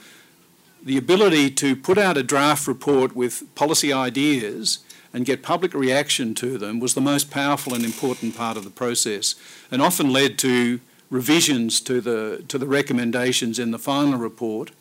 the 0.83 0.97
ability 0.97 1.49
to 1.51 1.75
put 1.75 1.97
out 1.97 2.17
a 2.17 2.23
draft 2.23 2.67
report 2.67 3.15
with 3.15 3.43
policy 3.55 3.93
ideas 3.93 4.79
and 5.13 5.25
get 5.25 5.41
public 5.43 5.73
reaction 5.73 6.33
to 6.35 6.57
them 6.57 6.79
was 6.79 6.93
the 6.93 7.01
most 7.01 7.31
powerful 7.31 7.73
and 7.73 7.85
important 7.85 8.35
part 8.35 8.57
of 8.57 8.63
the 8.63 8.69
process, 8.69 9.35
and 9.71 9.81
often 9.81 10.11
led 10.11 10.37
to 10.39 10.81
revisions 11.09 11.79
to 11.79 12.01
the 12.01 12.43
to 12.47 12.57
the 12.57 12.65
recommendations 12.65 13.59
in 13.59 13.71
the 13.71 13.79
final 13.79 14.17
report, 14.17 14.71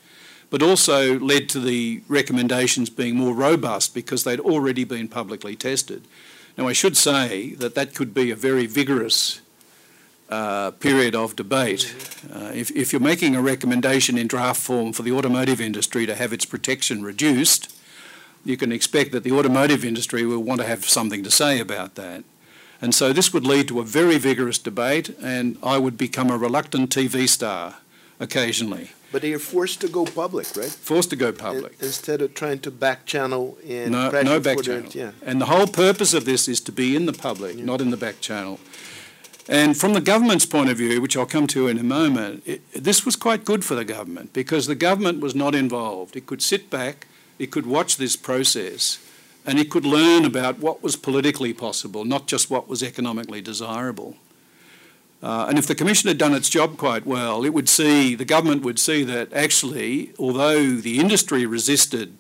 but 0.52 0.62
also 0.62 1.18
led 1.18 1.48
to 1.48 1.58
the 1.58 2.02
recommendations 2.08 2.90
being 2.90 3.16
more 3.16 3.34
robust 3.34 3.94
because 3.94 4.22
they'd 4.22 4.38
already 4.38 4.84
been 4.84 5.08
publicly 5.08 5.56
tested. 5.56 6.04
Now, 6.58 6.68
I 6.68 6.74
should 6.74 6.94
say 6.94 7.54
that 7.54 7.74
that 7.74 7.94
could 7.94 8.12
be 8.12 8.30
a 8.30 8.36
very 8.36 8.66
vigorous 8.66 9.40
uh, 10.28 10.72
period 10.72 11.14
of 11.14 11.36
debate. 11.36 11.94
Uh, 12.30 12.50
if, 12.54 12.70
if, 12.72 12.92
you're 12.92 13.00
making 13.00 13.34
a 13.34 13.40
recommendation 13.40 14.18
in 14.18 14.26
draft 14.26 14.60
form 14.60 14.92
for 14.92 15.00
the 15.00 15.12
automotive 15.12 15.58
industry 15.58 16.04
to 16.04 16.14
have 16.14 16.34
its 16.34 16.44
protection 16.44 17.02
reduced, 17.02 17.74
you 18.44 18.58
can 18.58 18.72
expect 18.72 19.12
that 19.12 19.24
the 19.24 19.32
automotive 19.32 19.86
industry 19.86 20.26
will 20.26 20.42
want 20.42 20.60
to 20.60 20.66
have 20.66 20.84
something 20.84 21.24
to 21.24 21.30
say 21.30 21.60
about 21.60 21.94
that. 21.94 22.24
And 22.82 22.94
so 22.94 23.14
this 23.14 23.32
would 23.32 23.46
lead 23.46 23.68
to 23.68 23.80
a 23.80 23.84
very 23.84 24.18
vigorous 24.18 24.58
debate, 24.58 25.16
and 25.22 25.56
I 25.62 25.78
would 25.78 25.96
become 25.96 26.28
a 26.28 26.36
reluctant 26.36 26.90
TV 26.90 27.26
star 27.26 27.76
occasionally. 28.20 28.90
But 29.12 29.22
they 29.22 29.32
are 29.34 29.38
forced 29.38 29.80
to 29.82 29.88
go 29.88 30.04
public, 30.06 30.56
right? 30.56 30.70
Forced 30.70 31.10
to 31.10 31.16
go 31.16 31.32
public. 31.32 31.74
In, 31.78 31.86
instead 31.86 32.22
of 32.22 32.34
trying 32.34 32.60
to 32.60 32.70
back 32.70 33.04
channel 33.04 33.58
and 33.68 33.92
no, 33.92 34.10
no 34.10 34.40
back 34.40 34.62
channel. 34.62 34.90
yeah. 34.92 35.12
And 35.24 35.40
the 35.40 35.46
whole 35.46 35.66
purpose 35.66 36.14
of 36.14 36.24
this 36.24 36.48
is 36.48 36.60
to 36.62 36.72
be 36.72 36.96
in 36.96 37.06
the 37.06 37.12
public, 37.12 37.56
yeah. 37.56 37.64
not 37.64 37.80
in 37.80 37.90
the 37.90 37.96
back 37.96 38.20
channel. 38.20 38.58
And 39.48 39.76
from 39.76 39.92
the 39.92 40.00
government's 40.00 40.46
point 40.46 40.70
of 40.70 40.78
view, 40.78 41.00
which 41.00 41.16
I'll 41.16 41.26
come 41.26 41.46
to 41.48 41.68
in 41.68 41.78
a 41.78 41.82
moment, 41.82 42.42
it, 42.46 42.62
this 42.72 43.04
was 43.04 43.16
quite 43.16 43.44
good 43.44 43.64
for 43.64 43.74
the 43.74 43.84
government 43.84 44.32
because 44.32 44.66
the 44.66 44.74
government 44.74 45.20
was 45.20 45.34
not 45.34 45.54
involved. 45.54 46.16
It 46.16 46.26
could 46.26 46.40
sit 46.40 46.70
back, 46.70 47.06
it 47.38 47.50
could 47.50 47.66
watch 47.66 47.96
this 47.96 48.16
process, 48.16 48.98
and 49.44 49.58
it 49.58 49.68
could 49.68 49.84
learn 49.84 50.24
about 50.24 50.60
what 50.60 50.82
was 50.82 50.94
politically 50.96 51.52
possible, 51.52 52.04
not 52.04 52.26
just 52.28 52.50
what 52.50 52.68
was 52.68 52.82
economically 52.82 53.40
desirable. 53.40 54.16
Uh, 55.22 55.46
and 55.48 55.56
if 55.58 55.66
the 55.66 55.74
Commission 55.74 56.08
had 56.08 56.18
done 56.18 56.34
its 56.34 56.48
job 56.48 56.76
quite 56.76 57.06
well, 57.06 57.44
it 57.44 57.54
would 57.54 57.68
see, 57.68 58.14
the 58.16 58.24
government 58.24 58.62
would 58.62 58.78
see 58.78 59.04
that 59.04 59.32
actually, 59.32 60.12
although 60.18 60.72
the 60.72 60.98
industry 60.98 61.46
resisted 61.46 62.18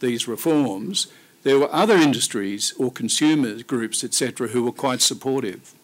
these 0.00 0.28
reforms, 0.28 1.06
there 1.44 1.58
were 1.58 1.72
other 1.72 1.96
industries 1.96 2.74
or 2.78 2.90
consumer 2.90 3.62
groups, 3.62 4.04
etc., 4.04 4.48
who 4.48 4.64
were 4.64 4.72
quite 4.72 5.00
supportive. 5.00 5.74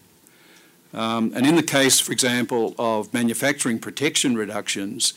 Um, 0.93 1.33
and 1.35 1.47
in 1.47 1.57
the 1.57 1.63
case, 1.63 2.01
for 2.01 2.13
example, 2.13 2.75
of 2.79 3.15
manufacturing 3.15 3.79
protection 3.79 4.37
reductions, 4.37 5.15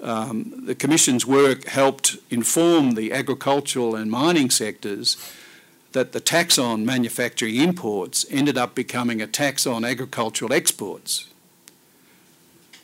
um, 0.00 0.62
the 0.64 0.74
Commission's 0.74 1.26
work 1.26 1.66
helped 1.66 2.16
inform 2.30 2.92
the 2.92 3.12
agricultural 3.12 3.94
and 3.94 4.10
mining 4.10 4.48
sectors 4.48 5.16
that 5.92 6.12
the 6.12 6.20
tax 6.20 6.58
on 6.58 6.84
manufacturing 6.84 7.56
imports 7.56 8.26
ended 8.30 8.58
up 8.58 8.74
becoming 8.74 9.22
a 9.22 9.26
tax 9.26 9.66
on 9.66 9.84
agricultural 9.84 10.52
exports. 10.52 11.28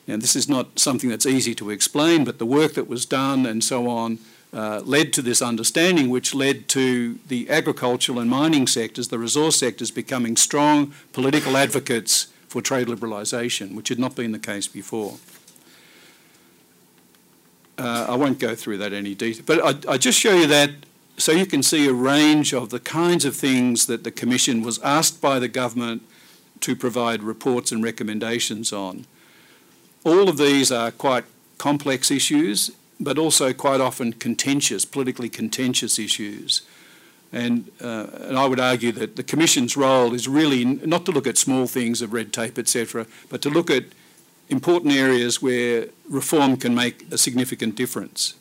Now, 0.07 0.17
this 0.17 0.37
is 0.37 0.49
not 0.49 0.79
something 0.79 1.09
that's 1.09 1.27
easy 1.27 1.55
to 1.57 1.71
explain, 1.71 2.25
but 2.25 2.39
the 2.39 2.47
work 2.47 2.75
that 2.75 2.89
was 2.89 3.07
done 3.07 3.47
and 3.47 3.65
so 3.65 3.89
on 3.89 4.19
uh, 4.53 4.81
led 4.85 5.13
to 5.15 5.23
this 5.23 5.43
understanding, 5.43 6.11
which 6.11 6.35
led 6.35 6.69
to 6.69 7.19
the 7.29 7.49
agricultural 7.51 8.19
and 8.19 8.31
mining 8.31 8.67
sectors, 8.67 9.09
the 9.09 9.19
resource 9.19 9.57
sectors, 9.57 9.91
becoming 9.91 10.37
strong 10.37 10.93
political 11.13 11.57
advocates 11.57 12.29
for 12.47 12.63
trade 12.63 12.87
liberalisation, 12.87 13.75
which 13.75 13.89
had 13.89 13.99
not 13.99 14.15
been 14.15 14.33
the 14.33 14.39
case 14.39 14.69
before. 14.69 15.17
Uh, 17.77 18.07
I 18.09 18.15
won't 18.15 18.39
go 18.39 18.55
through 18.55 18.79
that 18.79 18.93
any 18.93 19.15
detail, 19.15 19.43
but 19.45 19.89
I, 19.89 19.95
I 19.95 19.99
just 19.99 20.21
show 20.21 20.37
you 20.37 20.47
that 20.47 20.71
so 21.17 21.33
you 21.33 21.47
can 21.47 21.63
see 21.63 21.87
a 21.87 21.93
range 21.93 22.53
of 22.53 22.71
the 22.71 22.81
kinds 22.81 23.25
of 23.25 23.37
things 23.37 23.87
that 23.87 24.05
the 24.05 24.11
Commission 24.11 24.63
was 24.63 24.79
asked 24.81 25.21
by 25.21 25.39
the 25.39 25.49
government 25.49 26.03
to 26.61 26.75
provide 26.75 27.23
reports 27.23 27.71
and 27.71 27.85
recommendations 27.85 28.73
on. 28.73 29.07
All 30.05 30.29
of 30.29 30.39
these 30.39 30.73
are 30.73 30.91
quite 30.91 31.25
complex 31.59 32.11
issues, 32.11 32.71
but 32.99 33.19
also 33.19 33.53
quite 33.53 33.81
often 33.81 34.13
contentious, 34.13 34.85
politically 34.85 35.29
contentious 35.29 35.99
issues. 35.99 36.63
And, 37.33 37.71
uh, 37.81 38.07
and 38.21 38.39
I 38.39 38.47
would 38.47 38.61
argue 38.61 38.93
that 38.93 39.17
the 39.17 39.23
Commission's 39.23 39.77
role 39.77 40.15
is 40.15 40.29
really 40.29 40.65
not 40.65 41.05
to 41.07 41.13
look 41.13 41.27
at 41.27 41.37
small 41.37 41.67
things 41.67 42.01
of 42.03 42.13
red 42.13 42.33
tape, 42.33 42.59
etc., 42.59 43.07
but 43.29 43.43
to 43.43 43.51
look 43.51 43.71
at 43.71 43.85
important 44.49 44.93
areas 44.93 45.43
where 45.43 45.89
reform 46.09 46.57
can 46.57 46.75
make 46.75 47.11
a 47.13 47.19
significant 47.19 47.75
difference. 47.75 48.35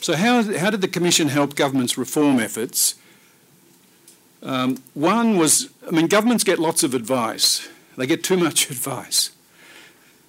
So, 0.00 0.16
how, 0.16 0.42
how 0.42 0.70
did 0.70 0.80
the 0.80 0.88
Commission 0.88 1.28
help 1.28 1.56
government's 1.56 1.98
reform 1.98 2.38
efforts? 2.38 2.94
Um, 4.42 4.82
one 4.94 5.36
was, 5.36 5.70
I 5.86 5.90
mean, 5.90 6.06
governments 6.06 6.44
get 6.44 6.58
lots 6.58 6.82
of 6.82 6.94
advice, 6.94 7.68
they 7.96 8.06
get 8.06 8.22
too 8.22 8.36
much 8.36 8.70
advice. 8.70 9.30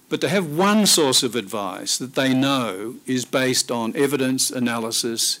But 0.08 0.20
to 0.22 0.28
have 0.28 0.56
one 0.56 0.86
source 0.86 1.22
of 1.22 1.36
advice 1.36 1.96
that 1.98 2.16
they 2.16 2.34
know 2.34 2.96
is 3.06 3.24
based 3.24 3.70
on 3.70 3.94
evidence, 3.94 4.50
analysis, 4.50 5.38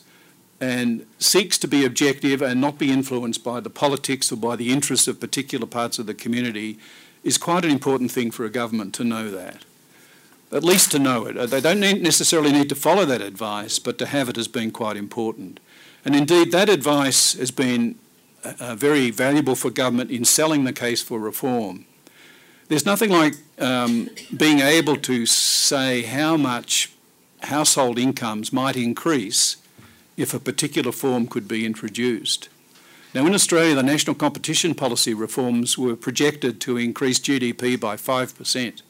and 0.60 1.06
seeks 1.18 1.58
to 1.58 1.66
be 1.66 1.84
objective 1.84 2.40
and 2.40 2.60
not 2.60 2.78
be 2.78 2.92
influenced 2.92 3.42
by 3.42 3.58
the 3.58 3.70
politics 3.70 4.30
or 4.30 4.36
by 4.36 4.54
the 4.54 4.72
interests 4.72 5.08
of 5.08 5.18
particular 5.18 5.66
parts 5.66 5.98
of 5.98 6.06
the 6.06 6.14
community 6.14 6.78
is 7.24 7.36
quite 7.36 7.64
an 7.64 7.70
important 7.70 8.12
thing 8.12 8.30
for 8.30 8.44
a 8.44 8.50
government 8.50 8.94
to 8.94 9.04
know 9.04 9.30
that. 9.30 9.64
At 10.52 10.64
least 10.64 10.90
to 10.92 10.98
know 10.98 11.26
it. 11.26 11.34
They 11.50 11.60
don't 11.60 11.80
necessarily 11.80 12.52
need 12.52 12.68
to 12.70 12.74
follow 12.74 13.04
that 13.04 13.20
advice, 13.20 13.78
but 13.78 13.98
to 13.98 14.06
have 14.06 14.28
it 14.28 14.36
has 14.36 14.48
been 14.48 14.72
quite 14.72 14.96
important. 14.96 15.60
And 16.04 16.16
indeed, 16.16 16.50
that 16.50 16.68
advice 16.68 17.34
has 17.34 17.50
been 17.50 17.96
uh, 18.44 18.54
uh 18.58 18.74
very 18.74 19.10
valuable 19.10 19.54
for 19.54 19.70
government 19.70 20.10
in 20.10 20.24
selling 20.24 20.64
the 20.64 20.72
case 20.72 21.02
for 21.02 21.18
reform. 21.20 21.84
There's 22.68 22.86
nothing 22.86 23.10
like 23.10 23.34
um, 23.58 24.10
being 24.36 24.60
able 24.60 24.96
to 24.96 25.26
say 25.26 26.02
how 26.02 26.36
much 26.36 26.92
household 27.42 27.98
incomes 27.98 28.52
might 28.52 28.76
increase 28.76 29.56
if 30.16 30.34
a 30.34 30.38
particular 30.38 30.92
form 30.92 31.26
could 31.26 31.48
be 31.48 31.66
introduced. 31.66 32.48
Now, 33.12 33.26
in 33.26 33.34
Australia, 33.34 33.74
the 33.74 33.82
national 33.82 34.14
competition 34.14 34.74
policy 34.74 35.14
reforms 35.14 35.76
were 35.76 35.96
projected 35.96 36.60
to 36.60 36.76
increase 36.76 37.18
GDP 37.18 37.78
by 37.78 37.96
5%. 37.96 38.82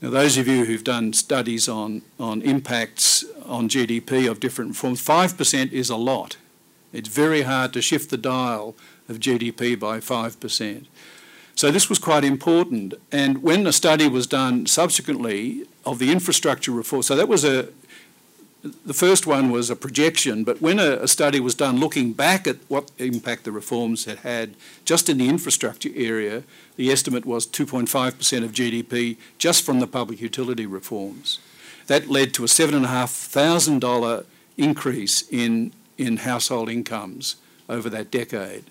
Now, 0.00 0.10
those 0.10 0.38
of 0.38 0.48
you 0.48 0.64
who've 0.64 0.84
done 0.84 1.12
studies 1.12 1.68
on, 1.68 2.02
on 2.18 2.40
impacts 2.42 3.24
on 3.44 3.68
GDP 3.68 4.30
of 4.30 4.40
different 4.40 4.70
reforms, 4.70 5.04
5% 5.04 5.72
is 5.72 5.90
a 5.90 5.96
lot. 5.96 6.36
It's 6.92 7.08
very 7.08 7.42
hard 7.42 7.72
to 7.74 7.82
shift 7.82 8.10
the 8.10 8.16
dial 8.16 8.74
of 9.08 9.20
GDP 9.20 9.78
by 9.78 9.98
5%. 9.98 10.86
So 11.54 11.70
this 11.70 11.90
was 11.90 11.98
quite 11.98 12.24
important. 12.24 12.94
And 13.12 13.42
when 13.42 13.66
a 13.66 13.72
study 13.72 14.08
was 14.08 14.26
done 14.26 14.64
subsequently 14.66 15.66
of 15.84 15.98
the 15.98 16.10
infrastructure 16.10 16.72
reform, 16.72 17.02
so 17.02 17.14
that 17.16 17.28
was 17.28 17.44
a 17.44 17.68
the 18.62 18.94
first 18.94 19.26
one 19.26 19.50
was 19.50 19.70
a 19.70 19.76
projection, 19.76 20.44
but 20.44 20.60
when 20.60 20.78
a, 20.78 20.98
a, 21.02 21.08
study 21.08 21.40
was 21.40 21.54
done 21.54 21.80
looking 21.80 22.12
back 22.12 22.46
at 22.46 22.56
what 22.68 22.90
impact 22.98 23.44
the 23.44 23.52
reforms 23.52 24.04
had 24.04 24.18
had 24.18 24.54
just 24.84 25.08
in 25.08 25.16
the 25.18 25.28
infrastructure 25.28 25.90
area, 25.94 26.42
the 26.76 26.90
estimate 26.90 27.24
was 27.24 27.46
2.5% 27.46 28.44
of 28.44 28.52
GDP 28.52 29.16
just 29.38 29.64
from 29.64 29.80
the 29.80 29.86
public 29.86 30.20
utility 30.20 30.66
reforms. 30.66 31.38
That 31.86 32.08
led 32.08 32.34
to 32.34 32.44
a 32.44 32.46
$7,500 32.46 34.24
increase 34.58 35.22
in, 35.30 35.72
in 35.96 36.18
household 36.18 36.68
incomes 36.68 37.36
over 37.68 37.88
that 37.88 38.10
decade. 38.10 38.64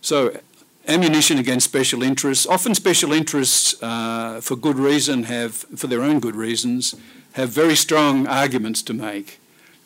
So, 0.00 0.40
ammunition 0.86 1.38
against 1.38 1.64
special 1.64 2.02
interests. 2.02 2.46
Often, 2.46 2.74
special 2.74 3.12
interests, 3.12 3.80
uh, 3.82 4.40
for 4.42 4.56
good 4.56 4.78
reason, 4.78 5.24
have, 5.24 5.54
for 5.54 5.86
their 5.86 6.02
own 6.02 6.20
good 6.20 6.36
reasons, 6.36 6.94
have 7.32 7.50
very 7.50 7.76
strong 7.76 8.26
arguments 8.26 8.82
to 8.82 8.92
make, 8.92 9.40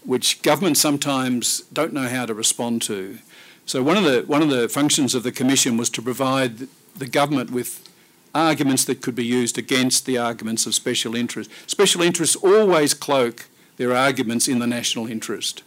which 0.05 0.43
governments 0.43 0.81
sometimes 0.81 1.61
don't 1.73 1.93
know 1.93 2.09
how 2.09 2.27
to 2.27 2.35
respond 2.35 2.83
to. 2.83 3.19
So, 3.67 3.83
one 3.83 3.97
of 3.97 4.05
the 4.05 4.23
one 4.27 4.43
of 4.43 4.51
the 4.51 4.69
functions 4.69 5.15
of 5.15 5.23
the 5.23 5.33
commission 5.33 5.77
was 5.77 5.91
to 5.91 6.03
provide 6.03 6.69
the 6.97 7.07
government 7.07 7.51
with 7.51 7.89
arguments 8.35 8.85
that 8.85 9.01
could 9.01 9.15
be 9.15 9.25
used 9.25 9.59
against 9.59 10.07
the 10.07 10.19
arguments 10.19 10.67
of 10.67 10.75
special 10.75 11.17
interest. 11.17 11.51
Special 11.67 12.03
interests 12.03 12.37
always 12.37 12.95
cloak 12.95 13.47
their 13.77 13.95
arguments 13.95 14.47
in 14.47 14.59
the 14.59 14.67
national 14.67 15.07
interest. 15.07 15.63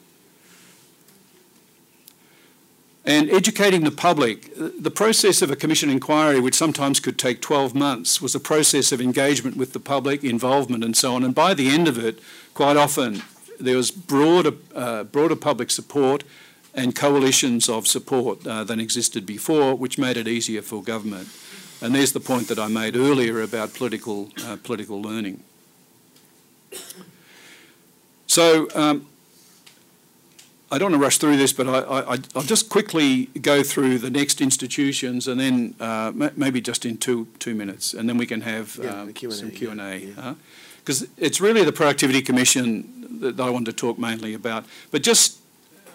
And 3.06 3.30
educating 3.30 3.86
the 3.86 3.92
public, 3.92 4.54
the 4.56 4.92
process 4.92 5.42
of 5.42 5.50
a 5.50 5.56
commission 5.56 5.90
inquiry, 5.90 6.40
which 6.40 6.56
sometimes 6.56 7.00
could 7.00 7.18
take 7.18 7.42
12 7.42 7.74
months, 7.74 8.22
was 8.22 8.36
a 8.36 8.40
process 8.40 8.92
of 8.92 9.02
engagement 9.02 9.56
with 9.56 9.74
the 9.74 9.80
public, 9.80 10.24
involvement, 10.24 10.84
and 10.84 10.96
so 10.96 11.16
on. 11.16 11.24
And 11.24 11.34
by 11.34 11.54
the 11.54 11.70
end 11.70 11.88
of 11.88 11.98
it, 11.98 12.20
quite 12.54 12.78
often, 12.78 13.24
there 13.60 13.78
was 13.78 13.90
broader, 13.90 14.54
uh, 14.76 15.04
broader 15.06 15.36
public 15.36 15.72
support 15.72 16.24
and 16.74 16.96
coalitions 16.96 17.68
of 17.68 17.88
support 17.88 18.46
uh, 18.46 18.64
than 18.64 18.80
existed 18.80 19.26
before, 19.26 19.76
which 19.76 19.98
made 19.98 20.18
it 20.18 20.28
easier 20.28 20.62
for 20.62 20.84
government. 20.84 21.30
And 21.82 21.96
there's 21.96 22.12
the 22.12 22.20
point 22.20 22.48
that 22.50 22.60
I 22.60 22.68
made 22.68 22.96
earlier 22.96 23.42
about 23.42 23.74
political, 23.74 24.30
uh, 24.46 24.58
political 24.64 25.02
learning. 25.02 25.44
So 28.28 28.68
um, 28.76 29.08
I 30.72 30.78
don't 30.78 30.92
want 30.92 31.02
to 31.02 31.04
rush 31.04 31.18
through 31.18 31.38
this, 31.38 31.52
but 31.52 31.68
I, 31.68 32.20
will 32.36 32.44
just 32.44 32.70
quickly 32.70 33.26
go 33.42 33.64
through 33.64 33.98
the 33.98 34.12
next 34.12 34.40
institutions 34.40 35.28
and 35.28 35.40
then 35.40 35.74
uh, 35.80 36.12
maybe 36.36 36.62
just 36.62 36.86
in 36.86 36.98
two 36.98 37.28
two 37.40 37.56
minutes, 37.56 37.94
and 37.94 38.08
then 38.08 38.18
we 38.18 38.28
can 38.28 38.42
have 38.42 38.80
yeah, 38.82 39.02
um, 39.02 39.14
Q&A, 39.14 39.34
some 39.34 39.52
Q 39.52 39.72
A. 39.72 40.36
Because 40.78 41.02
yeah. 41.02 41.08
uh, 41.08 41.12
it's 41.18 41.42
really 41.42 41.64
the 41.64 41.72
Productivity 41.72 42.22
Commission 42.22 43.20
that 43.20 43.40
I 43.40 43.50
want 43.50 43.66
to 43.66 43.74
talk 43.74 43.98
mainly 43.98 44.36
about. 44.36 44.64
But 44.92 45.02
just 45.02 45.40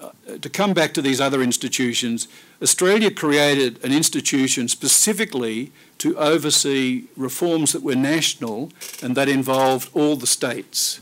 uh, 0.03 0.11
to 0.41 0.51
come 0.51 0.75
back 0.75 0.93
to 0.95 1.03
these 1.03 1.21
other 1.21 1.41
institutions, 1.41 2.27
Australia 2.61 3.11
created 3.11 3.83
an 3.85 3.93
institution 3.93 4.69
specifically 4.69 5.71
to 5.99 6.17
oversee 6.19 7.05
reforms 7.17 7.73
that 7.73 7.83
were 7.83 7.95
national 7.95 8.71
and 9.03 9.17
that 9.17 9.29
involved 9.29 9.89
all 9.95 10.17
the 10.17 10.27
states. 10.27 11.01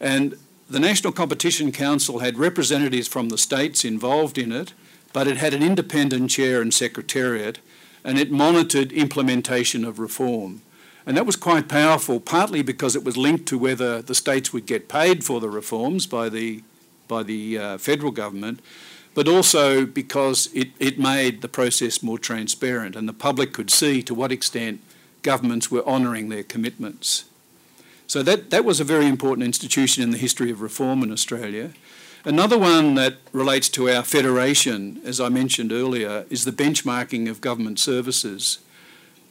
And 0.00 0.36
the 0.72 0.80
National 0.80 1.12
Competition 1.12 1.70
Council 1.70 2.20
had 2.20 2.38
representatives 2.38 3.06
from 3.06 3.28
the 3.28 3.36
states 3.36 3.84
involved 3.84 4.38
in 4.38 4.50
it, 4.50 4.72
but 5.12 5.28
it 5.28 5.36
had 5.36 5.52
an 5.52 5.62
independent 5.62 6.30
chair 6.30 6.62
and 6.62 6.72
secretariat, 6.72 7.58
and 8.02 8.18
it 8.18 8.32
monitored 8.32 8.90
implementation 8.90 9.84
of 9.84 9.98
reform. 9.98 10.62
And 11.04 11.14
that 11.16 11.26
was 11.26 11.36
quite 11.36 11.68
powerful, 11.68 12.20
partly 12.20 12.62
because 12.62 12.96
it 12.96 13.04
was 13.04 13.18
linked 13.18 13.46
to 13.46 13.58
whether 13.58 14.00
the 14.00 14.14
states 14.14 14.54
would 14.54 14.64
get 14.64 14.88
paid 14.88 15.24
for 15.24 15.40
the 15.40 15.50
reforms 15.50 16.06
by 16.06 16.30
the, 16.30 16.62
by 17.06 17.22
the 17.22 17.58
uh, 17.58 17.78
federal 17.78 18.10
government, 18.10 18.60
but 19.14 19.28
also 19.28 19.84
because 19.84 20.48
it, 20.54 20.70
it 20.78 20.98
made 20.98 21.42
the 21.42 21.48
process 21.48 22.02
more 22.02 22.18
transparent 22.18 22.96
and 22.96 23.06
the 23.06 23.12
public 23.12 23.52
could 23.52 23.70
see 23.70 24.02
to 24.02 24.14
what 24.14 24.32
extent 24.32 24.80
governments 25.20 25.70
were 25.70 25.86
honouring 25.86 26.30
their 26.30 26.42
commitments. 26.42 27.24
So 28.12 28.22
that, 28.24 28.50
that 28.50 28.66
was 28.66 28.78
a 28.78 28.84
very 28.84 29.06
important 29.06 29.46
institution 29.46 30.02
in 30.02 30.10
the 30.10 30.18
history 30.18 30.50
of 30.50 30.60
reform 30.60 31.02
in 31.02 31.10
Australia. 31.10 31.70
Another 32.26 32.58
one 32.58 32.94
that 32.96 33.14
relates 33.32 33.70
to 33.70 33.88
our 33.88 34.02
federation, 34.02 35.00
as 35.02 35.18
I 35.18 35.30
mentioned 35.30 35.72
earlier, 35.72 36.26
is 36.28 36.44
the 36.44 36.52
benchmarking 36.52 37.30
of 37.30 37.40
government 37.40 37.78
services. 37.78 38.58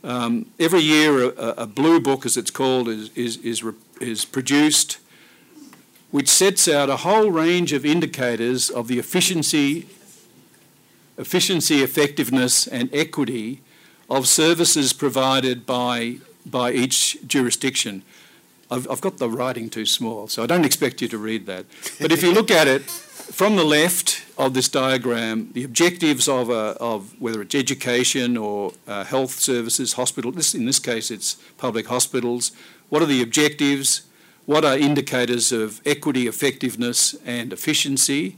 Um, 0.03 0.47
every 0.59 0.79
year, 0.79 1.25
a, 1.25 1.53
a, 1.59 1.67
blue 1.67 1.99
book, 1.99 2.25
as 2.25 2.37
it's 2.37 2.49
called, 2.49 2.87
is, 2.87 3.11
is, 3.15 3.37
is, 3.37 3.63
is 3.99 4.25
produced, 4.25 4.97
which 6.09 6.27
sets 6.27 6.67
out 6.67 6.89
a 6.89 6.97
whole 7.05 7.29
range 7.29 7.73
of 7.73 7.85
indicators 7.85 8.71
of 8.71 8.87
the 8.87 8.97
efficiency, 8.97 9.89
efficiency, 11.19 11.83
effectiveness, 11.83 12.65
and 12.65 12.89
equity 12.95 13.61
of 14.09 14.27
services 14.27 14.91
provided 14.91 15.67
by, 15.67 16.17
by 16.47 16.71
each 16.71 17.19
jurisdiction. 17.27 18.01
I've, 18.71 18.89
I've 18.89 19.01
got 19.01 19.17
the 19.17 19.29
writing 19.29 19.69
too 19.69 19.85
small, 19.85 20.29
so 20.29 20.41
I 20.41 20.45
don't 20.45 20.63
expect 20.63 21.01
you 21.01 21.09
to 21.09 21.17
read 21.17 21.45
that. 21.45 21.65
But 21.99 22.13
if 22.13 22.23
you 22.23 22.33
look 22.33 22.49
at 22.49 22.67
it 22.67 22.83
from 22.83 23.57
the 23.57 23.65
left 23.65 24.23
of 24.37 24.53
this 24.53 24.69
diagram, 24.69 25.51
the 25.51 25.65
objectives 25.65 26.29
of, 26.29 26.49
a, 26.49 26.77
of 26.79 27.19
whether 27.21 27.41
it's 27.41 27.53
education 27.53 28.37
or 28.37 28.73
uh, 28.87 29.03
health 29.03 29.31
services, 29.31 29.93
hospital, 29.93 30.31
this, 30.31 30.55
in 30.55 30.65
this 30.65 30.79
case 30.79 31.11
it's 31.11 31.35
public 31.57 31.87
hospitals, 31.87 32.53
what 32.87 33.01
are 33.01 33.05
the 33.05 33.21
objectives? 33.21 34.03
What 34.45 34.63
are 34.63 34.77
indicators 34.77 35.51
of 35.51 35.81
equity, 35.85 36.27
effectiveness, 36.27 37.13
and 37.25 37.51
efficiency? 37.51 38.37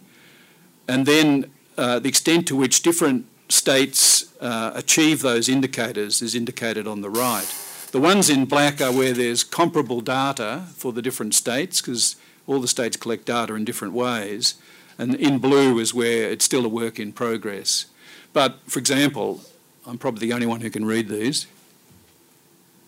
And 0.88 1.06
then 1.06 1.52
uh, 1.78 2.00
the 2.00 2.10
extent 2.10 2.48
to 2.48 2.56
which 2.56 2.82
different 2.82 3.28
states 3.50 4.34
uh, 4.42 4.72
achieve 4.74 5.22
those 5.22 5.48
indicators 5.48 6.22
is 6.22 6.34
indicated 6.34 6.88
on 6.88 7.02
the 7.02 7.10
right. 7.10 7.48
The 7.94 8.00
ones 8.00 8.28
in 8.28 8.46
black 8.46 8.82
are 8.82 8.92
where 8.92 9.14
there's 9.14 9.44
comparable 9.44 10.02
data 10.02 10.64
for 10.76 10.92
the 10.92 11.02
different 11.04 11.36
states, 11.36 11.80
because 11.80 12.16
all 12.48 12.60
the 12.60 12.68
states 12.68 12.98
collect 12.98 13.28
data 13.28 13.54
in 13.54 13.66
different 13.66 13.94
ways. 13.94 14.56
And 14.98 15.14
in 15.14 15.38
blue 15.38 15.78
is 15.78 15.94
where 15.94 16.28
it's 16.28 16.44
still 16.44 16.66
a 16.66 16.70
work 16.70 17.00
in 17.00 17.14
progress. 17.14 17.86
But, 18.34 18.58
for 18.66 18.80
example, 18.80 19.42
I'm 19.86 20.00
probably 20.00 20.28
the 20.28 20.34
only 20.34 20.48
one 20.48 20.62
who 20.62 20.72
can 20.72 20.86
read 20.86 21.08
these. 21.08 21.46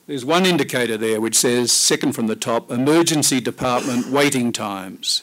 There's 0.07 0.25
one 0.25 0.43
indicator 0.43 0.97
there 0.97 1.21
which 1.21 1.35
says, 1.35 1.71
second 1.71 2.13
from 2.13 2.25
the 2.25 2.35
top, 2.35 2.71
emergency 2.71 3.39
department 3.39 4.07
waiting 4.07 4.51
times. 4.51 5.21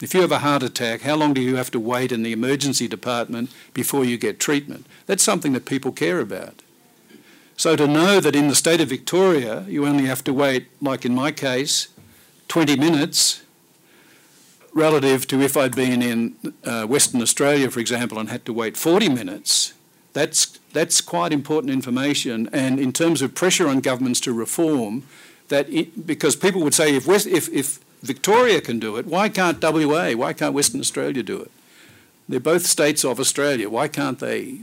If 0.00 0.14
you 0.14 0.20
have 0.20 0.30
a 0.30 0.38
heart 0.38 0.62
attack, 0.62 1.00
how 1.00 1.16
long 1.16 1.34
do 1.34 1.40
you 1.40 1.56
have 1.56 1.72
to 1.72 1.80
wait 1.80 2.12
in 2.12 2.22
the 2.22 2.32
emergency 2.32 2.86
department 2.86 3.50
before 3.74 4.04
you 4.04 4.18
get 4.18 4.38
treatment? 4.38 4.86
That's 5.06 5.24
something 5.24 5.52
that 5.54 5.66
people 5.66 5.90
care 5.90 6.20
about. 6.20 6.62
So 7.56 7.74
to 7.74 7.86
know 7.86 8.20
that 8.20 8.36
in 8.36 8.48
the 8.48 8.54
state 8.54 8.80
of 8.82 8.88
Victoria, 8.88 9.64
you 9.66 9.86
only 9.86 10.04
have 10.04 10.22
to 10.24 10.32
wait, 10.32 10.66
like 10.82 11.06
in 11.06 11.14
my 11.14 11.32
case, 11.32 11.88
20 12.48 12.76
minutes, 12.76 13.42
relative 14.74 15.26
to 15.28 15.40
if 15.40 15.56
I'd 15.56 15.74
been 15.74 16.02
in 16.02 16.36
uh, 16.64 16.86
Western 16.86 17.22
Australia, 17.22 17.70
for 17.70 17.80
example, 17.80 18.18
and 18.18 18.28
had 18.28 18.44
to 18.44 18.52
wait 18.52 18.76
40 18.76 19.08
minutes, 19.08 19.72
that's, 20.12 20.58
that's 20.74 21.00
quite 21.00 21.32
important 21.32 21.72
information. 21.72 22.50
And 22.52 22.78
in 22.78 22.92
terms 22.92 23.22
of 23.22 23.34
pressure 23.34 23.68
on 23.68 23.80
governments 23.80 24.20
to 24.20 24.34
reform, 24.34 25.04
that 25.48 25.68
it, 25.70 26.06
because 26.06 26.36
people 26.36 26.60
would 26.60 26.74
say 26.74 26.94
if, 26.94 27.06
West, 27.06 27.26
if, 27.26 27.48
if 27.48 27.78
Victoria 28.02 28.60
can 28.60 28.78
do 28.78 28.96
it, 28.96 29.06
why 29.06 29.30
can't 29.30 29.62
WA? 29.62 30.12
Why 30.12 30.34
can't 30.34 30.52
Western 30.52 30.80
Australia 30.80 31.22
do 31.22 31.40
it? 31.40 31.50
They're 32.28 32.38
both 32.38 32.66
states 32.66 33.02
of 33.02 33.18
Australia. 33.18 33.70
Why 33.70 33.88
can't 33.88 34.18
they? 34.18 34.58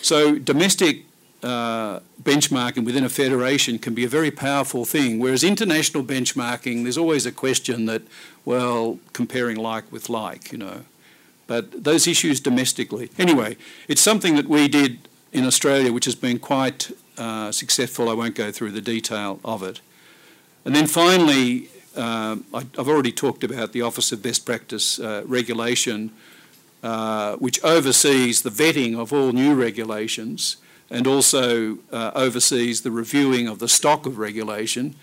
So 0.00 0.38
domestic 0.38 1.04
uh, 1.42 2.00
benchmarking 2.22 2.84
within 2.84 3.04
a 3.04 3.08
federation 3.08 3.78
can 3.78 3.94
be 3.94 4.04
a 4.04 4.08
very 4.08 4.30
powerful 4.30 4.84
thing, 4.84 5.18
whereas 5.18 5.42
international 5.42 6.04
benchmarking, 6.04 6.84
there's 6.84 6.98
always 6.98 7.26
a 7.26 7.32
question 7.32 7.86
that, 7.86 8.02
well, 8.44 8.98
comparing 9.12 9.56
like 9.56 9.90
with 9.90 10.08
like, 10.08 10.52
you 10.52 10.58
know. 10.58 10.82
But 11.46 11.84
those 11.84 12.06
issues 12.06 12.40
domestically. 12.40 13.10
Anyway, 13.18 13.56
it's 13.88 14.00
something 14.00 14.36
that 14.36 14.48
we 14.48 14.68
did 14.68 15.08
in 15.32 15.44
Australia, 15.44 15.92
which 15.92 16.04
has 16.04 16.14
been 16.14 16.38
quite 16.38 16.92
uh, 17.18 17.50
successful. 17.50 18.08
I 18.08 18.14
won't 18.14 18.34
go 18.34 18.52
through 18.52 18.70
the 18.70 18.80
detail 18.80 19.40
of 19.44 19.62
it. 19.62 19.80
And 20.64 20.76
then 20.76 20.86
finally, 20.86 21.68
uh, 21.96 22.36
I, 22.54 22.66
have 22.76 22.88
already 22.88 23.12
talked 23.12 23.42
about 23.42 23.72
the 23.72 23.82
Office 23.82 24.12
of 24.12 24.22
Best 24.22 24.46
Practice 24.46 25.00
uh, 25.00 25.24
Regulation, 25.26 26.12
uh, 26.82 27.36
which 27.36 27.62
oversees 27.64 28.42
the 28.42 28.50
vetting 28.50 28.96
of 28.96 29.12
all 29.12 29.32
new 29.32 29.54
regulations 29.54 30.56
and 30.92 31.06
also 31.06 31.78
uh, 31.90 32.12
oversees 32.14 32.82
the 32.82 32.90
reviewing 32.90 33.48
of 33.48 33.58
the 33.58 33.68
stock 33.68 34.04
of 34.04 34.18
regulation. 34.18 34.94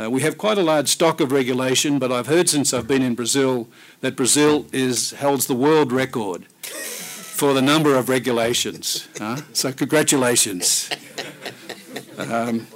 Uh, 0.00 0.08
we 0.08 0.22
have 0.22 0.38
quite 0.38 0.56
a 0.56 0.62
large 0.62 0.88
stock 0.88 1.20
of 1.20 1.32
regulation, 1.32 1.98
but 1.98 2.12
I've 2.12 2.28
heard 2.28 2.48
since 2.48 2.72
I've 2.72 2.86
been 2.86 3.02
in 3.02 3.14
Brazil 3.14 3.68
that 4.00 4.16
Brazil 4.16 4.66
is 4.72 5.10
holds 5.14 5.48
the 5.48 5.54
world 5.54 5.92
record 5.92 6.46
for 6.62 7.52
the 7.52 7.60
number 7.60 7.96
of 7.96 8.08
regulations. 8.08 9.08
Huh? 9.18 9.36
So 9.52 9.72
congratulations. 9.72 10.88
Um, 12.16 12.66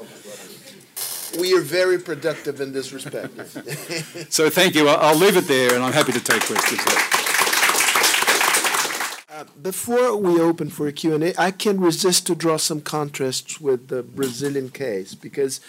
we 1.39 1.57
are 1.57 1.61
very 1.61 1.99
productive 1.99 2.61
in 2.61 2.73
this 2.73 2.93
respect. 2.93 3.33
so 4.33 4.51
thank 4.51 4.75
you. 4.75 4.89
I'll, 4.89 4.99
I'll 4.99 5.17
leave 5.17 5.37
it 5.37 5.47
there, 5.47 5.75
and 5.75 5.85
I'm 5.85 5.93
happy 5.93 6.13
to 6.13 6.21
take 6.21 6.43
questions. 6.43 7.26
Uh, 9.37 9.45
before 9.61 10.17
we 10.17 10.41
open 10.41 10.71
for 10.71 10.87
a 10.87 10.93
Q&A, 10.93 11.35
I 11.39 11.51
can 11.51 11.79
resist 11.79 12.27
to 12.27 12.35
draw 12.35 12.57
some 12.57 12.81
contrasts 12.81 13.61
with 13.61 13.89
the 13.89 14.03
Brazilian 14.03 14.71
case 14.71 15.15
because 15.15 15.61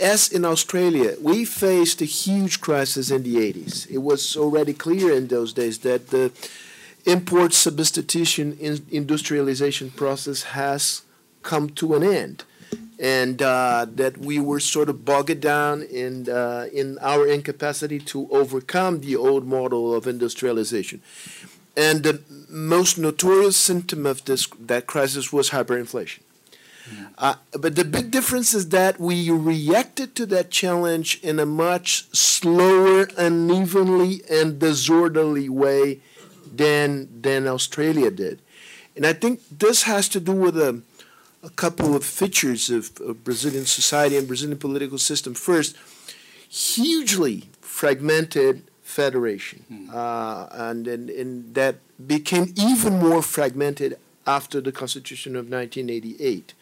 as 0.00 0.32
in 0.32 0.42
Australia, 0.42 1.14
we 1.20 1.44
faced 1.44 2.00
a 2.00 2.06
huge 2.06 2.62
crisis 2.62 3.10
in 3.10 3.22
the 3.22 3.36
80s. 3.36 3.90
It 3.90 3.98
was 3.98 4.38
already 4.38 4.72
clear 4.72 5.12
in 5.12 5.26
those 5.26 5.52
days 5.52 5.80
that 5.80 6.08
the 6.08 6.32
import 7.04 7.52
substitution 7.52 8.56
in 8.58 8.86
industrialization 8.90 9.90
process 9.90 10.42
has 10.56 11.02
come 11.42 11.68
to 11.80 11.96
an 11.96 12.02
end 12.02 12.44
and 12.98 13.42
uh, 13.42 13.86
that 13.96 14.16
we 14.16 14.38
were 14.38 14.60
sort 14.60 14.88
of 14.88 15.04
bogged 15.04 15.40
down 15.40 15.82
in, 15.82 16.30
uh, 16.30 16.68
in 16.72 16.96
our 17.02 17.26
incapacity 17.26 17.98
to 17.98 18.26
overcome 18.30 19.00
the 19.00 19.14
old 19.14 19.46
model 19.46 19.94
of 19.94 20.06
industrialization. 20.06 21.02
And 21.76 22.02
the 22.04 22.20
most 22.48 22.98
notorious 22.98 23.56
symptom 23.56 24.06
of 24.06 24.24
this, 24.24 24.46
that 24.60 24.86
crisis 24.86 25.32
was 25.32 25.50
hyperinflation. 25.50 26.20
Uh, 27.16 27.34
but 27.58 27.76
the 27.76 27.84
big 27.84 28.10
difference 28.10 28.52
is 28.52 28.68
that 28.68 29.00
we 29.00 29.30
reacted 29.30 30.14
to 30.16 30.26
that 30.26 30.50
challenge 30.50 31.18
in 31.22 31.38
a 31.38 31.46
much 31.46 32.04
slower, 32.14 33.08
unevenly, 33.16 34.20
and 34.30 34.58
disorderly 34.58 35.48
way 35.48 36.00
than 36.54 37.08
than 37.22 37.46
Australia 37.46 38.10
did. 38.10 38.40
And 38.96 39.06
I 39.06 39.12
think 39.12 39.40
this 39.50 39.84
has 39.84 40.08
to 40.10 40.20
do 40.20 40.32
with 40.32 40.56
a, 40.58 40.82
a 41.42 41.50
couple 41.50 41.96
of 41.96 42.04
features 42.04 42.70
of, 42.70 42.92
of 43.00 43.24
Brazilian 43.24 43.64
society 43.64 44.16
and 44.16 44.26
Brazilian 44.26 44.58
political 44.58 44.98
system. 44.98 45.34
First, 45.34 45.76
hugely 46.48 47.44
fragmented 47.60 48.62
federation, 48.94 49.64
uh, 49.92 50.46
and, 50.52 50.86
and 50.86 51.10
and 51.10 51.54
that 51.54 51.76
became 52.14 52.54
even 52.70 52.92
more 53.06 53.22
fragmented 53.22 53.98
after 54.26 54.60
the 54.60 54.72
Constitution 54.72 55.36
of 55.36 55.50
1988, 55.50 56.54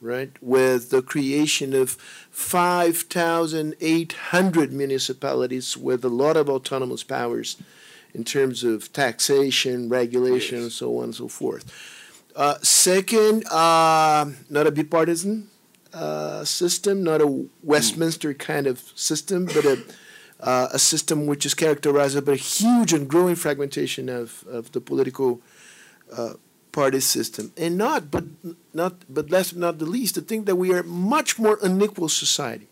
right? 0.00 0.30
With 0.40 0.90
the 0.90 1.02
creation 1.02 1.74
of 1.74 1.90
5,800 2.30 4.72
municipalities 4.72 5.76
with 5.76 6.04
a 6.04 6.08
lot 6.08 6.36
of 6.36 6.48
autonomous 6.48 7.04
powers 7.04 7.56
in 8.14 8.24
terms 8.24 8.64
of 8.64 8.92
taxation, 8.92 9.88
regulation, 9.88 10.58
and 10.58 10.72
so 10.72 10.98
on 10.98 11.04
and 11.04 11.14
so 11.14 11.28
forth. 11.28 11.64
Uh, 12.36 12.56
second, 12.62 13.44
uh, 13.50 14.26
not 14.48 14.66
a 14.66 14.70
bipartisan 14.70 15.48
uh, 15.92 16.44
system, 16.44 17.02
not 17.02 17.20
a 17.20 17.46
Westminster 17.62 18.32
kind 18.34 18.66
of 18.66 18.80
system, 18.94 19.46
but 19.46 19.64
a 19.64 19.82
uh, 20.42 20.68
a 20.72 20.78
system 20.78 21.26
which 21.26 21.46
is 21.46 21.54
characterized 21.54 22.24
by 22.24 22.32
a 22.32 22.36
huge 22.36 22.92
and 22.92 23.08
growing 23.08 23.36
fragmentation 23.36 24.08
of, 24.08 24.44
of 24.50 24.72
the 24.72 24.80
political 24.80 25.40
uh, 26.12 26.34
party 26.72 27.00
system, 27.00 27.52
and 27.56 27.78
not 27.78 28.10
but 28.10 28.24
not 28.74 28.94
but 29.08 29.30
last 29.30 29.52
but 29.52 29.60
not 29.60 29.78
the 29.78 29.86
least, 29.86 30.14
the 30.16 30.20
thing 30.20 30.44
that 30.44 30.56
we 30.56 30.72
are 30.72 30.82
much 30.82 31.38
more 31.38 31.58
unequal 31.62 32.08
society, 32.08 32.66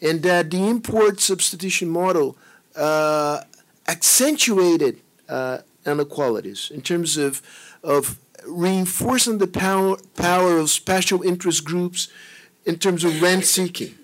and 0.00 0.22
that 0.22 0.50
the 0.50 0.68
import 0.68 1.20
substitution 1.20 1.88
model 1.88 2.36
uh, 2.76 3.42
accentuated 3.88 5.00
uh, 5.28 5.58
inequalities 5.84 6.70
in 6.72 6.80
terms 6.80 7.16
of 7.16 7.42
of 7.82 8.18
reinforcing 8.46 9.38
the 9.38 9.46
power 9.46 9.96
power 10.16 10.56
of 10.58 10.70
special 10.70 11.22
interest 11.22 11.64
groups 11.64 12.08
in 12.64 12.78
terms 12.78 13.04
of 13.04 13.20
rent 13.20 13.44
seeking. 13.44 13.94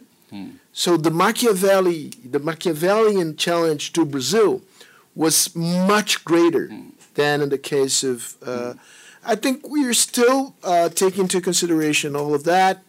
So 0.73 0.97
the 0.97 1.11
Machiavelli, 1.11 2.11
the 2.25 2.39
Machiavellian 2.39 3.37
challenge 3.37 3.93
to 3.93 4.05
Brazil 4.05 4.63
was 5.15 5.55
much 5.55 6.25
greater 6.25 6.71
than 7.15 7.43
in 7.43 7.51
the 7.51 7.59
case 7.59 8.03
of. 8.03 8.37
Uh, 8.45 8.75
I 9.25 9.37
think 9.37 9.69
we 9.69 9.87
are 9.87 9.95
still 9.95 10.57
uh, 10.65 10.89
taking 10.89 11.23
into 11.25 11.41
consideration 11.41 12.17
all 12.17 12.35
of 12.35 12.45
that. 12.45 12.83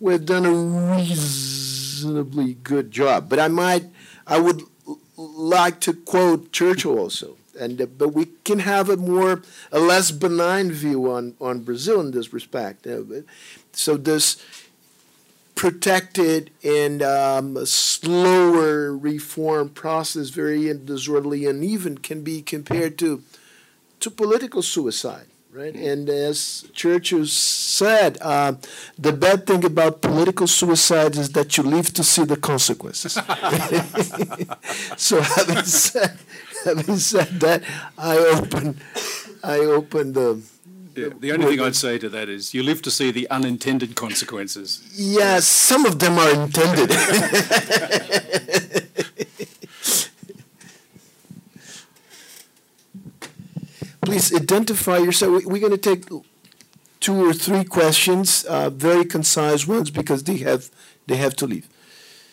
We've 0.00 0.24
done 0.24 0.44
a 0.44 0.52
reasonably 0.96 2.54
good 2.54 2.90
job, 2.90 3.28
but 3.28 3.38
I 3.38 3.48
might, 3.48 3.84
I 4.26 4.38
would 4.38 4.62
l- 4.86 4.98
like 5.16 5.80
to 5.80 5.94
quote 5.94 6.52
Churchill 6.52 6.98
also, 6.98 7.36
and 7.58 7.80
uh, 7.80 7.86
but 7.86 8.10
we 8.10 8.26
can 8.44 8.58
have 8.58 8.90
a 8.90 8.96
more, 8.96 9.42
a 9.72 9.78
less 9.78 10.10
benign 10.10 10.70
view 10.72 11.10
on 11.10 11.34
on 11.40 11.60
Brazil 11.60 12.00
in 12.00 12.10
this 12.10 12.32
respect. 12.32 12.86
Uh, 12.86 13.02
so 13.72 13.96
this 13.96 14.36
protected 15.58 16.52
and 16.62 17.02
um, 17.02 17.66
slower 17.66 18.96
reform 18.96 19.68
process, 19.68 20.28
very 20.28 20.72
disorderly 20.72 21.46
and 21.46 21.58
uneven, 21.58 21.98
can 21.98 22.22
be 22.22 22.40
compared 22.40 22.96
to 22.96 23.24
to 23.98 24.08
political 24.08 24.62
suicide, 24.62 25.26
right? 25.50 25.74
And 25.74 26.08
as 26.08 26.64
Churchill 26.72 27.26
said, 27.26 28.18
uh, 28.20 28.52
the 28.96 29.12
bad 29.12 29.48
thing 29.48 29.64
about 29.64 30.00
political 30.00 30.46
suicide 30.46 31.16
is 31.16 31.30
that 31.32 31.56
you 31.56 31.64
live 31.64 31.92
to 31.94 32.04
see 32.04 32.24
the 32.24 32.36
consequences. 32.36 33.14
so 34.96 35.20
having 35.20 35.64
said, 35.64 36.16
having 36.64 36.96
said 36.98 37.40
that, 37.40 37.64
I 37.98 38.16
open, 38.18 38.78
I 39.42 39.58
open 39.58 40.12
the. 40.12 40.40
Yeah, 40.98 41.08
the 41.20 41.32
only 41.32 41.46
thing 41.46 41.60
I'd 41.60 41.76
say 41.76 41.98
to 41.98 42.08
that 42.08 42.28
is 42.28 42.52
you 42.54 42.62
live 42.62 42.82
to 42.82 42.90
see 42.90 43.10
the 43.12 43.28
unintended 43.30 43.94
consequences. 43.94 44.82
Yes, 44.94 45.46
some 45.46 45.86
of 45.86 45.98
them 45.98 46.18
are 46.18 46.30
intended. 46.44 46.90
Please 54.00 54.34
identify 54.34 54.98
yourself. 54.98 55.30
We- 55.44 55.46
We're 55.46 55.60
going 55.68 55.78
to 55.80 55.90
take 55.90 56.04
two 57.00 57.26
or 57.28 57.32
three 57.34 57.64
questions, 57.64 58.44
uh, 58.44 58.70
very 58.70 59.04
concise 59.04 59.66
ones, 59.66 59.90
because 59.90 60.22
they 60.24 60.38
have 60.38 60.70
they 61.06 61.16
have 61.16 61.34
to 61.36 61.46
leave. 61.46 61.66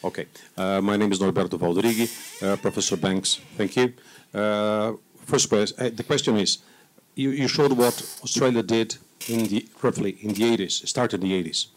Okay. 0.03 0.26
Uh, 0.57 0.82
my 0.82 0.97
name 0.97 1.11
is 1.11 1.20
Norberto 1.20 1.57
Valdrighi. 1.57 2.07
Uh, 2.43 2.55
Professor 2.57 2.97
Banks, 2.97 3.39
thank 3.57 3.76
you. 3.76 3.93
Uh, 4.34 4.93
first 5.26 5.49
question, 5.49 5.76
uh, 5.80 5.89
the 5.95 6.03
question 6.03 6.38
is, 6.38 6.59
you, 7.16 7.32
you 7.32 7.47
showed 7.47 7.72
what 7.74 8.01
Australia 8.24 8.61
did 8.61 8.97
in 9.28 9.47
the, 9.47 9.68
roughly 9.82 10.18
in 10.22 10.34
the 10.34 10.43
80s, 10.57 10.88
started 10.88 11.24
in 11.24 11.30
the 11.30 11.43
80s. 11.43 11.68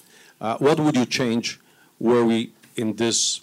Uh, 0.40 0.56
what 0.58 0.78
would 0.78 0.96
you 0.96 1.06
change 1.06 1.60
were 1.98 2.24
we 2.24 2.52
in 2.76 2.96
this 2.96 3.40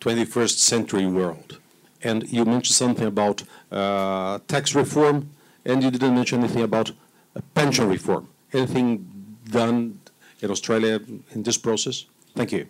21st 0.00 0.58
century 0.58 1.06
world? 1.06 1.58
And 2.02 2.30
you 2.30 2.44
mentioned 2.44 2.76
something 2.76 3.06
about 3.06 3.42
uh, 3.72 4.38
tax 4.46 4.74
reform, 4.74 5.30
and 5.64 5.82
you 5.82 5.90
didn't 5.90 6.14
mention 6.14 6.40
anything 6.40 6.62
about 6.62 6.90
uh, 6.90 7.40
pension 7.54 7.88
reform. 7.88 8.28
Anything 8.52 9.36
done 9.50 9.98
in 10.40 10.50
Australia 10.50 11.00
in 11.32 11.42
this 11.42 11.56
process? 11.56 12.04
Thank 12.36 12.52
you. 12.52 12.66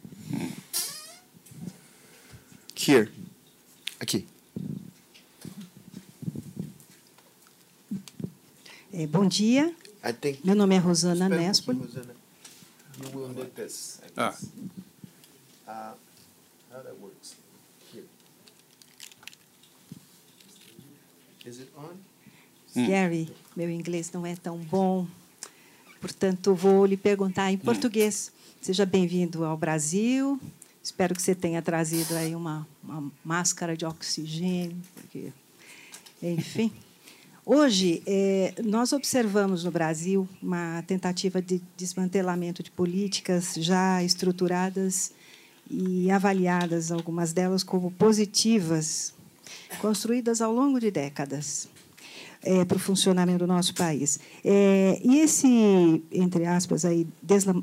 Here, 2.74 3.08
aqui. 4.00 4.26
Bom 9.10 9.26
dia, 9.26 9.74
meu 10.44 10.54
nome 10.54 10.76
é 10.76 10.78
Rosana 10.78 11.28
Nespoli. 11.28 11.80
Ah. 14.16 14.32
Uh, 15.66 15.94
how 16.70 16.80
that 16.80 16.94
works? 17.02 17.34
Here. 17.92 18.04
Is 21.44 21.58
it 21.58 21.70
on? 21.76 21.96
Gary, 22.86 23.28
meu 23.56 23.68
inglês 23.68 24.12
não 24.12 24.24
é 24.24 24.36
tão 24.36 24.58
bom, 24.58 25.08
portanto, 26.00 26.54
vou 26.54 26.86
lhe 26.86 26.96
perguntar 26.96 27.50
em 27.50 27.58
português. 27.58 28.30
Seja 28.62 28.86
bem-vindo 28.86 29.44
ao 29.44 29.56
Brasil. 29.56 30.40
Espero 30.80 31.16
que 31.16 31.22
você 31.22 31.34
tenha 31.34 31.60
trazido 31.60 32.14
aí 32.14 32.34
uma, 32.34 32.66
uma 32.82 33.10
máscara 33.24 33.76
de 33.76 33.84
oxigênio, 33.84 34.76
porque, 34.94 35.32
enfim. 36.22 36.72
Hoje, 37.46 38.02
eh, 38.06 38.54
nós 38.64 38.94
observamos 38.94 39.64
no 39.64 39.70
Brasil 39.70 40.26
uma 40.42 40.82
tentativa 40.86 41.42
de 41.42 41.60
desmantelamento 41.76 42.62
de 42.62 42.70
políticas 42.70 43.52
já 43.58 44.02
estruturadas 44.02 45.12
e 45.70 46.10
avaliadas, 46.10 46.90
algumas 46.90 47.34
delas 47.34 47.62
como 47.62 47.90
positivas, 47.90 49.12
construídas 49.78 50.40
ao 50.40 50.54
longo 50.54 50.80
de 50.80 50.90
décadas 50.90 51.68
é, 52.42 52.64
para 52.64 52.78
o 52.78 52.80
funcionamento 52.80 53.40
do 53.40 53.46
nosso 53.46 53.74
país. 53.74 54.18
É, 54.42 54.98
e 55.04 55.18
esse, 55.18 56.02
entre 56.10 56.46
aspas, 56.46 56.86
aí, 56.86 57.06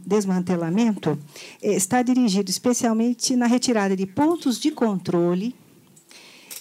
desmantelamento 0.06 1.18
é, 1.60 1.74
está 1.74 2.04
dirigido 2.04 2.52
especialmente 2.52 3.36
na 3.36 3.48
retirada 3.48 3.96
de 3.96 4.06
pontos 4.06 4.60
de 4.60 4.70
controle 4.70 5.56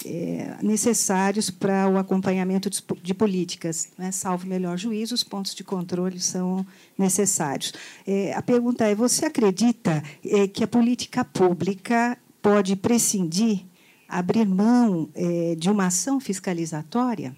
é, 0.04 0.56
necessários 0.62 1.50
para 1.50 1.88
o 1.88 1.98
acompanhamento 1.98 2.70
de, 2.70 2.82
de 3.02 3.14
políticas. 3.14 3.88
Né? 3.98 4.10
Salvo 4.10 4.46
melhor 4.46 4.78
juízo, 4.78 5.14
os 5.14 5.24
pontos 5.24 5.54
de 5.54 5.62
controle 5.62 6.18
são 6.20 6.64
necessários. 6.96 7.72
É, 8.06 8.32
a 8.34 8.42
pergunta 8.42 8.84
é: 8.84 8.94
você 8.94 9.26
acredita 9.26 10.02
é, 10.24 10.46
que 10.46 10.64
a 10.64 10.68
política 10.68 11.24
pública 11.24 12.16
pode 12.42 12.76
prescindir, 12.76 13.64
abrir 14.08 14.46
mão 14.46 15.08
é, 15.14 15.54
de 15.56 15.70
uma 15.70 15.86
ação 15.86 16.18
fiscalizatória? 16.18 17.36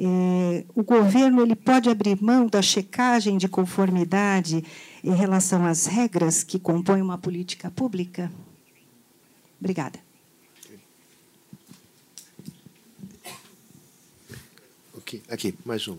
É, 0.00 0.64
o 0.76 0.84
governo 0.84 1.42
ele 1.42 1.56
pode 1.56 1.88
abrir 1.88 2.22
mão 2.22 2.46
da 2.46 2.62
checagem 2.62 3.36
de 3.36 3.48
conformidade 3.48 4.62
em 5.02 5.12
relação 5.12 5.66
às 5.66 5.86
regras 5.86 6.44
que 6.44 6.58
compõem 6.58 7.02
uma 7.02 7.18
política 7.18 7.68
pública? 7.68 8.30
Obrigada. 9.58 10.07
Ok, 15.08 15.22
aqui, 15.30 15.54
mais 15.64 15.88
um. 15.88 15.96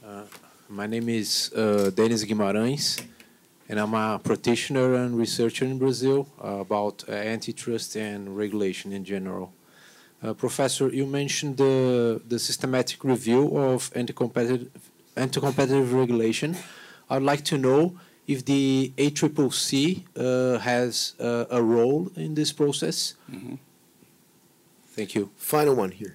Uh, 0.00 0.22
my 0.68 0.86
name 0.86 1.08
is 1.08 1.50
uh, 1.56 1.90
Denis 1.90 2.22
Guimarães, 2.22 3.00
and 3.68 3.80
I'm 3.80 3.92
a 3.94 4.20
practitioner 4.22 4.94
and 4.94 5.18
researcher 5.18 5.64
in 5.64 5.76
Brazil 5.76 6.28
uh, 6.40 6.60
about 6.60 7.02
uh, 7.08 7.14
antitrust 7.14 7.96
and 7.96 8.36
regulation 8.36 8.92
in 8.92 9.02
general. 9.04 9.52
Uh, 10.22 10.34
Professor, 10.34 10.88
you 10.88 11.04
mentioned 11.04 11.56
the, 11.56 12.22
the 12.28 12.38
systematic 12.38 13.02
review 13.02 13.48
of 13.58 13.90
anti-competitive, 13.96 14.70
anti-competitive 15.16 15.92
regulation. 15.92 16.54
I'd 17.10 17.22
like 17.22 17.44
to 17.46 17.58
know 17.58 17.98
if 18.28 18.44
the 18.44 18.92
ACCC 18.96 20.04
uh, 20.16 20.60
has 20.60 21.14
uh, 21.18 21.46
a 21.50 21.60
role 21.60 22.08
in 22.14 22.36
this 22.36 22.52
process. 22.52 23.14
Mhm. 23.28 23.58
Thank 25.00 25.14
you. 25.14 25.30
Final 25.38 25.74
one 25.76 25.92
here. 25.92 26.14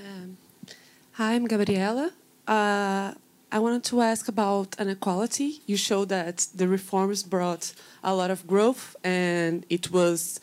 Um, 0.00 0.36
hi, 1.12 1.34
I'm 1.34 1.46
Gabriela. 1.46 2.10
Uh, 2.44 3.14
I 3.52 3.58
wanted 3.60 3.84
to 3.84 4.00
ask 4.00 4.26
about 4.26 4.74
inequality. 4.80 5.60
You 5.64 5.76
showed 5.76 6.08
that 6.08 6.48
the 6.52 6.66
reforms 6.66 7.22
brought 7.22 7.72
a 8.02 8.12
lot 8.16 8.32
of 8.32 8.44
growth 8.44 8.96
and 9.04 9.64
it 9.70 9.92
was 9.92 10.40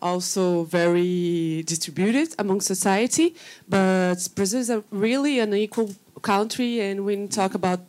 also 0.00 0.64
very 0.64 1.64
distributed 1.66 2.34
among 2.38 2.62
society. 2.62 3.34
But 3.68 4.26
Brazil 4.34 4.60
is 4.60 4.70
a 4.70 4.82
really 4.90 5.38
unequal 5.38 5.90
country, 6.22 6.80
and 6.80 7.04
when 7.04 7.20
we 7.24 7.28
talk 7.28 7.52
about 7.52 7.80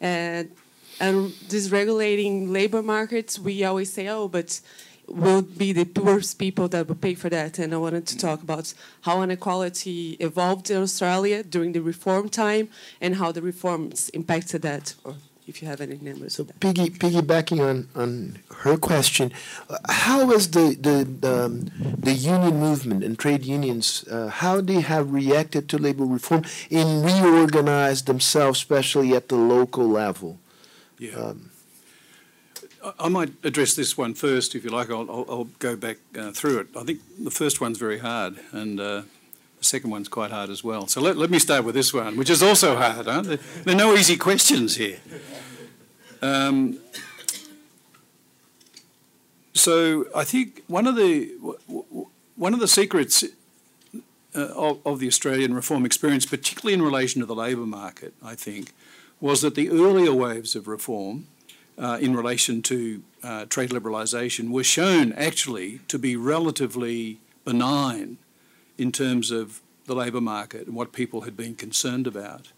uh, 0.00 0.44
and 1.00 1.18
dysregulating 1.52 2.48
labor 2.48 2.82
markets, 2.82 3.38
we 3.38 3.62
always 3.64 3.92
say, 3.92 4.08
"Oh, 4.08 4.26
but 4.26 4.60
will 5.08 5.42
be 5.42 5.72
the 5.72 5.84
poorest 5.84 6.38
people 6.38 6.68
that 6.68 6.88
will 6.88 6.94
pay 6.94 7.14
for 7.14 7.28
that." 7.30 7.58
And 7.58 7.72
I 7.74 7.76
wanted 7.76 8.06
to 8.06 8.16
talk 8.16 8.42
about 8.42 8.74
how 9.02 9.22
inequality 9.22 10.16
evolved 10.20 10.70
in 10.70 10.82
Australia 10.82 11.42
during 11.42 11.72
the 11.72 11.80
reform 11.80 12.28
time 12.28 12.68
and 13.00 13.16
how 13.16 13.32
the 13.32 13.42
reforms 13.42 14.08
impacted 14.10 14.62
that. 14.62 14.94
Or 15.04 15.14
if 15.46 15.60
you 15.60 15.68
have 15.68 15.80
any 15.80 15.98
numbers. 16.00 16.34
So 16.34 16.44
piggy, 16.60 16.88
piggybacking 16.90 17.60
on, 17.60 17.88
on 17.94 18.38
her 18.62 18.76
question, 18.76 19.32
uh, 19.68 19.78
how 19.88 20.26
has 20.30 20.50
the 20.50 20.76
the 20.80 21.04
the, 21.04 21.44
um, 21.44 21.70
the 21.98 22.12
union 22.12 22.58
movement 22.58 23.04
and 23.04 23.18
trade 23.18 23.44
unions 23.44 24.04
uh, 24.10 24.28
how 24.28 24.60
they 24.60 24.80
have 24.80 25.12
reacted 25.12 25.68
to 25.70 25.78
labor 25.78 26.04
reform 26.04 26.44
and 26.70 27.04
reorganized 27.04 28.06
themselves, 28.06 28.60
especially 28.60 29.14
at 29.14 29.28
the 29.28 29.36
local 29.36 29.88
level? 29.88 30.38
Yeah. 30.98 31.16
Um, 31.16 31.50
I- 32.98 33.08
might 33.08 33.32
address 33.44 33.74
this 33.74 33.96
one 33.96 34.14
first, 34.14 34.54
if 34.54 34.64
you 34.64 34.70
like. 34.70 34.90
I'll, 34.90 35.10
I'll, 35.10 35.26
I'll 35.28 35.48
go 35.58 35.76
back 35.76 35.98
uh, 36.18 36.32
through 36.32 36.60
it. 36.60 36.66
I 36.76 36.82
think 36.84 37.00
the 37.18 37.30
first 37.30 37.60
one's 37.60 37.78
very 37.78 37.98
hard, 37.98 38.38
and 38.52 38.80
uh, 38.80 39.02
the 39.58 39.64
second 39.64 39.90
one's 39.90 40.08
quite 40.08 40.30
hard 40.30 40.50
as 40.50 40.62
well. 40.62 40.86
So 40.86 41.00
let, 41.00 41.16
let 41.16 41.30
me 41.30 41.38
start 41.38 41.64
with 41.64 41.74
this 41.74 41.94
one, 41.94 42.16
which 42.16 42.30
is 42.30 42.42
also 42.42 42.76
hard. 42.76 43.06
Huh? 43.06 43.22
There, 43.22 43.38
there 43.64 43.74
are 43.74 43.78
no 43.78 43.94
easy 43.94 44.16
questions 44.16 44.76
here. 44.76 44.98
Um, 46.22 46.78
so 49.52 50.06
I 50.14 50.24
think 50.24 50.62
one 50.66 50.86
of 50.86 50.96
the 50.96 51.30
one 52.36 52.54
of 52.54 52.60
the 52.60 52.68
secrets 52.68 53.22
uh, 54.34 54.40
of, 54.40 54.80
of 54.84 54.98
the 54.98 55.06
Australian 55.06 55.54
reform 55.54 55.86
experience, 55.86 56.26
particularly 56.26 56.74
in 56.74 56.82
relation 56.82 57.20
to 57.20 57.26
the 57.26 57.34
labour 57.34 57.66
market, 57.66 58.14
I 58.22 58.34
think, 58.34 58.72
was 59.20 59.42
that 59.42 59.54
the 59.54 59.70
earlier 59.70 60.12
waves 60.12 60.56
of 60.56 60.66
reform 60.66 61.26
uh, 61.78 61.98
in 62.00 62.14
relation 62.14 62.62
to 62.62 63.02
uh, 63.22 63.44
trade 63.46 63.70
liberalisation 63.70 64.50
were 64.50 64.64
shown 64.64 65.12
actually 65.14 65.80
to 65.88 65.98
be 65.98 66.16
relatively 66.16 67.18
benign 67.44 68.18
in 68.78 68.92
terms 68.92 69.30
of 69.30 69.60
the 69.86 69.94
labour 69.94 70.20
market 70.20 70.66
and 70.66 70.76
what 70.76 70.92
people 70.92 71.22
had 71.22 71.36
been 71.36 71.54
concerned 71.54 72.06
about. 72.06 72.52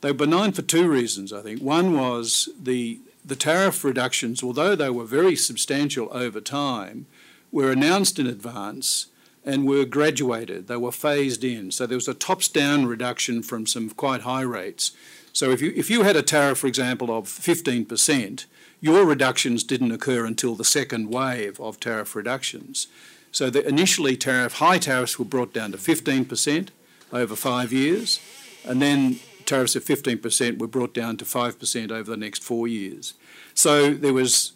They 0.00 0.10
were 0.10 0.18
benign 0.18 0.52
for 0.52 0.62
two 0.62 0.88
reasons, 0.88 1.32
I 1.32 1.42
think. 1.42 1.60
One 1.60 1.96
was 1.96 2.48
the, 2.60 3.00
the 3.24 3.36
tariff 3.36 3.84
reductions, 3.84 4.42
although 4.42 4.74
they 4.74 4.90
were 4.90 5.04
very 5.04 5.36
substantial 5.36 6.08
over 6.10 6.40
time, 6.40 7.06
were 7.52 7.70
announced 7.70 8.18
in 8.18 8.26
advance 8.26 9.06
and 9.44 9.66
were 9.66 9.84
graduated. 9.84 10.68
They 10.68 10.76
were 10.76 10.92
phased 10.92 11.44
in. 11.44 11.70
So 11.70 11.86
there 11.86 11.96
was 11.96 12.08
a 12.08 12.14
tops 12.14 12.48
down 12.48 12.86
reduction 12.86 13.42
from 13.42 13.66
some 13.66 13.90
quite 13.90 14.22
high 14.22 14.42
rates. 14.42 14.92
So 15.32 15.50
if 15.50 15.60
you, 15.60 15.72
if 15.76 15.90
you 15.90 16.02
had 16.02 16.16
a 16.16 16.22
tariff, 16.22 16.58
for 16.58 16.66
example, 16.66 17.16
of 17.16 17.26
15%, 17.26 18.46
your 18.80 19.04
reductions 19.04 19.62
didn't 19.62 19.92
occur 19.92 20.24
until 20.24 20.54
the 20.54 20.64
second 20.64 21.10
wave 21.10 21.60
of 21.60 21.78
tariff 21.78 22.16
reductions. 22.16 22.88
So 23.32 23.50
the 23.50 23.66
initially 23.66 24.16
tariff, 24.16 24.54
high 24.54 24.78
tariffs 24.78 25.18
were 25.18 25.24
brought 25.24 25.52
down 25.52 25.72
to 25.72 25.78
15% 25.78 26.68
over 27.12 27.36
five 27.36 27.72
years, 27.72 28.20
and 28.64 28.80
then 28.80 29.20
tariffs 29.44 29.76
of 29.76 29.84
15% 29.84 30.58
were 30.58 30.66
brought 30.66 30.94
down 30.94 31.16
to 31.18 31.24
5% 31.24 31.90
over 31.90 32.10
the 32.10 32.16
next 32.16 32.42
four 32.42 32.66
years. 32.66 33.14
So 33.54 33.92
there 33.94 34.12
was 34.12 34.52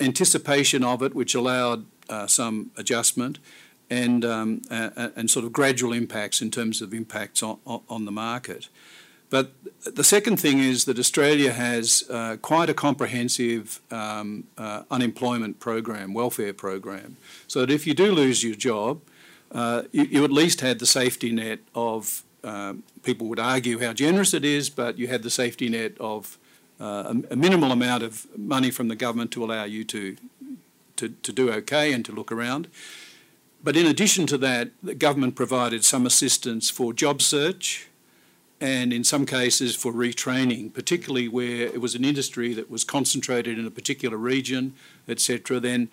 anticipation 0.00 0.82
of 0.84 1.02
it, 1.02 1.14
which 1.14 1.34
allowed 1.34 1.86
uh, 2.08 2.26
some 2.26 2.70
adjustment 2.76 3.38
and, 3.90 4.24
um, 4.24 4.62
and 4.70 5.30
sort 5.30 5.44
of 5.44 5.52
gradual 5.52 5.92
impacts 5.92 6.42
in 6.42 6.50
terms 6.50 6.82
of 6.82 6.92
impacts 6.92 7.42
on, 7.42 7.58
on 7.66 8.04
the 8.04 8.12
market. 8.12 8.68
But 9.30 9.52
the 9.84 10.04
second 10.04 10.38
thing 10.38 10.58
is 10.58 10.86
that 10.86 10.98
Australia 10.98 11.52
has 11.52 12.04
uh, 12.08 12.36
quite 12.40 12.70
a 12.70 12.74
comprehensive 12.74 13.80
um, 13.90 14.44
uh, 14.56 14.82
unemployment 14.90 15.60
program, 15.60 16.14
welfare 16.14 16.54
program, 16.54 17.16
so 17.46 17.60
that 17.60 17.70
if 17.70 17.86
you 17.86 17.94
do 17.94 18.10
lose 18.12 18.42
your 18.42 18.54
job, 18.54 19.00
uh, 19.52 19.82
you, 19.92 20.04
you, 20.04 20.24
at 20.24 20.32
least 20.32 20.60
had 20.60 20.78
the 20.78 20.86
safety 20.86 21.32
net 21.32 21.60
of 21.74 22.22
um, 22.44 22.82
people 23.02 23.26
would 23.28 23.40
argue 23.40 23.78
how 23.80 23.92
generous 23.92 24.34
it 24.34 24.44
is, 24.44 24.70
but 24.70 24.98
you 24.98 25.08
had 25.08 25.22
the 25.22 25.30
safety 25.30 25.68
net 25.68 25.92
of 25.98 26.38
uh, 26.80 27.14
a, 27.30 27.32
a, 27.32 27.36
minimal 27.36 27.72
amount 27.72 28.02
of 28.02 28.26
money 28.36 28.70
from 28.70 28.88
the 28.88 28.94
government 28.94 29.30
to 29.32 29.44
allow 29.44 29.64
you 29.64 29.84
to, 29.84 30.16
to, 30.96 31.08
to 31.08 31.32
do 31.32 31.50
okay 31.50 31.92
and 31.92 32.04
to 32.04 32.12
look 32.12 32.30
around. 32.30 32.68
But 33.64 33.76
in 33.76 33.86
addition 33.86 34.26
to 34.28 34.38
that, 34.38 34.70
the 34.82 34.94
government 34.94 35.34
provided 35.34 35.84
some 35.84 36.06
assistance 36.06 36.70
for 36.70 36.92
job 36.92 37.20
search 37.20 37.87
and 38.60 38.92
in 38.92 39.04
some 39.04 39.24
cases 39.24 39.76
for 39.76 39.92
retraining, 39.92 40.72
particularly 40.72 41.28
where 41.28 41.66
it 41.66 41.80
was 41.80 41.94
an 41.94 42.04
industry 42.04 42.54
that 42.54 42.70
was 42.70 42.84
concentrated 42.84 43.58
in 43.58 43.66
a 43.66 43.70
particular 43.70 44.16
region, 44.16 44.74
etc. 45.06 45.60
Then, 45.60 45.88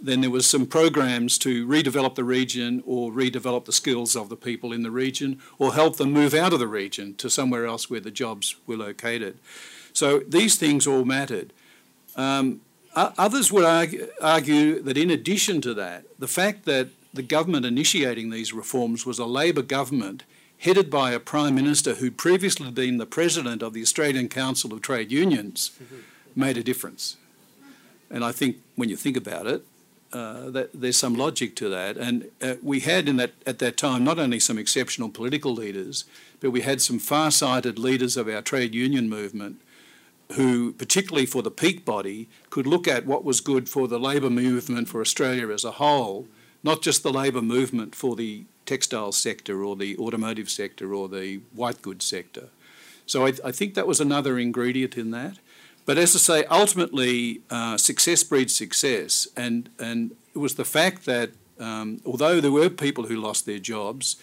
then 0.00 0.20
there 0.20 0.30
was 0.30 0.46
some 0.46 0.66
programs 0.66 1.38
to 1.38 1.66
redevelop 1.66 2.14
the 2.14 2.24
region 2.24 2.82
or 2.86 3.10
redevelop 3.10 3.64
the 3.64 3.72
skills 3.72 4.14
of 4.14 4.28
the 4.28 4.36
people 4.36 4.72
in 4.72 4.82
the 4.82 4.90
region 4.90 5.40
or 5.58 5.72
help 5.72 5.96
them 5.96 6.12
move 6.12 6.34
out 6.34 6.52
of 6.52 6.58
the 6.58 6.66
region 6.66 7.14
to 7.14 7.30
somewhere 7.30 7.64
else 7.64 7.88
where 7.88 8.00
the 8.00 8.10
jobs 8.10 8.56
were 8.66 8.76
located. 8.76 9.38
So 9.94 10.20
these 10.20 10.56
things 10.56 10.86
all 10.86 11.04
mattered. 11.04 11.52
Um, 12.14 12.60
others 12.94 13.50
would 13.50 13.64
argue, 13.64 14.08
argue 14.20 14.82
that 14.82 14.98
in 14.98 15.10
addition 15.10 15.62
to 15.62 15.72
that, 15.74 16.04
the 16.18 16.28
fact 16.28 16.66
that 16.66 16.88
the 17.14 17.22
government 17.22 17.64
initiating 17.64 18.30
these 18.30 18.52
reforms 18.52 19.06
was 19.06 19.18
a 19.18 19.24
Labor 19.24 19.62
government 19.62 20.24
headed 20.62 20.88
by 20.88 21.10
a 21.10 21.18
Prime 21.18 21.54
Minister 21.56 21.94
who'd 21.94 22.16
previously 22.16 22.70
been 22.70 22.98
the 22.98 23.06
President 23.06 23.62
of 23.62 23.72
the 23.72 23.82
Australian 23.82 24.28
Council 24.28 24.72
of 24.72 24.80
Trade 24.80 25.10
Unions, 25.10 25.72
made 26.36 26.56
a 26.56 26.62
difference. 26.62 27.16
And 28.08 28.24
I 28.24 28.30
think 28.30 28.56
when 28.76 28.88
you 28.88 28.96
think 28.96 29.16
about 29.16 29.46
it, 29.46 29.64
uh, 30.12 30.50
that 30.50 30.70
there's 30.72 30.96
some 30.96 31.14
logic 31.14 31.56
to 31.56 31.68
that. 31.70 31.96
And 31.96 32.30
uh, 32.40 32.54
we 32.62 32.80
had 32.80 33.08
in 33.08 33.16
that 33.16 33.32
at 33.46 33.58
that 33.58 33.76
time 33.76 34.04
not 34.04 34.18
only 34.18 34.38
some 34.38 34.58
exceptional 34.58 35.08
political 35.08 35.52
leaders, 35.52 36.04
but 36.40 36.50
we 36.50 36.60
had 36.60 36.80
some 36.80 36.98
far-sighted 36.98 37.78
leaders 37.78 38.16
of 38.16 38.28
our 38.28 38.42
trade 38.42 38.74
union 38.74 39.08
movement 39.08 39.60
who, 40.32 40.72
particularly 40.74 41.26
for 41.26 41.42
the 41.42 41.50
peak 41.50 41.84
body, 41.84 42.28
could 42.50 42.66
look 42.66 42.86
at 42.86 43.06
what 43.06 43.24
was 43.24 43.40
good 43.40 43.68
for 43.68 43.88
the 43.88 43.98
labour 43.98 44.30
movement 44.30 44.88
for 44.88 45.00
Australia 45.00 45.48
as 45.50 45.64
a 45.64 45.72
whole, 45.72 46.28
not 46.62 46.82
just 46.82 47.02
the 47.02 47.12
labour 47.12 47.42
movement 47.42 47.94
for 47.94 48.16
the 48.16 48.44
textile 48.66 49.12
sector 49.12 49.64
or 49.64 49.76
the 49.76 49.96
automotive 49.98 50.48
sector 50.48 50.94
or 50.94 51.08
the 51.08 51.40
white 51.52 51.82
goods 51.82 52.04
sector. 52.04 52.48
So 53.06 53.26
I, 53.26 53.32
I 53.44 53.52
think 53.52 53.74
that 53.74 53.86
was 53.86 54.00
another 54.00 54.38
ingredient 54.38 54.96
in 54.96 55.10
that. 55.10 55.38
But 55.84 55.98
as 55.98 56.14
I 56.14 56.18
say, 56.18 56.44
ultimately, 56.44 57.40
uh, 57.50 57.76
success 57.76 58.22
breeds 58.22 58.54
success, 58.54 59.26
and 59.36 59.68
and 59.80 60.12
it 60.34 60.38
was 60.38 60.54
the 60.54 60.64
fact 60.64 61.06
that 61.06 61.30
um, 61.58 62.00
although 62.06 62.40
there 62.40 62.52
were 62.52 62.70
people 62.70 63.04
who 63.04 63.16
lost 63.16 63.46
their 63.46 63.58
jobs, 63.58 64.16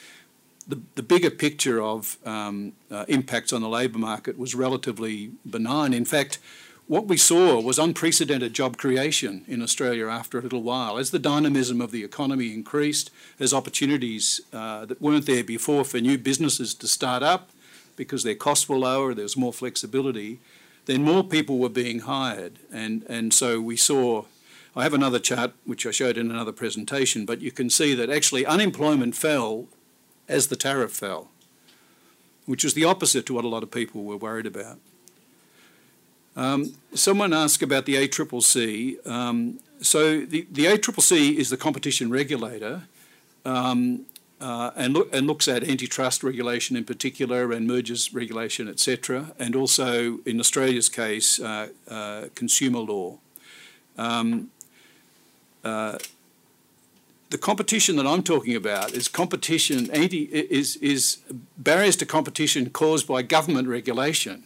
the, 0.67 0.79
the 0.95 1.03
bigger 1.03 1.29
picture 1.29 1.81
of 1.81 2.17
um, 2.25 2.73
uh, 2.89 3.05
impacts 3.07 3.51
on 3.51 3.61
the 3.61 3.69
labour 3.69 3.97
market 3.97 4.37
was 4.37 4.55
relatively 4.55 5.31
benign. 5.49 5.93
In 5.93 6.05
fact, 6.05 6.39
what 6.89 7.05
we 7.05 7.17
saw 7.17 7.61
was 7.61 7.77
unprecedented 7.77 8.51
job 8.51 8.75
creation 8.75 9.45
in 9.47 9.61
Australia 9.61 10.07
after 10.07 10.39
a 10.39 10.41
little 10.41 10.63
while. 10.63 10.97
As 10.97 11.11
the 11.11 11.19
dynamism 11.19 11.81
of 11.81 11.91
the 11.91 12.03
economy 12.03 12.51
increased, 12.51 13.11
as 13.39 13.53
opportunities 13.53 14.41
uh, 14.51 14.85
that 14.85 14.99
weren't 14.99 15.27
there 15.27 15.43
before 15.43 15.85
for 15.85 15.99
new 15.99 16.17
businesses 16.17 16.73
to 16.73 16.87
start 16.87 17.21
up 17.21 17.51
because 17.95 18.23
their 18.23 18.33
costs 18.33 18.67
were 18.67 18.79
lower, 18.79 19.13
there 19.13 19.21
was 19.21 19.37
more 19.37 19.53
flexibility, 19.53 20.39
then 20.85 21.03
more 21.03 21.23
people 21.23 21.59
were 21.59 21.69
being 21.69 21.99
hired. 21.99 22.57
And, 22.73 23.03
and 23.07 23.35
so 23.35 23.61
we 23.61 23.77
saw, 23.77 24.25
I 24.75 24.81
have 24.81 24.95
another 24.95 25.19
chart 25.19 25.51
which 25.65 25.85
I 25.85 25.91
showed 25.91 26.17
in 26.17 26.31
another 26.31 26.51
presentation, 26.51 27.23
but 27.23 27.39
you 27.39 27.51
can 27.51 27.69
see 27.69 27.93
that 27.93 28.09
actually 28.09 28.47
unemployment 28.47 29.15
fell 29.15 29.67
as 30.27 30.47
the 30.47 30.55
tariff 30.55 30.93
fell, 30.93 31.29
which 32.47 32.63
was 32.63 32.73
the 32.73 32.85
opposite 32.85 33.27
to 33.27 33.35
what 33.35 33.45
a 33.45 33.47
lot 33.47 33.61
of 33.61 33.69
people 33.69 34.03
were 34.05 34.17
worried 34.17 34.47
about. 34.47 34.79
Um, 36.39 36.71
someone 36.93 37.33
asked 37.33 37.61
about 37.61 37.85
the 37.85 37.95
ACCC. 37.95 39.05
Um, 39.05 39.59
so 39.81 40.21
the, 40.21 40.47
the 40.49 40.67
ACCC 40.67 41.35
is 41.35 41.49
the 41.49 41.57
competition 41.57 42.09
regulator 42.09 42.83
um, 43.43 44.05
uh, 44.39 44.71
and, 44.77 44.95
and 45.11 45.27
looks 45.27 45.49
at 45.49 45.65
antitrust 45.65 46.23
regulation 46.23 46.77
in 46.77 46.85
particular 46.85 47.51
and 47.51 47.67
mergers 47.67 48.13
regulation, 48.13 48.69
etc., 48.69 49.33
and 49.37 49.53
also, 49.53 50.19
in 50.25 50.39
Australia's 50.39 50.87
case, 50.87 51.41
uh, 51.41 51.67
uh, 51.89 52.27
consumer 52.35 52.79
law. 52.79 53.17
Um, 53.97 54.49
uh, 55.65 55.97
the 57.31 57.37
competition 57.37 57.97
that 57.97 58.07
I'm 58.07 58.23
talking 58.23 58.55
about 58.55 58.93
is 58.93 59.09
competition 59.09 59.91
anti 59.91 60.23
is 60.31 60.77
is 60.77 61.17
barriers 61.57 61.97
to 61.97 62.05
competition 62.05 62.69
caused 62.69 63.07
by 63.09 63.23
government 63.23 63.67
regulation 63.67 64.45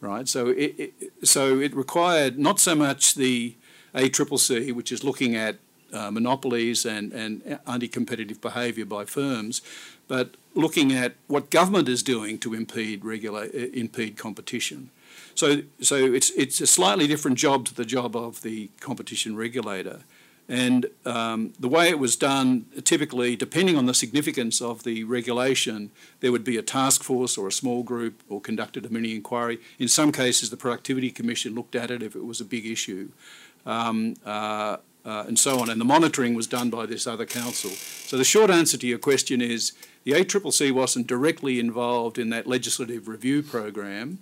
right? 0.00 0.28
So 0.28 0.48
it, 0.48 0.74
it, 0.78 1.12
so 1.22 1.58
it 1.58 1.74
required 1.74 2.38
not 2.38 2.60
so 2.60 2.74
much 2.74 3.14
the 3.14 3.54
ACCC, 3.94 4.72
which 4.72 4.92
is 4.92 5.02
looking 5.02 5.34
at 5.34 5.56
uh, 5.92 6.10
monopolies 6.10 6.84
and, 6.84 7.12
and 7.12 7.58
anti-competitive 7.66 8.40
behaviour 8.40 8.84
by 8.84 9.04
firms, 9.04 9.62
but 10.08 10.36
looking 10.54 10.92
at 10.92 11.14
what 11.26 11.50
government 11.50 11.88
is 11.88 12.02
doing 12.02 12.38
to 12.38 12.54
impede 12.54 13.04
regulate, 13.04 13.54
uh, 13.54 13.68
impede 13.72 14.16
competition. 14.16 14.90
So, 15.34 15.62
so 15.80 15.96
it's 15.96 16.30
it's 16.30 16.60
a 16.60 16.66
slightly 16.66 17.06
different 17.06 17.38
job 17.38 17.66
to 17.66 17.74
the 17.74 17.84
job 17.84 18.16
of 18.16 18.42
the 18.42 18.70
competition 18.80 19.36
regulator. 19.36 20.00
And 20.48 20.86
um, 21.04 21.54
the 21.58 21.68
way 21.68 21.88
it 21.88 21.98
was 21.98 22.14
done, 22.14 22.66
typically, 22.84 23.34
depending 23.34 23.76
on 23.76 23.86
the 23.86 23.94
significance 23.94 24.60
of 24.60 24.84
the 24.84 25.02
regulation, 25.02 25.90
there 26.20 26.30
would 26.30 26.44
be 26.44 26.56
a 26.56 26.62
task 26.62 27.02
force 27.02 27.36
or 27.36 27.48
a 27.48 27.52
small 27.52 27.82
group 27.82 28.22
or 28.28 28.40
conducted 28.40 28.86
a 28.86 28.90
mini 28.90 29.16
inquiry. 29.16 29.58
In 29.80 29.88
some 29.88 30.12
cases, 30.12 30.50
the 30.50 30.56
Productivity 30.56 31.10
Commission 31.10 31.54
looked 31.54 31.74
at 31.74 31.90
it 31.90 32.02
if 32.02 32.14
it 32.14 32.24
was 32.24 32.40
a 32.40 32.44
big 32.44 32.64
issue, 32.64 33.10
um, 33.64 34.14
uh, 34.24 34.76
uh, 35.04 35.24
and 35.26 35.36
so 35.36 35.58
on. 35.58 35.68
And 35.68 35.80
the 35.80 35.84
monitoring 35.84 36.34
was 36.34 36.46
done 36.46 36.70
by 36.70 36.86
this 36.86 37.08
other 37.08 37.26
council. 37.26 37.70
So 37.70 38.16
the 38.16 38.24
short 38.24 38.50
answer 38.50 38.76
to 38.76 38.86
your 38.86 38.98
question 38.98 39.40
is 39.40 39.72
the 40.04 40.12
ACCC 40.12 40.70
wasn't 40.70 41.08
directly 41.08 41.58
involved 41.58 42.18
in 42.18 42.30
that 42.30 42.46
legislative 42.46 43.08
review 43.08 43.42
program. 43.42 44.18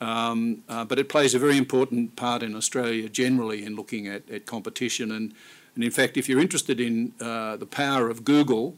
Um, 0.00 0.62
uh, 0.68 0.84
but 0.84 0.98
it 0.98 1.08
plays 1.08 1.34
a 1.34 1.38
very 1.38 1.56
important 1.56 2.14
part 2.14 2.42
in 2.42 2.54
Australia 2.54 3.08
generally 3.08 3.64
in 3.64 3.74
looking 3.74 4.06
at, 4.06 4.28
at 4.30 4.46
competition. 4.46 5.10
And, 5.10 5.34
and 5.74 5.82
in 5.82 5.90
fact, 5.90 6.16
if 6.16 6.28
you're 6.28 6.40
interested 6.40 6.80
in 6.80 7.12
uh, 7.20 7.56
the 7.56 7.66
power 7.66 8.08
of 8.08 8.24
Google 8.24 8.76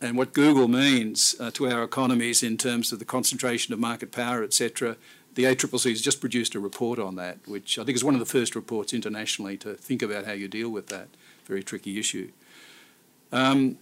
and 0.00 0.16
what 0.16 0.32
Google 0.32 0.68
means 0.68 1.34
uh, 1.40 1.50
to 1.52 1.68
our 1.68 1.82
economies 1.82 2.42
in 2.42 2.56
terms 2.56 2.92
of 2.92 2.98
the 2.98 3.04
concentration 3.04 3.74
of 3.74 3.80
market 3.80 4.12
power, 4.12 4.44
etc., 4.44 4.96
the 5.34 5.44
ACCC 5.44 5.90
has 5.90 6.00
just 6.00 6.20
produced 6.20 6.54
a 6.54 6.60
report 6.60 6.98
on 6.98 7.16
that, 7.16 7.38
which 7.46 7.78
I 7.78 7.84
think 7.84 7.96
is 7.96 8.04
one 8.04 8.14
of 8.14 8.20
the 8.20 8.26
first 8.26 8.54
reports 8.54 8.92
internationally 8.92 9.56
to 9.58 9.74
think 9.74 10.02
about 10.02 10.26
how 10.26 10.32
you 10.32 10.46
deal 10.46 10.68
with 10.68 10.88
that 10.88 11.08
very 11.46 11.62
tricky 11.62 11.98
issue. 11.98 12.30
Um, 13.32 13.78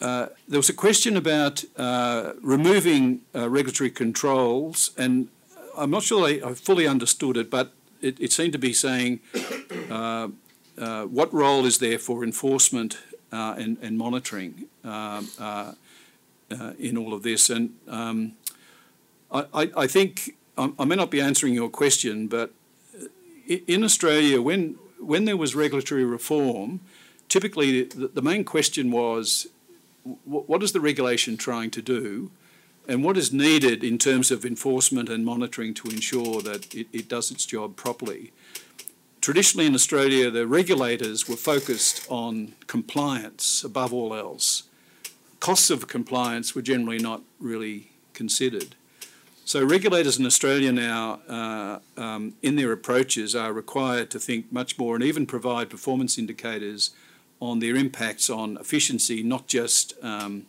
uh, 0.00 0.26
there 0.48 0.58
was 0.58 0.68
a 0.68 0.74
question 0.74 1.16
about 1.16 1.64
uh, 1.76 2.32
removing 2.40 3.20
uh, 3.34 3.48
regulatory 3.48 3.90
controls, 3.90 4.90
and 4.98 5.28
I'm 5.76 5.90
not 5.90 6.02
sure 6.02 6.26
I, 6.26 6.40
I 6.44 6.54
fully 6.54 6.86
understood 6.86 7.36
it, 7.36 7.50
but 7.50 7.72
it, 8.00 8.18
it 8.20 8.32
seemed 8.32 8.52
to 8.52 8.58
be 8.58 8.72
saying 8.72 9.20
uh, 9.90 10.28
uh, 10.78 11.04
what 11.04 11.32
role 11.32 11.64
is 11.64 11.78
there 11.78 11.98
for 11.98 12.24
enforcement 12.24 12.98
uh, 13.32 13.54
and, 13.56 13.78
and, 13.80 13.96
monitoring 13.96 14.66
uh, 14.84 15.22
uh, 15.38 15.72
in 16.78 16.98
all 16.98 17.14
of 17.14 17.22
this? 17.22 17.48
And 17.48 17.74
um, 17.88 18.32
I, 19.30 19.70
I, 19.76 19.86
think 19.86 20.34
I, 20.58 20.72
I 20.78 20.84
may 20.84 20.96
not 20.96 21.10
be 21.10 21.20
answering 21.20 21.54
your 21.54 21.70
question, 21.70 22.28
but 22.28 22.52
in 23.46 23.84
Australia, 23.84 24.40
when 24.42 24.76
when 24.98 25.24
there 25.24 25.36
was 25.36 25.54
regulatory 25.54 26.04
reform, 26.04 26.80
typically 27.28 27.84
the, 27.84 28.08
the 28.08 28.22
main 28.22 28.44
question 28.44 28.90
was 28.90 29.48
what 30.24 30.62
is 30.62 30.72
the 30.72 30.80
regulation 30.80 31.36
trying 31.36 31.70
to 31.70 31.82
do? 31.82 32.30
And 32.88 33.04
what 33.04 33.16
is 33.16 33.32
needed 33.32 33.84
in 33.84 33.98
terms 33.98 34.30
of 34.30 34.44
enforcement 34.44 35.08
and 35.08 35.24
monitoring 35.24 35.74
to 35.74 35.88
ensure 35.88 36.42
that 36.42 36.74
it, 36.74 36.88
it, 36.92 37.08
does 37.08 37.30
its 37.30 37.46
job 37.46 37.76
properly. 37.76 38.32
Traditionally 39.20 39.66
in 39.66 39.74
Australia, 39.74 40.30
the 40.30 40.46
regulators 40.46 41.28
were 41.28 41.36
focused 41.36 42.04
on 42.10 42.54
compliance 42.66 43.62
above 43.62 43.92
all 43.92 44.14
else. 44.14 44.64
Costs 45.38 45.70
of 45.70 45.86
compliance 45.86 46.54
were 46.54 46.62
generally 46.62 46.98
not 46.98 47.22
really 47.38 47.90
considered. 48.14 48.74
So 49.44 49.64
regulators 49.64 50.18
in 50.18 50.26
Australia 50.26 50.72
now, 50.72 51.20
uh, 51.28 51.78
um, 52.00 52.34
in 52.42 52.56
their 52.56 52.72
approaches, 52.72 53.34
are 53.34 53.52
required 53.52 54.10
to 54.10 54.18
think 54.18 54.52
much 54.52 54.78
more 54.78 54.94
and 54.94 55.04
even 55.04 55.26
provide 55.26 55.68
performance 55.68 56.16
indicators 56.16 56.90
on 57.40 57.58
their 57.58 57.74
impacts 57.74 58.30
on 58.30 58.56
efficiency, 58.58 59.22
not 59.22 59.48
just 59.48 59.94
um, 60.00 60.46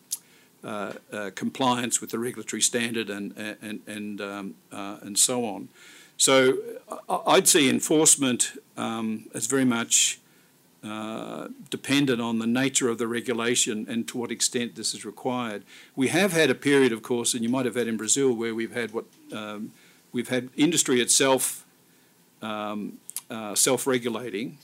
uh, 0.63 0.93
uh, 1.11 1.29
compliance 1.35 1.99
with 2.01 2.11
the 2.11 2.19
regulatory 2.19 2.61
standard 2.61 3.09
and 3.09 3.33
and 3.37 3.81
and 3.87 4.21
um, 4.21 4.55
uh, 4.71 4.97
and 5.01 5.17
so 5.17 5.45
on. 5.45 5.69
So 6.17 6.57
I'd 7.09 7.47
see 7.47 7.69
enforcement 7.69 8.53
um, 8.77 9.25
as 9.33 9.47
very 9.47 9.65
much 9.65 10.19
uh, 10.83 11.47
dependent 11.69 12.21
on 12.21 12.39
the 12.39 12.47
nature 12.47 12.89
of 12.89 12.97
the 12.97 13.07
regulation 13.07 13.85
and 13.89 14.07
to 14.07 14.17
what 14.17 14.31
extent 14.31 14.75
this 14.75 14.93
is 14.93 15.05
required. 15.05 15.63
We 15.95 16.09
have 16.09 16.33
had 16.33 16.49
a 16.49 16.55
period, 16.55 16.91
of 16.91 17.01
course, 17.01 17.33
and 17.33 17.43
you 17.43 17.49
might 17.49 17.65
have 17.65 17.75
had 17.75 17.87
in 17.87 17.97
Brazil, 17.97 18.33
where 18.33 18.53
we've 18.53 18.73
had 18.73 18.91
what 18.91 19.05
um, 19.31 19.71
we've 20.11 20.29
had 20.29 20.49
industry 20.55 21.01
itself 21.01 21.65
um, 22.41 22.99
uh, 23.29 23.55
self-regulating 23.55 24.57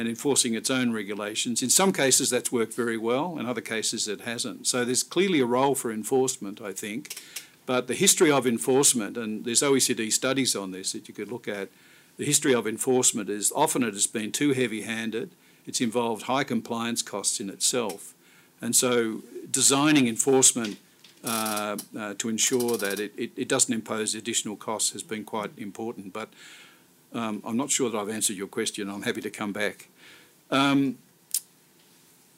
and 0.00 0.08
enforcing 0.08 0.54
its 0.54 0.70
own 0.70 0.92
regulations. 0.92 1.62
In 1.62 1.68
some 1.68 1.92
cases, 1.92 2.30
that's 2.30 2.50
worked 2.50 2.72
very 2.72 2.96
well, 2.96 3.38
in 3.38 3.44
other 3.44 3.60
cases, 3.60 4.08
it 4.08 4.22
hasn't. 4.22 4.66
So 4.66 4.82
there's 4.82 5.02
clearly 5.02 5.40
a 5.40 5.46
role 5.46 5.74
for 5.74 5.92
enforcement, 5.92 6.62
I 6.62 6.72
think. 6.72 7.20
But 7.66 7.86
the 7.86 7.94
history 7.94 8.32
of 8.32 8.46
enforcement, 8.46 9.18
and 9.18 9.44
there's 9.44 9.60
OECD 9.60 10.10
studies 10.10 10.56
on 10.56 10.70
this 10.70 10.92
that 10.92 11.06
you 11.06 11.12
could 11.12 11.30
look 11.30 11.46
at, 11.46 11.68
the 12.16 12.24
history 12.24 12.54
of 12.54 12.66
enforcement 12.66 13.28
is 13.28 13.52
often 13.54 13.82
it 13.82 13.92
has 13.92 14.06
been 14.06 14.32
too 14.32 14.54
heavy 14.54 14.82
handed, 14.82 15.32
it's 15.66 15.82
involved 15.82 16.22
high 16.22 16.44
compliance 16.44 17.02
costs 17.02 17.38
in 17.38 17.50
itself. 17.50 18.14
And 18.62 18.74
so 18.74 19.22
designing 19.50 20.08
enforcement 20.08 20.78
uh, 21.22 21.76
uh, 21.98 22.14
to 22.16 22.30
ensure 22.30 22.78
that 22.78 22.98
it, 22.98 23.12
it, 23.18 23.32
it, 23.36 23.48
doesn't 23.48 23.74
impose 23.74 24.14
additional 24.14 24.56
costs 24.56 24.92
has 24.92 25.02
been 25.02 25.22
quite 25.22 25.50
important. 25.58 26.14
But 26.14 26.30
um, 27.12 27.42
I'm 27.44 27.56
not 27.56 27.70
sure 27.70 27.90
that 27.90 27.98
I've 27.98 28.08
answered 28.08 28.36
your 28.36 28.46
question. 28.46 28.88
I'm 28.88 29.02
happy 29.02 29.20
to 29.20 29.30
come 29.30 29.52
back. 29.52 29.88
Um, 30.50 30.98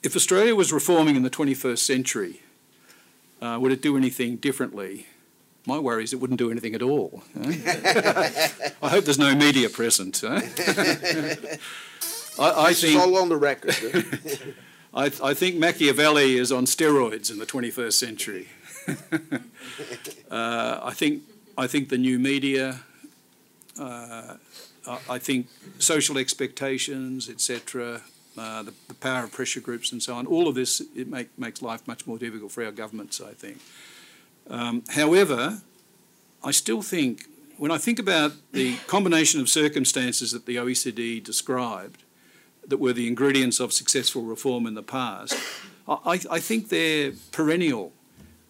if 0.01 0.15
Australia 0.15 0.55
was 0.55 0.73
reforming 0.73 1.15
in 1.15 1.23
the 1.23 1.29
21st 1.29 1.79
century, 1.79 2.41
uh, 3.41 3.57
would 3.59 3.71
it 3.71 3.81
do 3.81 3.95
anything 3.97 4.37
differently? 4.37 5.07
My 5.65 5.79
worry 5.79 6.03
is 6.03 6.11
it 6.11 6.17
wouldn't 6.17 6.39
do 6.39 6.51
anything 6.51 6.75
at 6.75 6.81
all. 6.81 7.23
Eh? 7.41 8.49
I 8.81 8.89
hope 8.89 9.05
there's 9.05 9.19
no 9.19 9.33
media 9.33 9.69
present. 9.69 10.21
Eh? 10.23 10.27
I, 12.39 12.67
I 12.67 12.73
think 12.73 12.99
all 12.99 13.17
on 13.17 13.29
the 13.29 13.37
record. 13.37 13.75
I, 14.93 15.05
I, 15.23 15.33
think 15.33 15.55
Machiavelli 15.57 16.37
is 16.37 16.51
on 16.51 16.65
steroids 16.65 17.31
in 17.31 17.39
the 17.39 17.45
21st 17.45 17.93
century. 17.93 18.49
uh, 20.29 20.79
I 20.83 20.93
think 20.93 21.23
I 21.57 21.67
think 21.67 21.89
the 21.89 21.97
new 21.97 22.19
media 22.19 22.81
uh, 23.79 24.37
I 25.09 25.17
think 25.17 25.47
social 25.79 26.17
expectations, 26.17 27.29
etc., 27.29 28.01
uh, 28.37 28.63
the, 28.63 28.73
the, 28.87 28.93
power 28.95 29.23
of 29.25 29.31
pressure 29.31 29.59
groups 29.59 29.91
and 29.91 30.01
so 30.01 30.15
on, 30.15 30.25
all 30.25 30.47
of 30.47 30.55
this 30.55 30.81
it 30.95 31.07
make, 31.07 31.37
makes 31.37 31.61
life 31.61 31.87
much 31.87 32.07
more 32.07 32.17
difficult 32.17 32.51
for 32.51 32.65
our 32.65 32.71
governments, 32.71 33.21
I 33.21 33.33
think. 33.33 33.59
Um, 34.49 34.83
however, 34.89 35.61
I 36.43 36.51
still 36.51 36.81
think, 36.81 37.25
when 37.57 37.69
I 37.69 37.77
think 37.77 37.99
about 37.99 38.33
the 38.51 38.77
combination 38.87 39.39
of 39.39 39.49
circumstances 39.49 40.31
that 40.31 40.47
the 40.47 40.55
OECD 40.55 41.23
described 41.23 42.03
that 42.67 42.77
were 42.77 42.93
the 42.93 43.07
ingredients 43.07 43.59
of 43.59 43.71
successful 43.71 44.23
reform 44.23 44.65
in 44.65 44.73
the 44.73 44.83
past, 44.83 45.35
I, 45.87 46.19
I 46.29 46.39
think 46.39 46.69
they're 46.69 47.11
perennial 47.31 47.93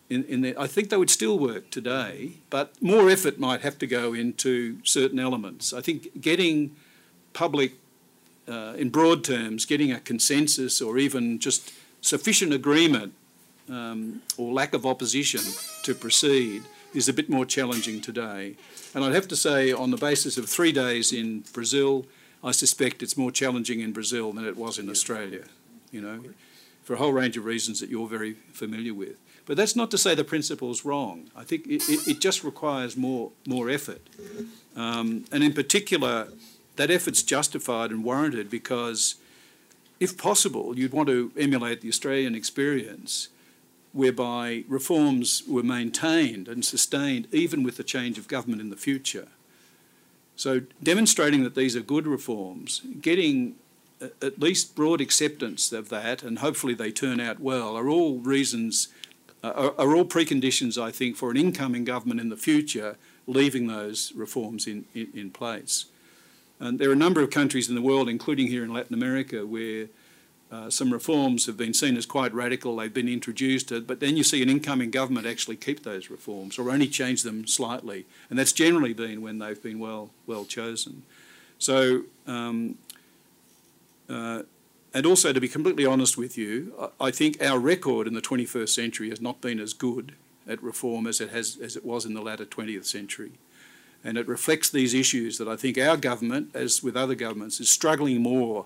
in, 0.10 0.24
in 0.26 0.42
the, 0.42 0.56
I 0.58 0.68
think 0.68 0.90
they 0.90 0.98
would 0.98 1.10
still 1.10 1.40
work 1.40 1.70
today, 1.70 2.34
but 2.50 2.74
more 2.82 3.10
effort 3.10 3.40
might 3.40 3.62
have 3.62 3.78
to 3.80 3.88
go 3.88 4.14
into 4.14 4.78
certain 4.84 5.20
elements. 5.20 5.74
I 5.74 5.82
think 5.82 6.22
getting 6.22 6.76
public, 7.34 7.74
uh, 8.48 8.74
in 8.78 8.90
broad 8.90 9.24
terms, 9.24 9.66
getting 9.66 9.92
a 9.92 10.00
consensus 10.00 10.82
or 10.82 10.98
even 10.98 11.40
just 11.40 11.74
sufficient 12.02 12.54
agreement 12.54 13.14
um, 13.70 14.22
or 14.38 14.54
lack 14.54 14.74
of 14.74 14.86
opposition 14.86 15.42
to 15.84 15.96
proceed 15.96 16.64
is 16.94 17.10
a 17.10 17.14
bit 17.14 17.30
more 17.30 17.46
challenging 17.46 18.02
today. 18.02 18.56
And 18.94 19.04
I'd 19.04 19.16
have 19.16 19.28
to 19.30 19.36
say, 19.36 19.72
on 19.72 19.90
the 19.90 19.98
basis 19.98 20.38
of 20.38 20.48
three 20.48 20.72
days 20.72 21.12
in 21.12 21.44
Brazil, 21.54 22.06
I 22.44 22.52
suspect 22.52 23.02
it's 23.02 23.18
more 23.18 23.32
challenging 23.32 23.80
in 23.80 23.94
Brazil 23.94 24.32
than 24.34 24.46
it 24.46 24.58
was 24.58 24.78
in 24.78 24.90
Australia, 24.90 25.46
you 25.92 26.02
know, 26.02 26.22
for 26.84 26.94
a 26.94 26.98
whole 26.98 27.14
range 27.14 27.38
of 27.38 27.46
reasons 27.46 27.80
that 27.80 27.90
you're 27.90 28.08
very 28.08 28.34
familiar 28.52 28.94
with. 28.94 29.16
But 29.46 29.58
that's 29.58 29.76
not 29.76 29.92
to 29.92 29.98
say 29.98 30.16
the 30.16 30.24
principle's 30.24 30.86
wrong. 30.86 31.30
I 31.36 31.44
think 31.44 31.68
it, 31.68 31.84
it, 31.90 32.08
it 32.08 32.20
just 32.22 32.44
requires 32.44 32.96
more, 32.96 33.32
more 33.46 33.70
effort. 33.70 34.02
Um, 34.76 35.26
and 35.32 35.44
in 35.44 35.54
particular, 35.54 36.30
that 36.78 36.90
effort's 36.90 37.24
justified 37.24 37.92
and 37.92 38.04
warranted 38.04 38.50
because, 38.50 39.16
if 40.00 40.18
possible, 40.18 40.78
you'd 40.78 40.94
want 40.94 41.10
to 41.10 41.32
emulate 41.38 41.82
the 41.82 41.90
Australian 41.90 42.36
experience 42.36 43.28
whereby 43.92 44.64
reforms 44.68 45.44
were 45.48 45.62
maintained 45.62 46.48
and 46.48 46.66
sustained 46.66 47.28
even 47.32 47.62
with 47.64 47.78
the 47.78 47.84
change 47.84 48.18
of 48.18 48.28
government 48.28 48.62
in 48.62 48.70
the 48.70 48.78
future. 48.78 49.28
So, 50.36 50.62
demonstrating 50.82 51.44
that 51.44 51.54
these 51.54 51.76
are 51.76 51.82
good 51.82 52.08
reforms, 52.08 52.82
getting 53.02 53.56
at 54.22 54.40
least 54.40 54.76
broad 54.76 55.00
acceptance 55.00 55.72
of 55.72 55.90
that, 55.90 56.24
and 56.24 56.40
hopefully 56.40 56.74
they 56.74 56.92
turn 56.92 57.20
out 57.20 57.40
well, 57.40 57.78
are 57.78 57.88
all 57.88 58.18
reasons, 58.18 58.88
are, 59.44 59.74
are, 59.78 59.96
all 59.96 60.06
preconditions, 60.06 60.82
I 60.82 60.92
think, 60.92 61.18
for 61.18 61.30
an 61.32 61.38
incoming 61.38 61.84
government 61.84 62.22
in 62.22 62.30
the 62.30 62.38
future 62.38 62.98
leaving 63.28 63.68
those 63.68 64.14
reforms 64.16 64.68
in, 64.68 64.86
in, 64.94 65.10
in 65.14 65.32
place. 65.32 65.86
And 66.60 66.80
there 66.80 66.90
are 66.90 66.94
a 66.94 66.98
number 66.98 67.22
of 67.22 67.30
countries 67.30 67.68
in 67.68 67.76
the 67.76 67.82
world, 67.82 68.08
including 68.08 68.48
here 68.48 68.64
in 68.64 68.72
Latin 68.72 68.94
America, 68.94 69.46
where 69.46 69.88
uh, 70.52 70.70
some 70.70 70.94
reforms 70.94 71.48
have 71.48 71.58
been 71.58 71.74
seen 71.74 71.98
as 71.98 72.06
quite 72.06 72.32
radical, 72.34 72.76
they've 72.76 72.94
been 72.94 73.10
introduced, 73.10 73.72
uh, 73.72 73.80
but 73.80 74.00
then 74.00 74.16
you 74.16 74.24
see 74.24 74.42
an 74.44 74.50
incoming 74.50 74.92
government 74.92 75.26
actually 75.26 75.56
keep 75.56 75.84
those 75.84 76.12
reforms 76.12 76.60
or 76.60 76.70
only 76.70 76.88
change 76.88 77.24
them 77.24 77.48
slightly. 77.48 78.06
And 78.30 78.38
that's 78.38 78.54
generally 78.54 78.94
been 78.94 79.22
when 79.22 79.40
they've 79.40 79.62
been 79.62 79.80
well, 79.80 80.12
well 80.28 80.46
chosen. 80.46 81.04
So, 81.58 82.04
um, 82.28 82.78
uh, 84.08 84.44
and 84.94 85.06
also 85.06 85.34
to 85.34 85.42
be 85.42 85.48
completely 85.48 85.86
honest 85.86 86.18
with 86.18 86.38
you, 86.38 86.74
I, 87.00 87.12
think 87.12 87.42
our 87.42 87.58
record 87.58 88.08
in 88.08 88.14
the 88.14 88.22
21st 88.22 88.70
century 88.70 89.10
has 89.10 89.20
not 89.20 89.42
been 89.42 89.60
as 89.60 89.74
good 89.74 90.14
at 90.48 90.62
reform 90.62 91.08
as 91.08 91.20
it, 91.20 91.30
has, 91.30 91.58
as 91.62 91.76
it 91.76 91.86
was 91.86 92.06
in 92.06 92.14
the 92.14 92.22
latter 92.22 92.46
20th 92.46 92.86
century. 92.86 93.32
And 94.04 94.18
it 94.18 94.28
reflects 94.28 94.70
these 94.70 94.94
issues 94.94 95.38
that 95.38 95.48
I 95.48 95.56
think 95.56 95.78
our 95.78 95.98
government, 95.98 96.50
as 96.54 96.84
with 96.84 96.96
other 96.96 97.16
governments, 97.16 97.60
is 97.60 97.70
struggling 97.70 98.22
more 98.22 98.66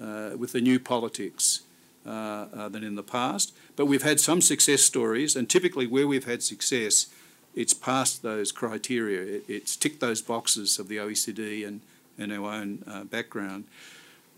uh, 0.00 0.30
with 0.36 0.52
the 0.52 0.60
new 0.60 0.80
politics 0.80 1.62
uh, 2.06 2.46
uh, 2.54 2.68
than 2.68 2.82
in 2.82 2.94
the 2.94 3.02
past. 3.02 3.54
But 3.76 3.86
we've 3.86 4.02
had 4.02 4.18
some 4.18 4.40
success 4.40 4.82
stories, 4.82 5.36
and 5.36 5.48
typically 5.48 5.86
where 5.86 6.08
we've 6.08 6.24
had 6.24 6.42
success, 6.42 7.06
it's 7.54 7.74
passed 7.74 8.22
those 8.22 8.50
criteria. 8.50 9.36
It, 9.36 9.44
it's 9.46 9.76
ticked 9.76 10.00
those 10.00 10.22
boxes 10.22 10.78
of 10.78 10.88
the 10.88 10.96
OECD 10.96 11.66
and, 11.66 11.82
and 12.16 12.32
our 12.32 12.50
own 12.50 12.82
uh, 12.86 13.04
background. 13.04 13.64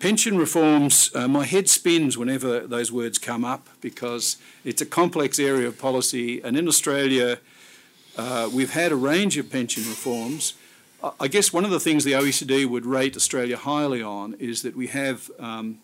Pension 0.01 0.39
reforms, 0.39 1.11
uh, 1.15 1.29
my 1.29 1.45
head 1.45 1.69
spins 1.69 2.17
whenever 2.17 2.61
those 2.61 2.91
words 2.91 3.19
come 3.19 3.45
up 3.45 3.69
because 3.83 4.39
it's 4.65 4.81
a 4.81 4.87
complex 4.87 5.39
area 5.39 5.69
of 5.69 5.79
policy. 5.79 6.41
And 6.41 6.57
in 6.57 6.67
Australia, 6.67 7.39
uh, 8.17 8.49
we've 8.51 8.73
had 8.73 8.93
a 8.93 8.97
range 8.97 9.37
of 9.37 9.51
pension 9.51 9.83
reforms. 9.83 10.55
I 11.21 11.29
guess 11.29 11.53
one 11.53 11.67
of 11.67 11.71
the 11.71 11.79
things 11.79 12.05
the 12.05 12.13
OECD 12.13 12.67
would 12.67 12.87
rate 12.87 13.15
Australia 13.15 13.59
highly 13.59 14.03
on 14.03 14.35
is 14.39 14.63
that 14.63 14.75
we 14.75 14.87
have 14.87 15.31
um, 15.39 15.81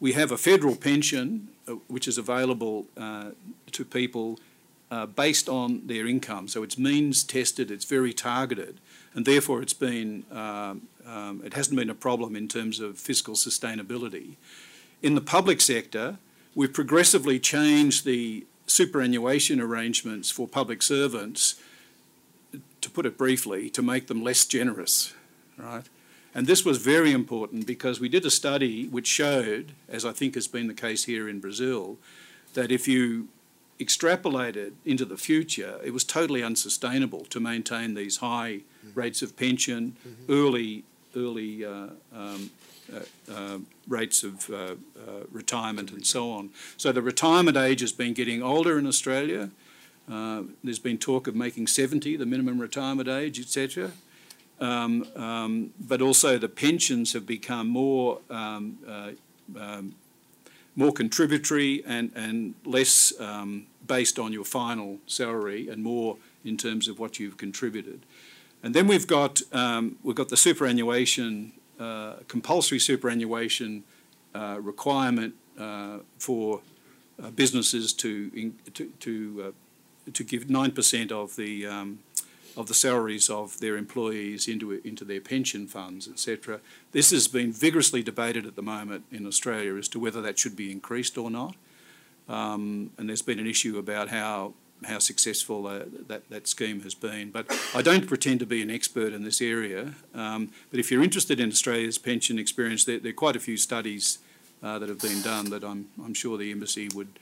we 0.00 0.12
have 0.12 0.32
a 0.32 0.38
federal 0.38 0.74
pension 0.74 1.48
uh, 1.68 1.72
which 1.88 2.08
is 2.08 2.16
available 2.16 2.86
uh, 2.96 3.30
to 3.72 3.84
people 3.84 4.38
uh, 4.90 5.04
based 5.04 5.50
on 5.50 5.86
their 5.86 6.06
income. 6.06 6.48
So 6.48 6.62
it's 6.62 6.78
means 6.78 7.24
tested, 7.24 7.70
it's 7.70 7.84
very 7.84 8.14
targeted, 8.14 8.78
and 9.16 9.24
therefore 9.24 9.62
it's 9.62 9.72
been 9.72 10.24
um, 10.30 10.82
um, 11.06 11.42
it 11.44 11.54
hasn't 11.54 11.76
been 11.76 11.90
a 11.90 11.94
problem 11.94 12.36
in 12.36 12.46
terms 12.46 12.78
of 12.78 12.98
fiscal 12.98 13.34
sustainability. 13.34 14.36
In 15.02 15.14
the 15.14 15.20
public 15.20 15.60
sector, 15.60 16.18
we've 16.54 16.72
progressively 16.72 17.40
changed 17.40 18.04
the 18.04 18.46
superannuation 18.66 19.60
arrangements 19.60 20.30
for 20.30 20.46
public 20.46 20.82
servants 20.82 21.56
to 22.80 22.90
put 22.90 23.06
it 23.06 23.16
briefly, 23.16 23.70
to 23.70 23.82
make 23.82 24.06
them 24.06 24.22
less 24.22 24.44
generous, 24.44 25.14
right? 25.56 25.84
And 26.34 26.46
this 26.46 26.64
was 26.64 26.78
very 26.78 27.12
important 27.12 27.66
because 27.66 28.00
we 28.00 28.08
did 28.08 28.26
a 28.26 28.30
study 28.30 28.88
which 28.88 29.06
showed, 29.06 29.72
as 29.88 30.04
I 30.04 30.12
think 30.12 30.34
has 30.34 30.48
been 30.48 30.66
the 30.66 30.74
case 30.74 31.04
here 31.04 31.28
in 31.28 31.40
Brazil, 31.40 31.96
that 32.54 32.70
if 32.70 32.86
you 32.86 33.28
extrapolated 33.78 34.72
into 34.84 35.04
the 35.04 35.16
future, 35.16 35.78
it 35.84 35.92
was 35.92 36.04
totally 36.04 36.42
unsustainable 36.42 37.24
to 37.26 37.40
maintain 37.40 37.94
these 37.94 38.18
high 38.18 38.60
mm-hmm. 38.84 38.98
rates 38.98 39.22
of 39.22 39.36
pension, 39.36 39.96
mm-hmm. 40.06 40.32
early 40.32 40.84
early 41.16 41.64
uh, 41.64 41.88
um, 42.14 42.50
uh, 42.92 43.32
uh, 43.32 43.58
rates 43.88 44.22
of 44.22 44.50
uh, 44.50 44.54
uh, 44.54 44.74
retirement, 45.32 45.90
and 45.90 46.06
so 46.06 46.30
on. 46.30 46.50
So 46.76 46.92
the 46.92 47.02
retirement 47.02 47.56
age 47.56 47.80
has 47.80 47.92
been 47.92 48.12
getting 48.12 48.42
older 48.42 48.78
in 48.78 48.86
Australia. 48.86 49.50
Uh, 50.10 50.42
there's 50.62 50.78
been 50.78 50.98
talk 50.98 51.26
of 51.26 51.34
making 51.34 51.66
70 51.66 52.16
the 52.16 52.26
minimum 52.26 52.60
retirement 52.60 53.08
age, 53.08 53.40
etc. 53.40 53.92
Um, 54.60 55.06
um, 55.16 55.70
but 55.80 56.00
also 56.00 56.38
the 56.38 56.48
pensions 56.48 57.12
have 57.12 57.26
become 57.26 57.68
more 57.68 58.20
um, 58.30 58.78
uh, 58.86 59.10
um, 59.58 59.94
more 60.76 60.92
contributory 60.92 61.82
and, 61.86 62.12
and 62.14 62.54
less 62.64 63.18
um, 63.18 63.66
based 63.86 64.18
on 64.18 64.32
your 64.32 64.44
final 64.44 64.98
salary 65.06 65.68
and 65.68 65.82
more 65.82 66.18
in 66.44 66.56
terms 66.56 66.86
of 66.86 66.98
what 66.98 67.18
you've 67.18 67.38
contributed. 67.38 68.00
And 68.62 68.74
then 68.74 68.86
we've 68.86 69.06
got 69.06 69.42
um, 69.52 69.96
we've 70.02 70.16
got 70.16 70.28
the 70.28 70.36
superannuation 70.36 71.52
uh, 71.80 72.14
compulsory 72.28 72.78
superannuation 72.78 73.84
uh, 74.34 74.58
requirement 74.60 75.34
uh, 75.58 75.98
for 76.18 76.60
uh, 77.22 77.30
businesses 77.30 77.92
to 77.94 78.30
in, 78.34 78.58
to, 78.74 78.92
to 79.00 79.54
to 80.12 80.22
give 80.22 80.44
9% 80.44 81.10
of 81.10 81.34
the 81.34 81.66
um, 81.66 81.98
of 82.56 82.68
the 82.68 82.74
salaries 82.74 83.28
of 83.28 83.60
their 83.60 83.76
employees 83.76 84.48
into 84.48 84.72
into 84.84 85.04
their 85.04 85.20
pension 85.20 85.66
funds, 85.66 86.08
etc. 86.08 86.60
This 86.92 87.10
has 87.10 87.28
been 87.28 87.52
vigorously 87.52 88.02
debated 88.02 88.46
at 88.46 88.56
the 88.56 88.62
moment 88.62 89.04
in 89.12 89.26
Australia 89.26 89.76
as 89.76 89.88
to 89.88 90.00
whether 90.00 90.22
that 90.22 90.38
should 90.38 90.56
be 90.56 90.70
increased 90.70 91.18
or 91.18 91.30
not. 91.30 91.54
Um, 92.28 92.90
and 92.98 93.08
there's 93.08 93.22
been 93.22 93.38
an 93.38 93.46
issue 93.46 93.78
about 93.78 94.08
how 94.08 94.54
how 94.84 94.98
successful 94.98 95.66
uh, 95.66 95.84
that 96.08 96.28
that 96.30 96.46
scheme 96.46 96.82
has 96.82 96.94
been. 96.94 97.30
But 97.30 97.46
I 97.74 97.82
don't 97.82 98.06
pretend 98.06 98.40
to 98.40 98.46
be 98.46 98.62
an 98.62 98.70
expert 98.70 99.12
in 99.12 99.24
this 99.24 99.40
area. 99.40 99.94
Um, 100.14 100.50
but 100.70 100.80
if 100.80 100.90
you're 100.90 101.02
interested 101.02 101.40
in 101.40 101.50
Australia's 101.50 101.98
pension 101.98 102.38
experience, 102.38 102.84
there, 102.84 102.98
there 102.98 103.10
are 103.10 103.14
quite 103.14 103.36
a 103.36 103.40
few 103.40 103.56
studies 103.56 104.18
uh, 104.62 104.78
that 104.78 104.88
have 104.88 105.00
been 105.00 105.22
done 105.22 105.50
that 105.50 105.62
I'm 105.62 105.88
I'm 106.02 106.14
sure 106.14 106.38
the 106.38 106.50
embassy 106.50 106.88
would 106.94 107.18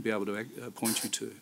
be 0.00 0.10
able 0.10 0.26
to 0.26 0.40
uh, 0.40 0.70
point 0.70 1.04
you 1.04 1.10
to. 1.10 1.34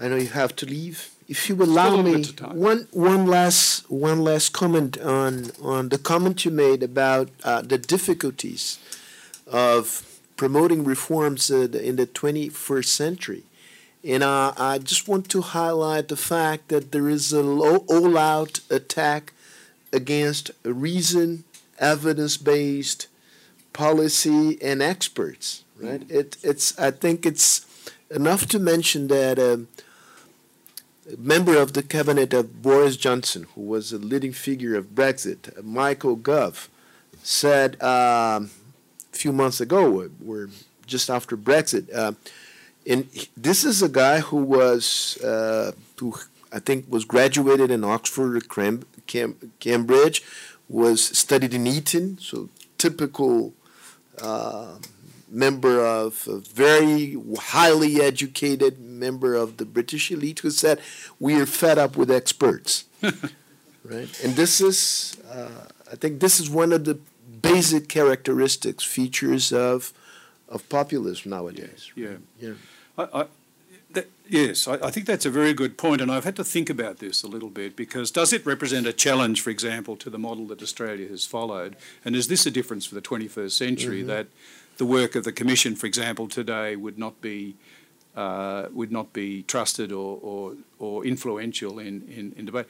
I 0.00 0.08
know 0.08 0.16
you 0.16 0.28
have 0.28 0.56
to 0.56 0.66
leave. 0.66 1.10
If 1.28 1.48
you 1.48 1.54
will 1.54 1.68
allow 1.68 2.00
me, 2.00 2.24
one 2.52 2.88
one 2.90 3.26
last 3.26 3.88
one 3.90 4.24
last 4.24 4.52
comment 4.52 4.98
on 4.98 5.52
on 5.62 5.90
the 5.90 5.98
comment 5.98 6.44
you 6.44 6.50
made 6.50 6.82
about 6.82 7.28
uh, 7.44 7.60
the 7.60 7.76
difficulties 7.78 8.78
of 9.46 10.02
promoting 10.36 10.84
reforms 10.84 11.50
uh, 11.50 11.68
in 11.88 11.96
the 11.96 12.06
21st 12.06 12.86
century. 12.86 13.42
And 14.02 14.22
uh, 14.22 14.54
I 14.56 14.78
just 14.78 15.06
want 15.06 15.28
to 15.28 15.42
highlight 15.42 16.08
the 16.08 16.16
fact 16.16 16.68
that 16.68 16.92
there 16.92 17.10
is 17.10 17.32
a 17.34 17.44
all 17.44 18.16
out 18.16 18.60
attack 18.70 19.34
against 19.92 20.50
reason, 20.64 21.44
evidence 21.78 22.38
based 22.38 23.06
policy, 23.74 24.60
and 24.62 24.80
experts. 24.80 25.62
Right? 25.78 26.08
Mm. 26.08 26.10
It, 26.10 26.36
it's, 26.42 26.78
I 26.78 26.90
think 26.90 27.26
it's 27.26 27.66
enough 28.10 28.46
to 28.46 28.58
mention 28.58 29.08
that. 29.08 29.38
Um, 29.38 29.68
member 31.18 31.56
of 31.56 31.72
the 31.72 31.82
cabinet 31.82 32.32
of 32.32 32.62
Boris 32.62 32.96
Johnson, 32.96 33.46
who 33.54 33.62
was 33.62 33.92
a 33.92 33.98
leading 33.98 34.32
figure 34.32 34.76
of 34.76 34.94
Brexit, 34.94 35.62
Michael 35.62 36.16
Gove, 36.16 36.68
said 37.22 37.80
um, 37.82 38.50
a 39.12 39.16
few 39.16 39.32
months 39.32 39.60
ago, 39.60 40.08
we're 40.20 40.48
just 40.86 41.10
after 41.10 41.36
Brexit, 41.36 41.94
uh, 41.94 42.12
and 42.86 43.08
this 43.36 43.64
is 43.64 43.82
a 43.82 43.88
guy 43.88 44.20
who 44.20 44.38
was, 44.38 45.18
uh, 45.22 45.72
who 45.98 46.14
I 46.52 46.58
think 46.58 46.86
was 46.88 47.04
graduated 47.04 47.70
in 47.70 47.84
Oxford 47.84 48.36
or 48.36 48.40
Cam- 48.40 49.36
Cambridge, 49.60 50.22
was 50.68 51.02
studied 51.18 51.52
in 51.52 51.66
Eton, 51.66 52.18
so 52.20 52.48
typical 52.78 53.52
uh, 54.20 54.76
member 55.30 55.84
of 55.84 56.26
a 56.28 56.38
very 56.38 57.16
highly 57.38 58.00
educated 58.00 58.80
member 58.80 59.34
of 59.34 59.56
the 59.56 59.64
British 59.64 60.10
elite 60.10 60.40
who 60.40 60.50
said, 60.50 60.80
"We 61.18 61.40
are 61.40 61.46
fed 61.46 61.78
up 61.78 61.96
with 61.96 62.10
experts." 62.10 62.84
right, 63.02 64.24
and 64.24 64.34
this 64.36 64.60
is, 64.60 65.16
uh, 65.30 65.66
I 65.90 65.96
think, 65.96 66.20
this 66.20 66.40
is 66.40 66.50
one 66.50 66.72
of 66.72 66.84
the 66.84 66.98
basic 67.42 67.88
characteristics, 67.88 68.84
features 68.84 69.52
of 69.52 69.92
of 70.48 70.68
populism 70.68 71.30
nowadays. 71.30 71.92
Yeah. 71.94 72.16
Yeah. 72.40 72.54
I, 72.98 73.08
I, 73.14 73.26
that, 73.92 74.08
yes, 74.28 74.68
I, 74.68 74.74
I 74.74 74.90
think 74.90 75.06
that's 75.06 75.24
a 75.24 75.30
very 75.30 75.54
good 75.54 75.78
point, 75.78 76.00
and 76.00 76.10
I've 76.10 76.24
had 76.24 76.36
to 76.36 76.44
think 76.44 76.68
about 76.68 76.98
this 76.98 77.22
a 77.22 77.28
little 77.28 77.48
bit 77.48 77.76
because 77.76 78.10
does 78.10 78.32
it 78.32 78.44
represent 78.44 78.86
a 78.86 78.92
challenge, 78.92 79.40
for 79.40 79.50
example, 79.50 79.96
to 79.96 80.10
the 80.10 80.18
model 80.18 80.46
that 80.48 80.62
Australia 80.62 81.08
has 81.08 81.24
followed? 81.24 81.76
And 82.04 82.14
is 82.14 82.28
this 82.28 82.46
a 82.46 82.50
difference 82.50 82.86
for 82.86 82.94
the 82.94 83.02
21st 83.02 83.52
century 83.52 84.02
that 84.02 84.26
the 84.80 84.86
work 84.86 85.14
of 85.14 85.24
the 85.24 85.32
Commission, 85.32 85.76
for 85.76 85.86
example, 85.86 86.26
today 86.26 86.74
would 86.74 86.98
not 86.98 87.20
be 87.20 87.54
uh, 88.16 88.66
would 88.72 88.90
not 88.90 89.12
be 89.12 89.42
trusted 89.44 89.92
or, 89.92 90.18
or, 90.20 90.54
or 90.78 91.04
influential 91.04 91.78
in, 91.78 92.02
in, 92.08 92.32
in 92.36 92.44
debate? 92.46 92.66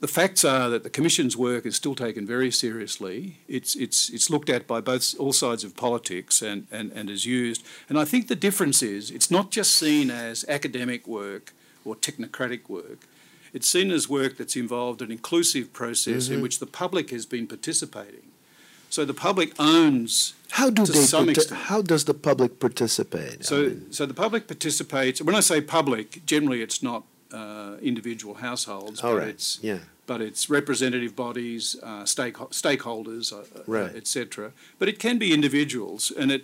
the 0.00 0.08
facts 0.08 0.44
are 0.46 0.70
that 0.70 0.82
the 0.82 0.88
Commission's 0.88 1.36
work 1.36 1.66
is 1.66 1.76
still 1.76 1.94
taken 1.94 2.26
very 2.26 2.50
seriously. 2.50 3.36
It's, 3.46 3.74
it's, 3.76 4.08
it's 4.08 4.30
looked 4.30 4.48
at 4.48 4.66
by 4.66 4.80
both 4.80 5.14
all 5.20 5.34
sides 5.34 5.62
of 5.62 5.76
politics 5.76 6.40
and, 6.40 6.66
and, 6.70 6.90
and 6.92 7.10
is 7.10 7.26
used. 7.26 7.62
And 7.86 7.98
I 7.98 8.06
think 8.06 8.28
the 8.28 8.34
difference 8.34 8.82
is 8.82 9.10
it's 9.10 9.30
not 9.30 9.50
just 9.50 9.74
seen 9.74 10.10
as 10.10 10.46
academic 10.48 11.06
work 11.06 11.52
or 11.84 11.94
technocratic 11.94 12.70
work. 12.70 13.00
It's 13.52 13.68
seen 13.68 13.90
as 13.90 14.08
work 14.08 14.38
that's 14.38 14.56
involved 14.56 15.02
an 15.02 15.12
inclusive 15.12 15.74
process 15.74 16.30
in 16.30 16.40
which 16.40 16.60
the 16.60 16.66
public 16.66 17.10
has 17.10 17.26
been 17.26 17.46
participating. 17.46 18.29
So 18.90 19.04
the 19.04 19.14
public 19.14 19.52
owns 19.58 20.34
How 20.50 20.68
do 20.68 20.84
To 20.84 20.92
they? 20.92 20.98
some 20.98 21.26
parti- 21.26 21.40
extent. 21.40 21.60
how 21.70 21.80
does 21.80 22.04
the 22.04 22.14
public 22.14 22.58
participate? 22.58 23.38
I 23.40 23.44
So, 23.44 23.56
mean, 23.62 23.92
so 23.92 24.04
the 24.04 24.14
public 24.14 24.46
participates. 24.48 25.22
When 25.22 25.36
I 25.36 25.40
say 25.40 25.60
public, 25.60 26.26
generally 26.26 26.60
it's 26.60 26.82
not 26.82 27.04
uh, 27.32 27.76
individual 27.80 28.34
households, 28.34 29.00
all 29.04 29.12
but 29.12 29.18
right. 29.20 29.28
it's 29.28 29.60
yeah. 29.62 29.78
but 30.06 30.20
it's 30.20 30.50
representative 30.50 31.14
bodies, 31.14 31.76
uh, 31.84 32.04
stake, 32.04 32.34
stakeholders, 32.50 33.32
uh, 33.32 33.44
Right. 33.68 33.94
etc. 33.94 34.50
But 34.80 34.88
it 34.88 34.98
can 34.98 35.18
be 35.18 35.32
individuals, 35.32 36.10
and 36.20 36.32
it 36.32 36.42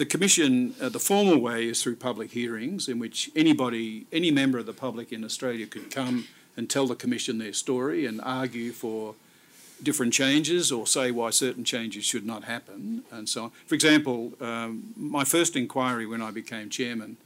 the 0.00 0.04
commission, 0.06 0.74
uh, 0.82 0.90
the 0.90 0.98
formal 0.98 1.38
way 1.38 1.66
is 1.72 1.82
through 1.82 1.96
public 1.96 2.32
hearings, 2.32 2.88
in 2.88 2.98
which 2.98 3.30
anybody, 3.34 4.06
any 4.12 4.30
member 4.30 4.58
of 4.58 4.66
the 4.66 4.72
public 4.86 5.12
in 5.12 5.24
Australia 5.24 5.66
could 5.66 5.90
come 5.90 6.26
and 6.56 6.68
tell 6.68 6.86
the 6.86 6.96
commission 6.96 7.38
their 7.38 7.52
story 7.54 8.04
and 8.08 8.20
argue 8.22 8.72
for 8.72 9.14
different 9.82 10.12
changes 10.12 10.72
or 10.72 10.86
say 10.86 11.10
why 11.10 11.30
certain 11.30 11.64
changes 11.64 12.04
should 12.04 12.24
not 12.24 12.44
happen 12.44 13.04
and 13.10 13.28
so 13.28 13.44
on. 13.44 13.50
For 13.66 13.74
example, 13.74 14.32
um, 14.40 14.94
my 14.96 15.24
first 15.24 15.56
inquiry 15.56 16.06
when 16.06 16.22
I 16.22 16.30
became 16.30 16.70
chairman 16.70 17.16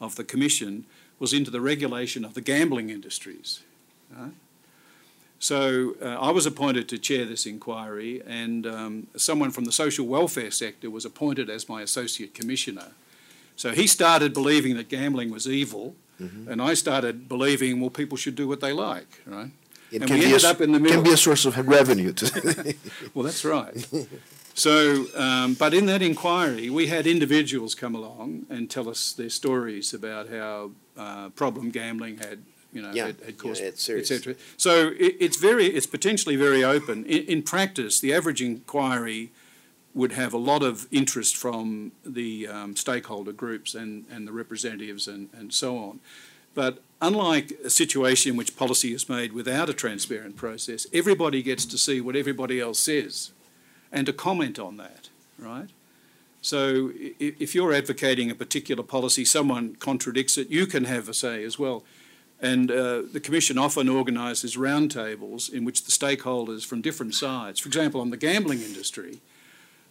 of 0.00 0.16
the 0.16 0.24
commission 0.24 0.84
was 1.18 1.32
into 1.32 1.50
the 1.50 1.60
regulation 1.60 2.24
of 2.24 2.34
the 2.34 2.40
gambling 2.40 2.90
industries. 2.90 3.60
right? 4.16 4.32
So 5.38 5.94
uh, 6.00 6.06
I 6.06 6.30
was 6.30 6.46
appointed 6.46 6.88
to 6.88 6.98
chair 6.98 7.26
this 7.26 7.44
inquiry, 7.46 8.22
and 8.26 8.66
um, 8.66 9.06
someone 9.16 9.50
from 9.50 9.64
the 9.64 9.72
social 9.72 10.06
welfare 10.06 10.50
sector 10.50 10.88
was 10.90 11.04
appointed 11.04 11.50
as 11.50 11.68
my 11.68 11.82
associate 11.82 12.34
commissioner. 12.34 12.92
So 13.54 13.72
he 13.72 13.86
started 13.86 14.32
believing 14.32 14.76
that 14.76 14.88
gambling 14.88 15.30
was 15.30 15.46
evil, 15.46 15.94
and 16.18 16.62
I 16.62 16.72
started 16.72 17.28
believing, 17.28 17.78
well, 17.80 17.90
people 17.90 18.16
should 18.16 18.34
do 18.36 18.48
what 18.48 18.60
they 18.60 18.72
like, 18.72 19.20
right? 19.26 19.50
It 19.96 20.02
And 20.02 20.10
can 20.10 20.18
we 20.18 20.26
be 20.26 20.32
a, 20.32 20.34
ended 20.34 20.44
s- 20.44 20.50
up 20.52 20.60
in 20.60 20.72
the 20.72 20.80
can 20.90 21.02
be 21.02 21.12
a 21.12 21.16
source 21.16 21.44
of 21.46 21.56
revenue. 21.78 22.12
To 22.12 22.74
Well, 23.14 23.24
that's 23.24 23.44
right. 23.44 23.74
So, 24.58 25.04
um, 25.14 25.52
but 25.52 25.74
in 25.74 25.84
that 25.84 26.00
inquiry, 26.00 26.70
we 26.70 26.86
had 26.86 27.06
individuals 27.06 27.74
come 27.74 27.94
along 27.94 28.46
and 28.48 28.70
tell 28.70 28.88
us 28.88 29.12
their 29.12 29.28
stories 29.28 29.92
about 29.92 30.30
how 30.30 30.70
uh, 30.96 31.28
problem 31.30 31.70
gambling 31.70 32.16
had, 32.16 32.38
you 32.72 32.80
know, 32.80 32.90
Yeah, 32.94 33.08
had, 33.08 33.16
had 33.26 33.36
caused, 33.36 33.60
it's 33.62 33.82
serious. 33.82 34.10
etc. 34.10 34.34
So 34.56 34.94
it, 34.98 35.16
it's 35.20 35.36
very, 35.36 35.66
it's 35.66 35.86
potentially 35.86 36.36
very 36.36 36.64
open. 36.64 37.04
In, 37.04 37.24
in 37.26 37.42
practice, 37.42 38.00
the 38.00 38.14
average 38.14 38.40
inquiry 38.40 39.30
would 39.92 40.12
have 40.12 40.32
a 40.32 40.38
lot 40.38 40.62
of 40.62 40.86
interest 40.90 41.36
from 41.36 41.92
the 42.02 42.48
um, 42.48 42.76
stakeholder 42.76 43.32
groups 43.32 43.74
and, 43.74 44.06
and 44.10 44.26
the 44.26 44.32
representatives 44.32 45.06
and, 45.06 45.28
and 45.38 45.52
so 45.52 45.76
on. 45.76 46.00
But 46.56 46.82
unlike 47.02 47.52
a 47.62 47.70
situation 47.70 48.32
in 48.32 48.36
which 48.36 48.56
policy 48.56 48.94
is 48.94 49.08
made 49.10 49.32
without 49.32 49.68
a 49.68 49.74
transparent 49.74 50.36
process, 50.36 50.86
everybody 50.92 51.42
gets 51.42 51.66
to 51.66 51.78
see 51.78 52.00
what 52.00 52.16
everybody 52.16 52.58
else 52.58 52.80
says 52.80 53.30
and 53.92 54.06
to 54.06 54.12
comment 54.12 54.58
on 54.58 54.78
that, 54.78 55.10
right? 55.38 55.68
So 56.40 56.92
if 56.96 57.54
you're 57.54 57.74
advocating 57.74 58.30
a 58.30 58.34
particular 58.34 58.82
policy, 58.82 59.24
someone 59.24 59.74
contradicts 59.76 60.38
it, 60.38 60.48
you 60.48 60.66
can 60.66 60.84
have 60.84 61.08
a 61.08 61.14
say 61.14 61.44
as 61.44 61.58
well. 61.58 61.84
And 62.40 62.70
uh, 62.70 63.02
the 63.12 63.20
Commission 63.20 63.58
often 63.58 63.88
organises 63.88 64.56
roundtables 64.56 65.52
in 65.52 65.64
which 65.64 65.84
the 65.84 65.92
stakeholders 65.92 66.64
from 66.64 66.80
different 66.80 67.14
sides, 67.14 67.60
for 67.60 67.68
example, 67.68 68.00
on 68.00 68.10
the 68.10 68.16
gambling 68.16 68.62
industry, 68.62 69.20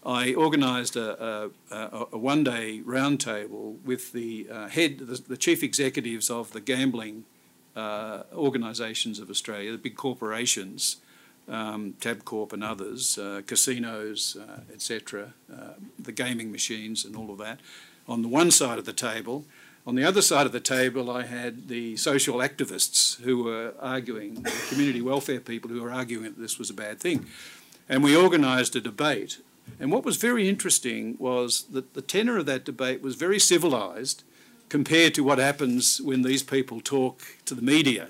I 0.05 0.35
organised 0.35 0.95
a, 0.95 1.23
a, 1.23 1.49
a, 1.71 2.07
a 2.13 2.17
one-day 2.17 2.81
roundtable 2.85 3.81
with 3.83 4.11
the 4.11 4.47
uh, 4.51 4.67
head, 4.67 4.99
the, 4.99 5.21
the 5.27 5.37
chief 5.37 5.63
executives 5.63 6.29
of 6.29 6.53
the 6.53 6.61
gambling 6.61 7.25
uh, 7.75 8.23
organisations 8.33 9.19
of 9.19 9.29
Australia, 9.29 9.71
the 9.71 9.77
big 9.77 9.95
corporations, 9.95 10.97
um, 11.47 11.95
Tabcorp 11.99 12.53
and 12.53 12.63
others, 12.63 13.17
uh, 13.17 13.41
casinos, 13.45 14.37
uh, 14.39 14.61
etc., 14.71 15.33
uh, 15.51 15.73
the 15.99 16.11
gaming 16.11 16.51
machines 16.51 17.03
and 17.03 17.15
all 17.15 17.31
of 17.31 17.37
that, 17.39 17.59
on 18.07 18.21
the 18.21 18.27
one 18.27 18.51
side 18.51 18.77
of 18.77 18.85
the 18.85 18.93
table. 18.93 19.45
On 19.87 19.93
the 19.93 20.03
other 20.03 20.23
side 20.23 20.47
of 20.47 20.51
the 20.51 20.59
table, 20.59 21.11
I 21.11 21.23
had 21.23 21.67
the 21.67 21.95
social 21.97 22.37
activists 22.37 23.21
who 23.21 23.43
were 23.43 23.73
arguing, 23.79 24.41
the 24.41 24.51
community 24.69 25.01
welfare 25.01 25.39
people 25.39 25.69
who 25.69 25.81
were 25.81 25.91
arguing 25.91 26.23
that 26.23 26.39
this 26.39 26.57
was 26.57 26.71
a 26.71 26.73
bad 26.73 26.99
thing. 26.99 27.27
And 27.87 28.03
we 28.03 28.17
organised 28.17 28.75
a 28.75 28.81
debate. 28.81 29.41
And 29.79 29.91
what 29.91 30.05
was 30.05 30.17
very 30.17 30.47
interesting 30.47 31.15
was 31.19 31.63
that 31.71 31.93
the 31.93 32.01
tenor 32.01 32.37
of 32.37 32.45
that 32.45 32.63
debate 32.65 33.01
was 33.01 33.15
very 33.15 33.39
civilised 33.39 34.23
compared 34.69 35.13
to 35.15 35.23
what 35.23 35.37
happens 35.37 36.01
when 36.01 36.21
these 36.21 36.43
people 36.43 36.81
talk 36.81 37.21
to 37.45 37.53
the 37.53 37.61
media 37.61 38.07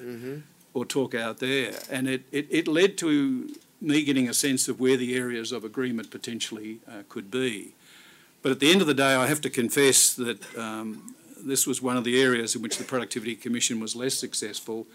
or 0.73 0.85
talk 0.85 1.15
out 1.15 1.39
there. 1.39 1.73
And 1.89 2.07
it, 2.07 2.23
it, 2.31 2.47
it 2.49 2.67
led 2.67 2.97
to 2.99 3.49
me 3.81 4.03
getting 4.03 4.29
a 4.29 4.33
sense 4.33 4.67
of 4.67 4.79
where 4.79 4.97
the 4.97 5.15
areas 5.15 5.51
of 5.51 5.63
agreement 5.63 6.11
potentially 6.11 6.79
uh, 6.87 7.03
could 7.09 7.29
be. 7.31 7.73
But 8.41 8.51
at 8.51 8.59
the 8.59 8.71
end 8.71 8.81
of 8.81 8.87
the 8.87 8.93
day, 8.93 9.15
I 9.15 9.27
have 9.27 9.41
to 9.41 9.49
confess 9.49 10.13
that 10.13 10.57
um, 10.57 11.15
this 11.37 11.65
was 11.65 11.81
one 11.81 11.97
of 11.97 12.03
the 12.03 12.21
areas 12.21 12.55
in 12.55 12.61
which 12.61 12.77
the 12.77 12.83
Productivity 12.83 13.35
Commission 13.35 13.79
was 13.79 13.95
less 13.95 14.13
successful 14.15 14.87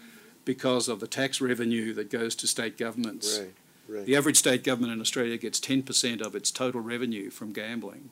because 0.45 0.87
of 0.87 0.99
the 0.99 1.07
tax 1.07 1.39
revenue 1.41 1.93
that 1.93 2.09
goes 2.09 2.35
to 2.35 2.47
state 2.47 2.77
governments. 2.77 3.39
right, 3.39 3.49
right. 3.91 4.05
The 4.05 4.15
average 4.15 4.37
state 4.37 4.63
government 4.63 4.93
in 4.93 5.01
Australia 5.01 5.37
gets 5.37 5.59
10% 5.59 6.21
of 6.21 6.35
its 6.35 6.51
total 6.51 6.81
revenue 6.81 7.29
from 7.29 7.51
gambling. 7.51 8.09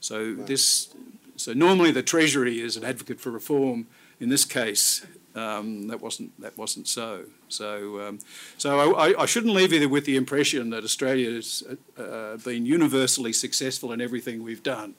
So 0.00 0.34
this, 0.34 0.94
so 1.36 1.52
normally 1.52 1.92
the 1.92 2.02
Treasury 2.02 2.60
is 2.60 2.76
an 2.76 2.84
advocate 2.84 3.20
for 3.20 3.30
reform. 3.30 3.86
In 4.18 4.28
this 4.28 4.44
case, 4.44 5.06
um, 5.34 5.88
that 5.88 6.00
wasn't 6.00 6.38
that 6.40 6.58
wasn't 6.58 6.88
so. 6.88 7.24
So, 7.48 8.00
um, 8.00 8.18
so 8.58 8.94
I, 8.94 9.22
I 9.22 9.26
shouldn't 9.26 9.54
leave 9.54 9.72
you 9.72 9.88
with 9.88 10.04
the 10.04 10.16
impression 10.16 10.70
that 10.70 10.84
Australia 10.84 11.32
has 11.32 11.62
uh, 11.98 12.36
been 12.38 12.66
universally 12.66 13.32
successful 13.32 13.92
in 13.92 14.00
everything 14.00 14.42
we've 14.42 14.62
done. 14.62 14.94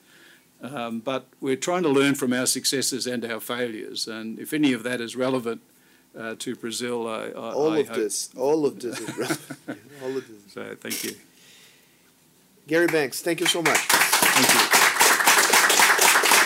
Um, 0.62 1.00
but 1.00 1.26
we're 1.42 1.58
trying 1.58 1.84
to 1.84 1.90
learn 1.90 2.16
from 2.16 2.32
our 2.32 2.46
successes 2.46 3.06
and 3.06 3.26
our 3.26 3.42
failures, 3.42 4.08
and 4.08 4.40
if 4.40 4.54
any 4.54 4.72
of 4.72 4.84
that 4.84 5.02
is 5.02 5.16
relevant 5.16 5.62
uh, 6.18 6.36
to 6.40 6.56
Brazil, 6.56 7.08
I, 7.08 7.26
I, 7.26 7.54
all 7.54 7.74
I 7.74 7.80
of 7.80 7.88
this, 7.90 8.30
all 8.36 8.66
of 8.66 8.80
this 8.80 9.00
is 9.00 9.18
relevant. 9.18 9.60
all 10.04 10.18
of 10.18 10.28
this. 10.28 10.54
So, 10.54 10.76
thank 10.80 11.04
you. 11.04 11.16
Gary 12.68 12.88
Banks, 12.88 13.22
thank 13.22 13.40
you 13.40 13.46
so 13.46 13.62
much. 13.62 13.78
Thank 13.78 14.74
you. 14.74 14.83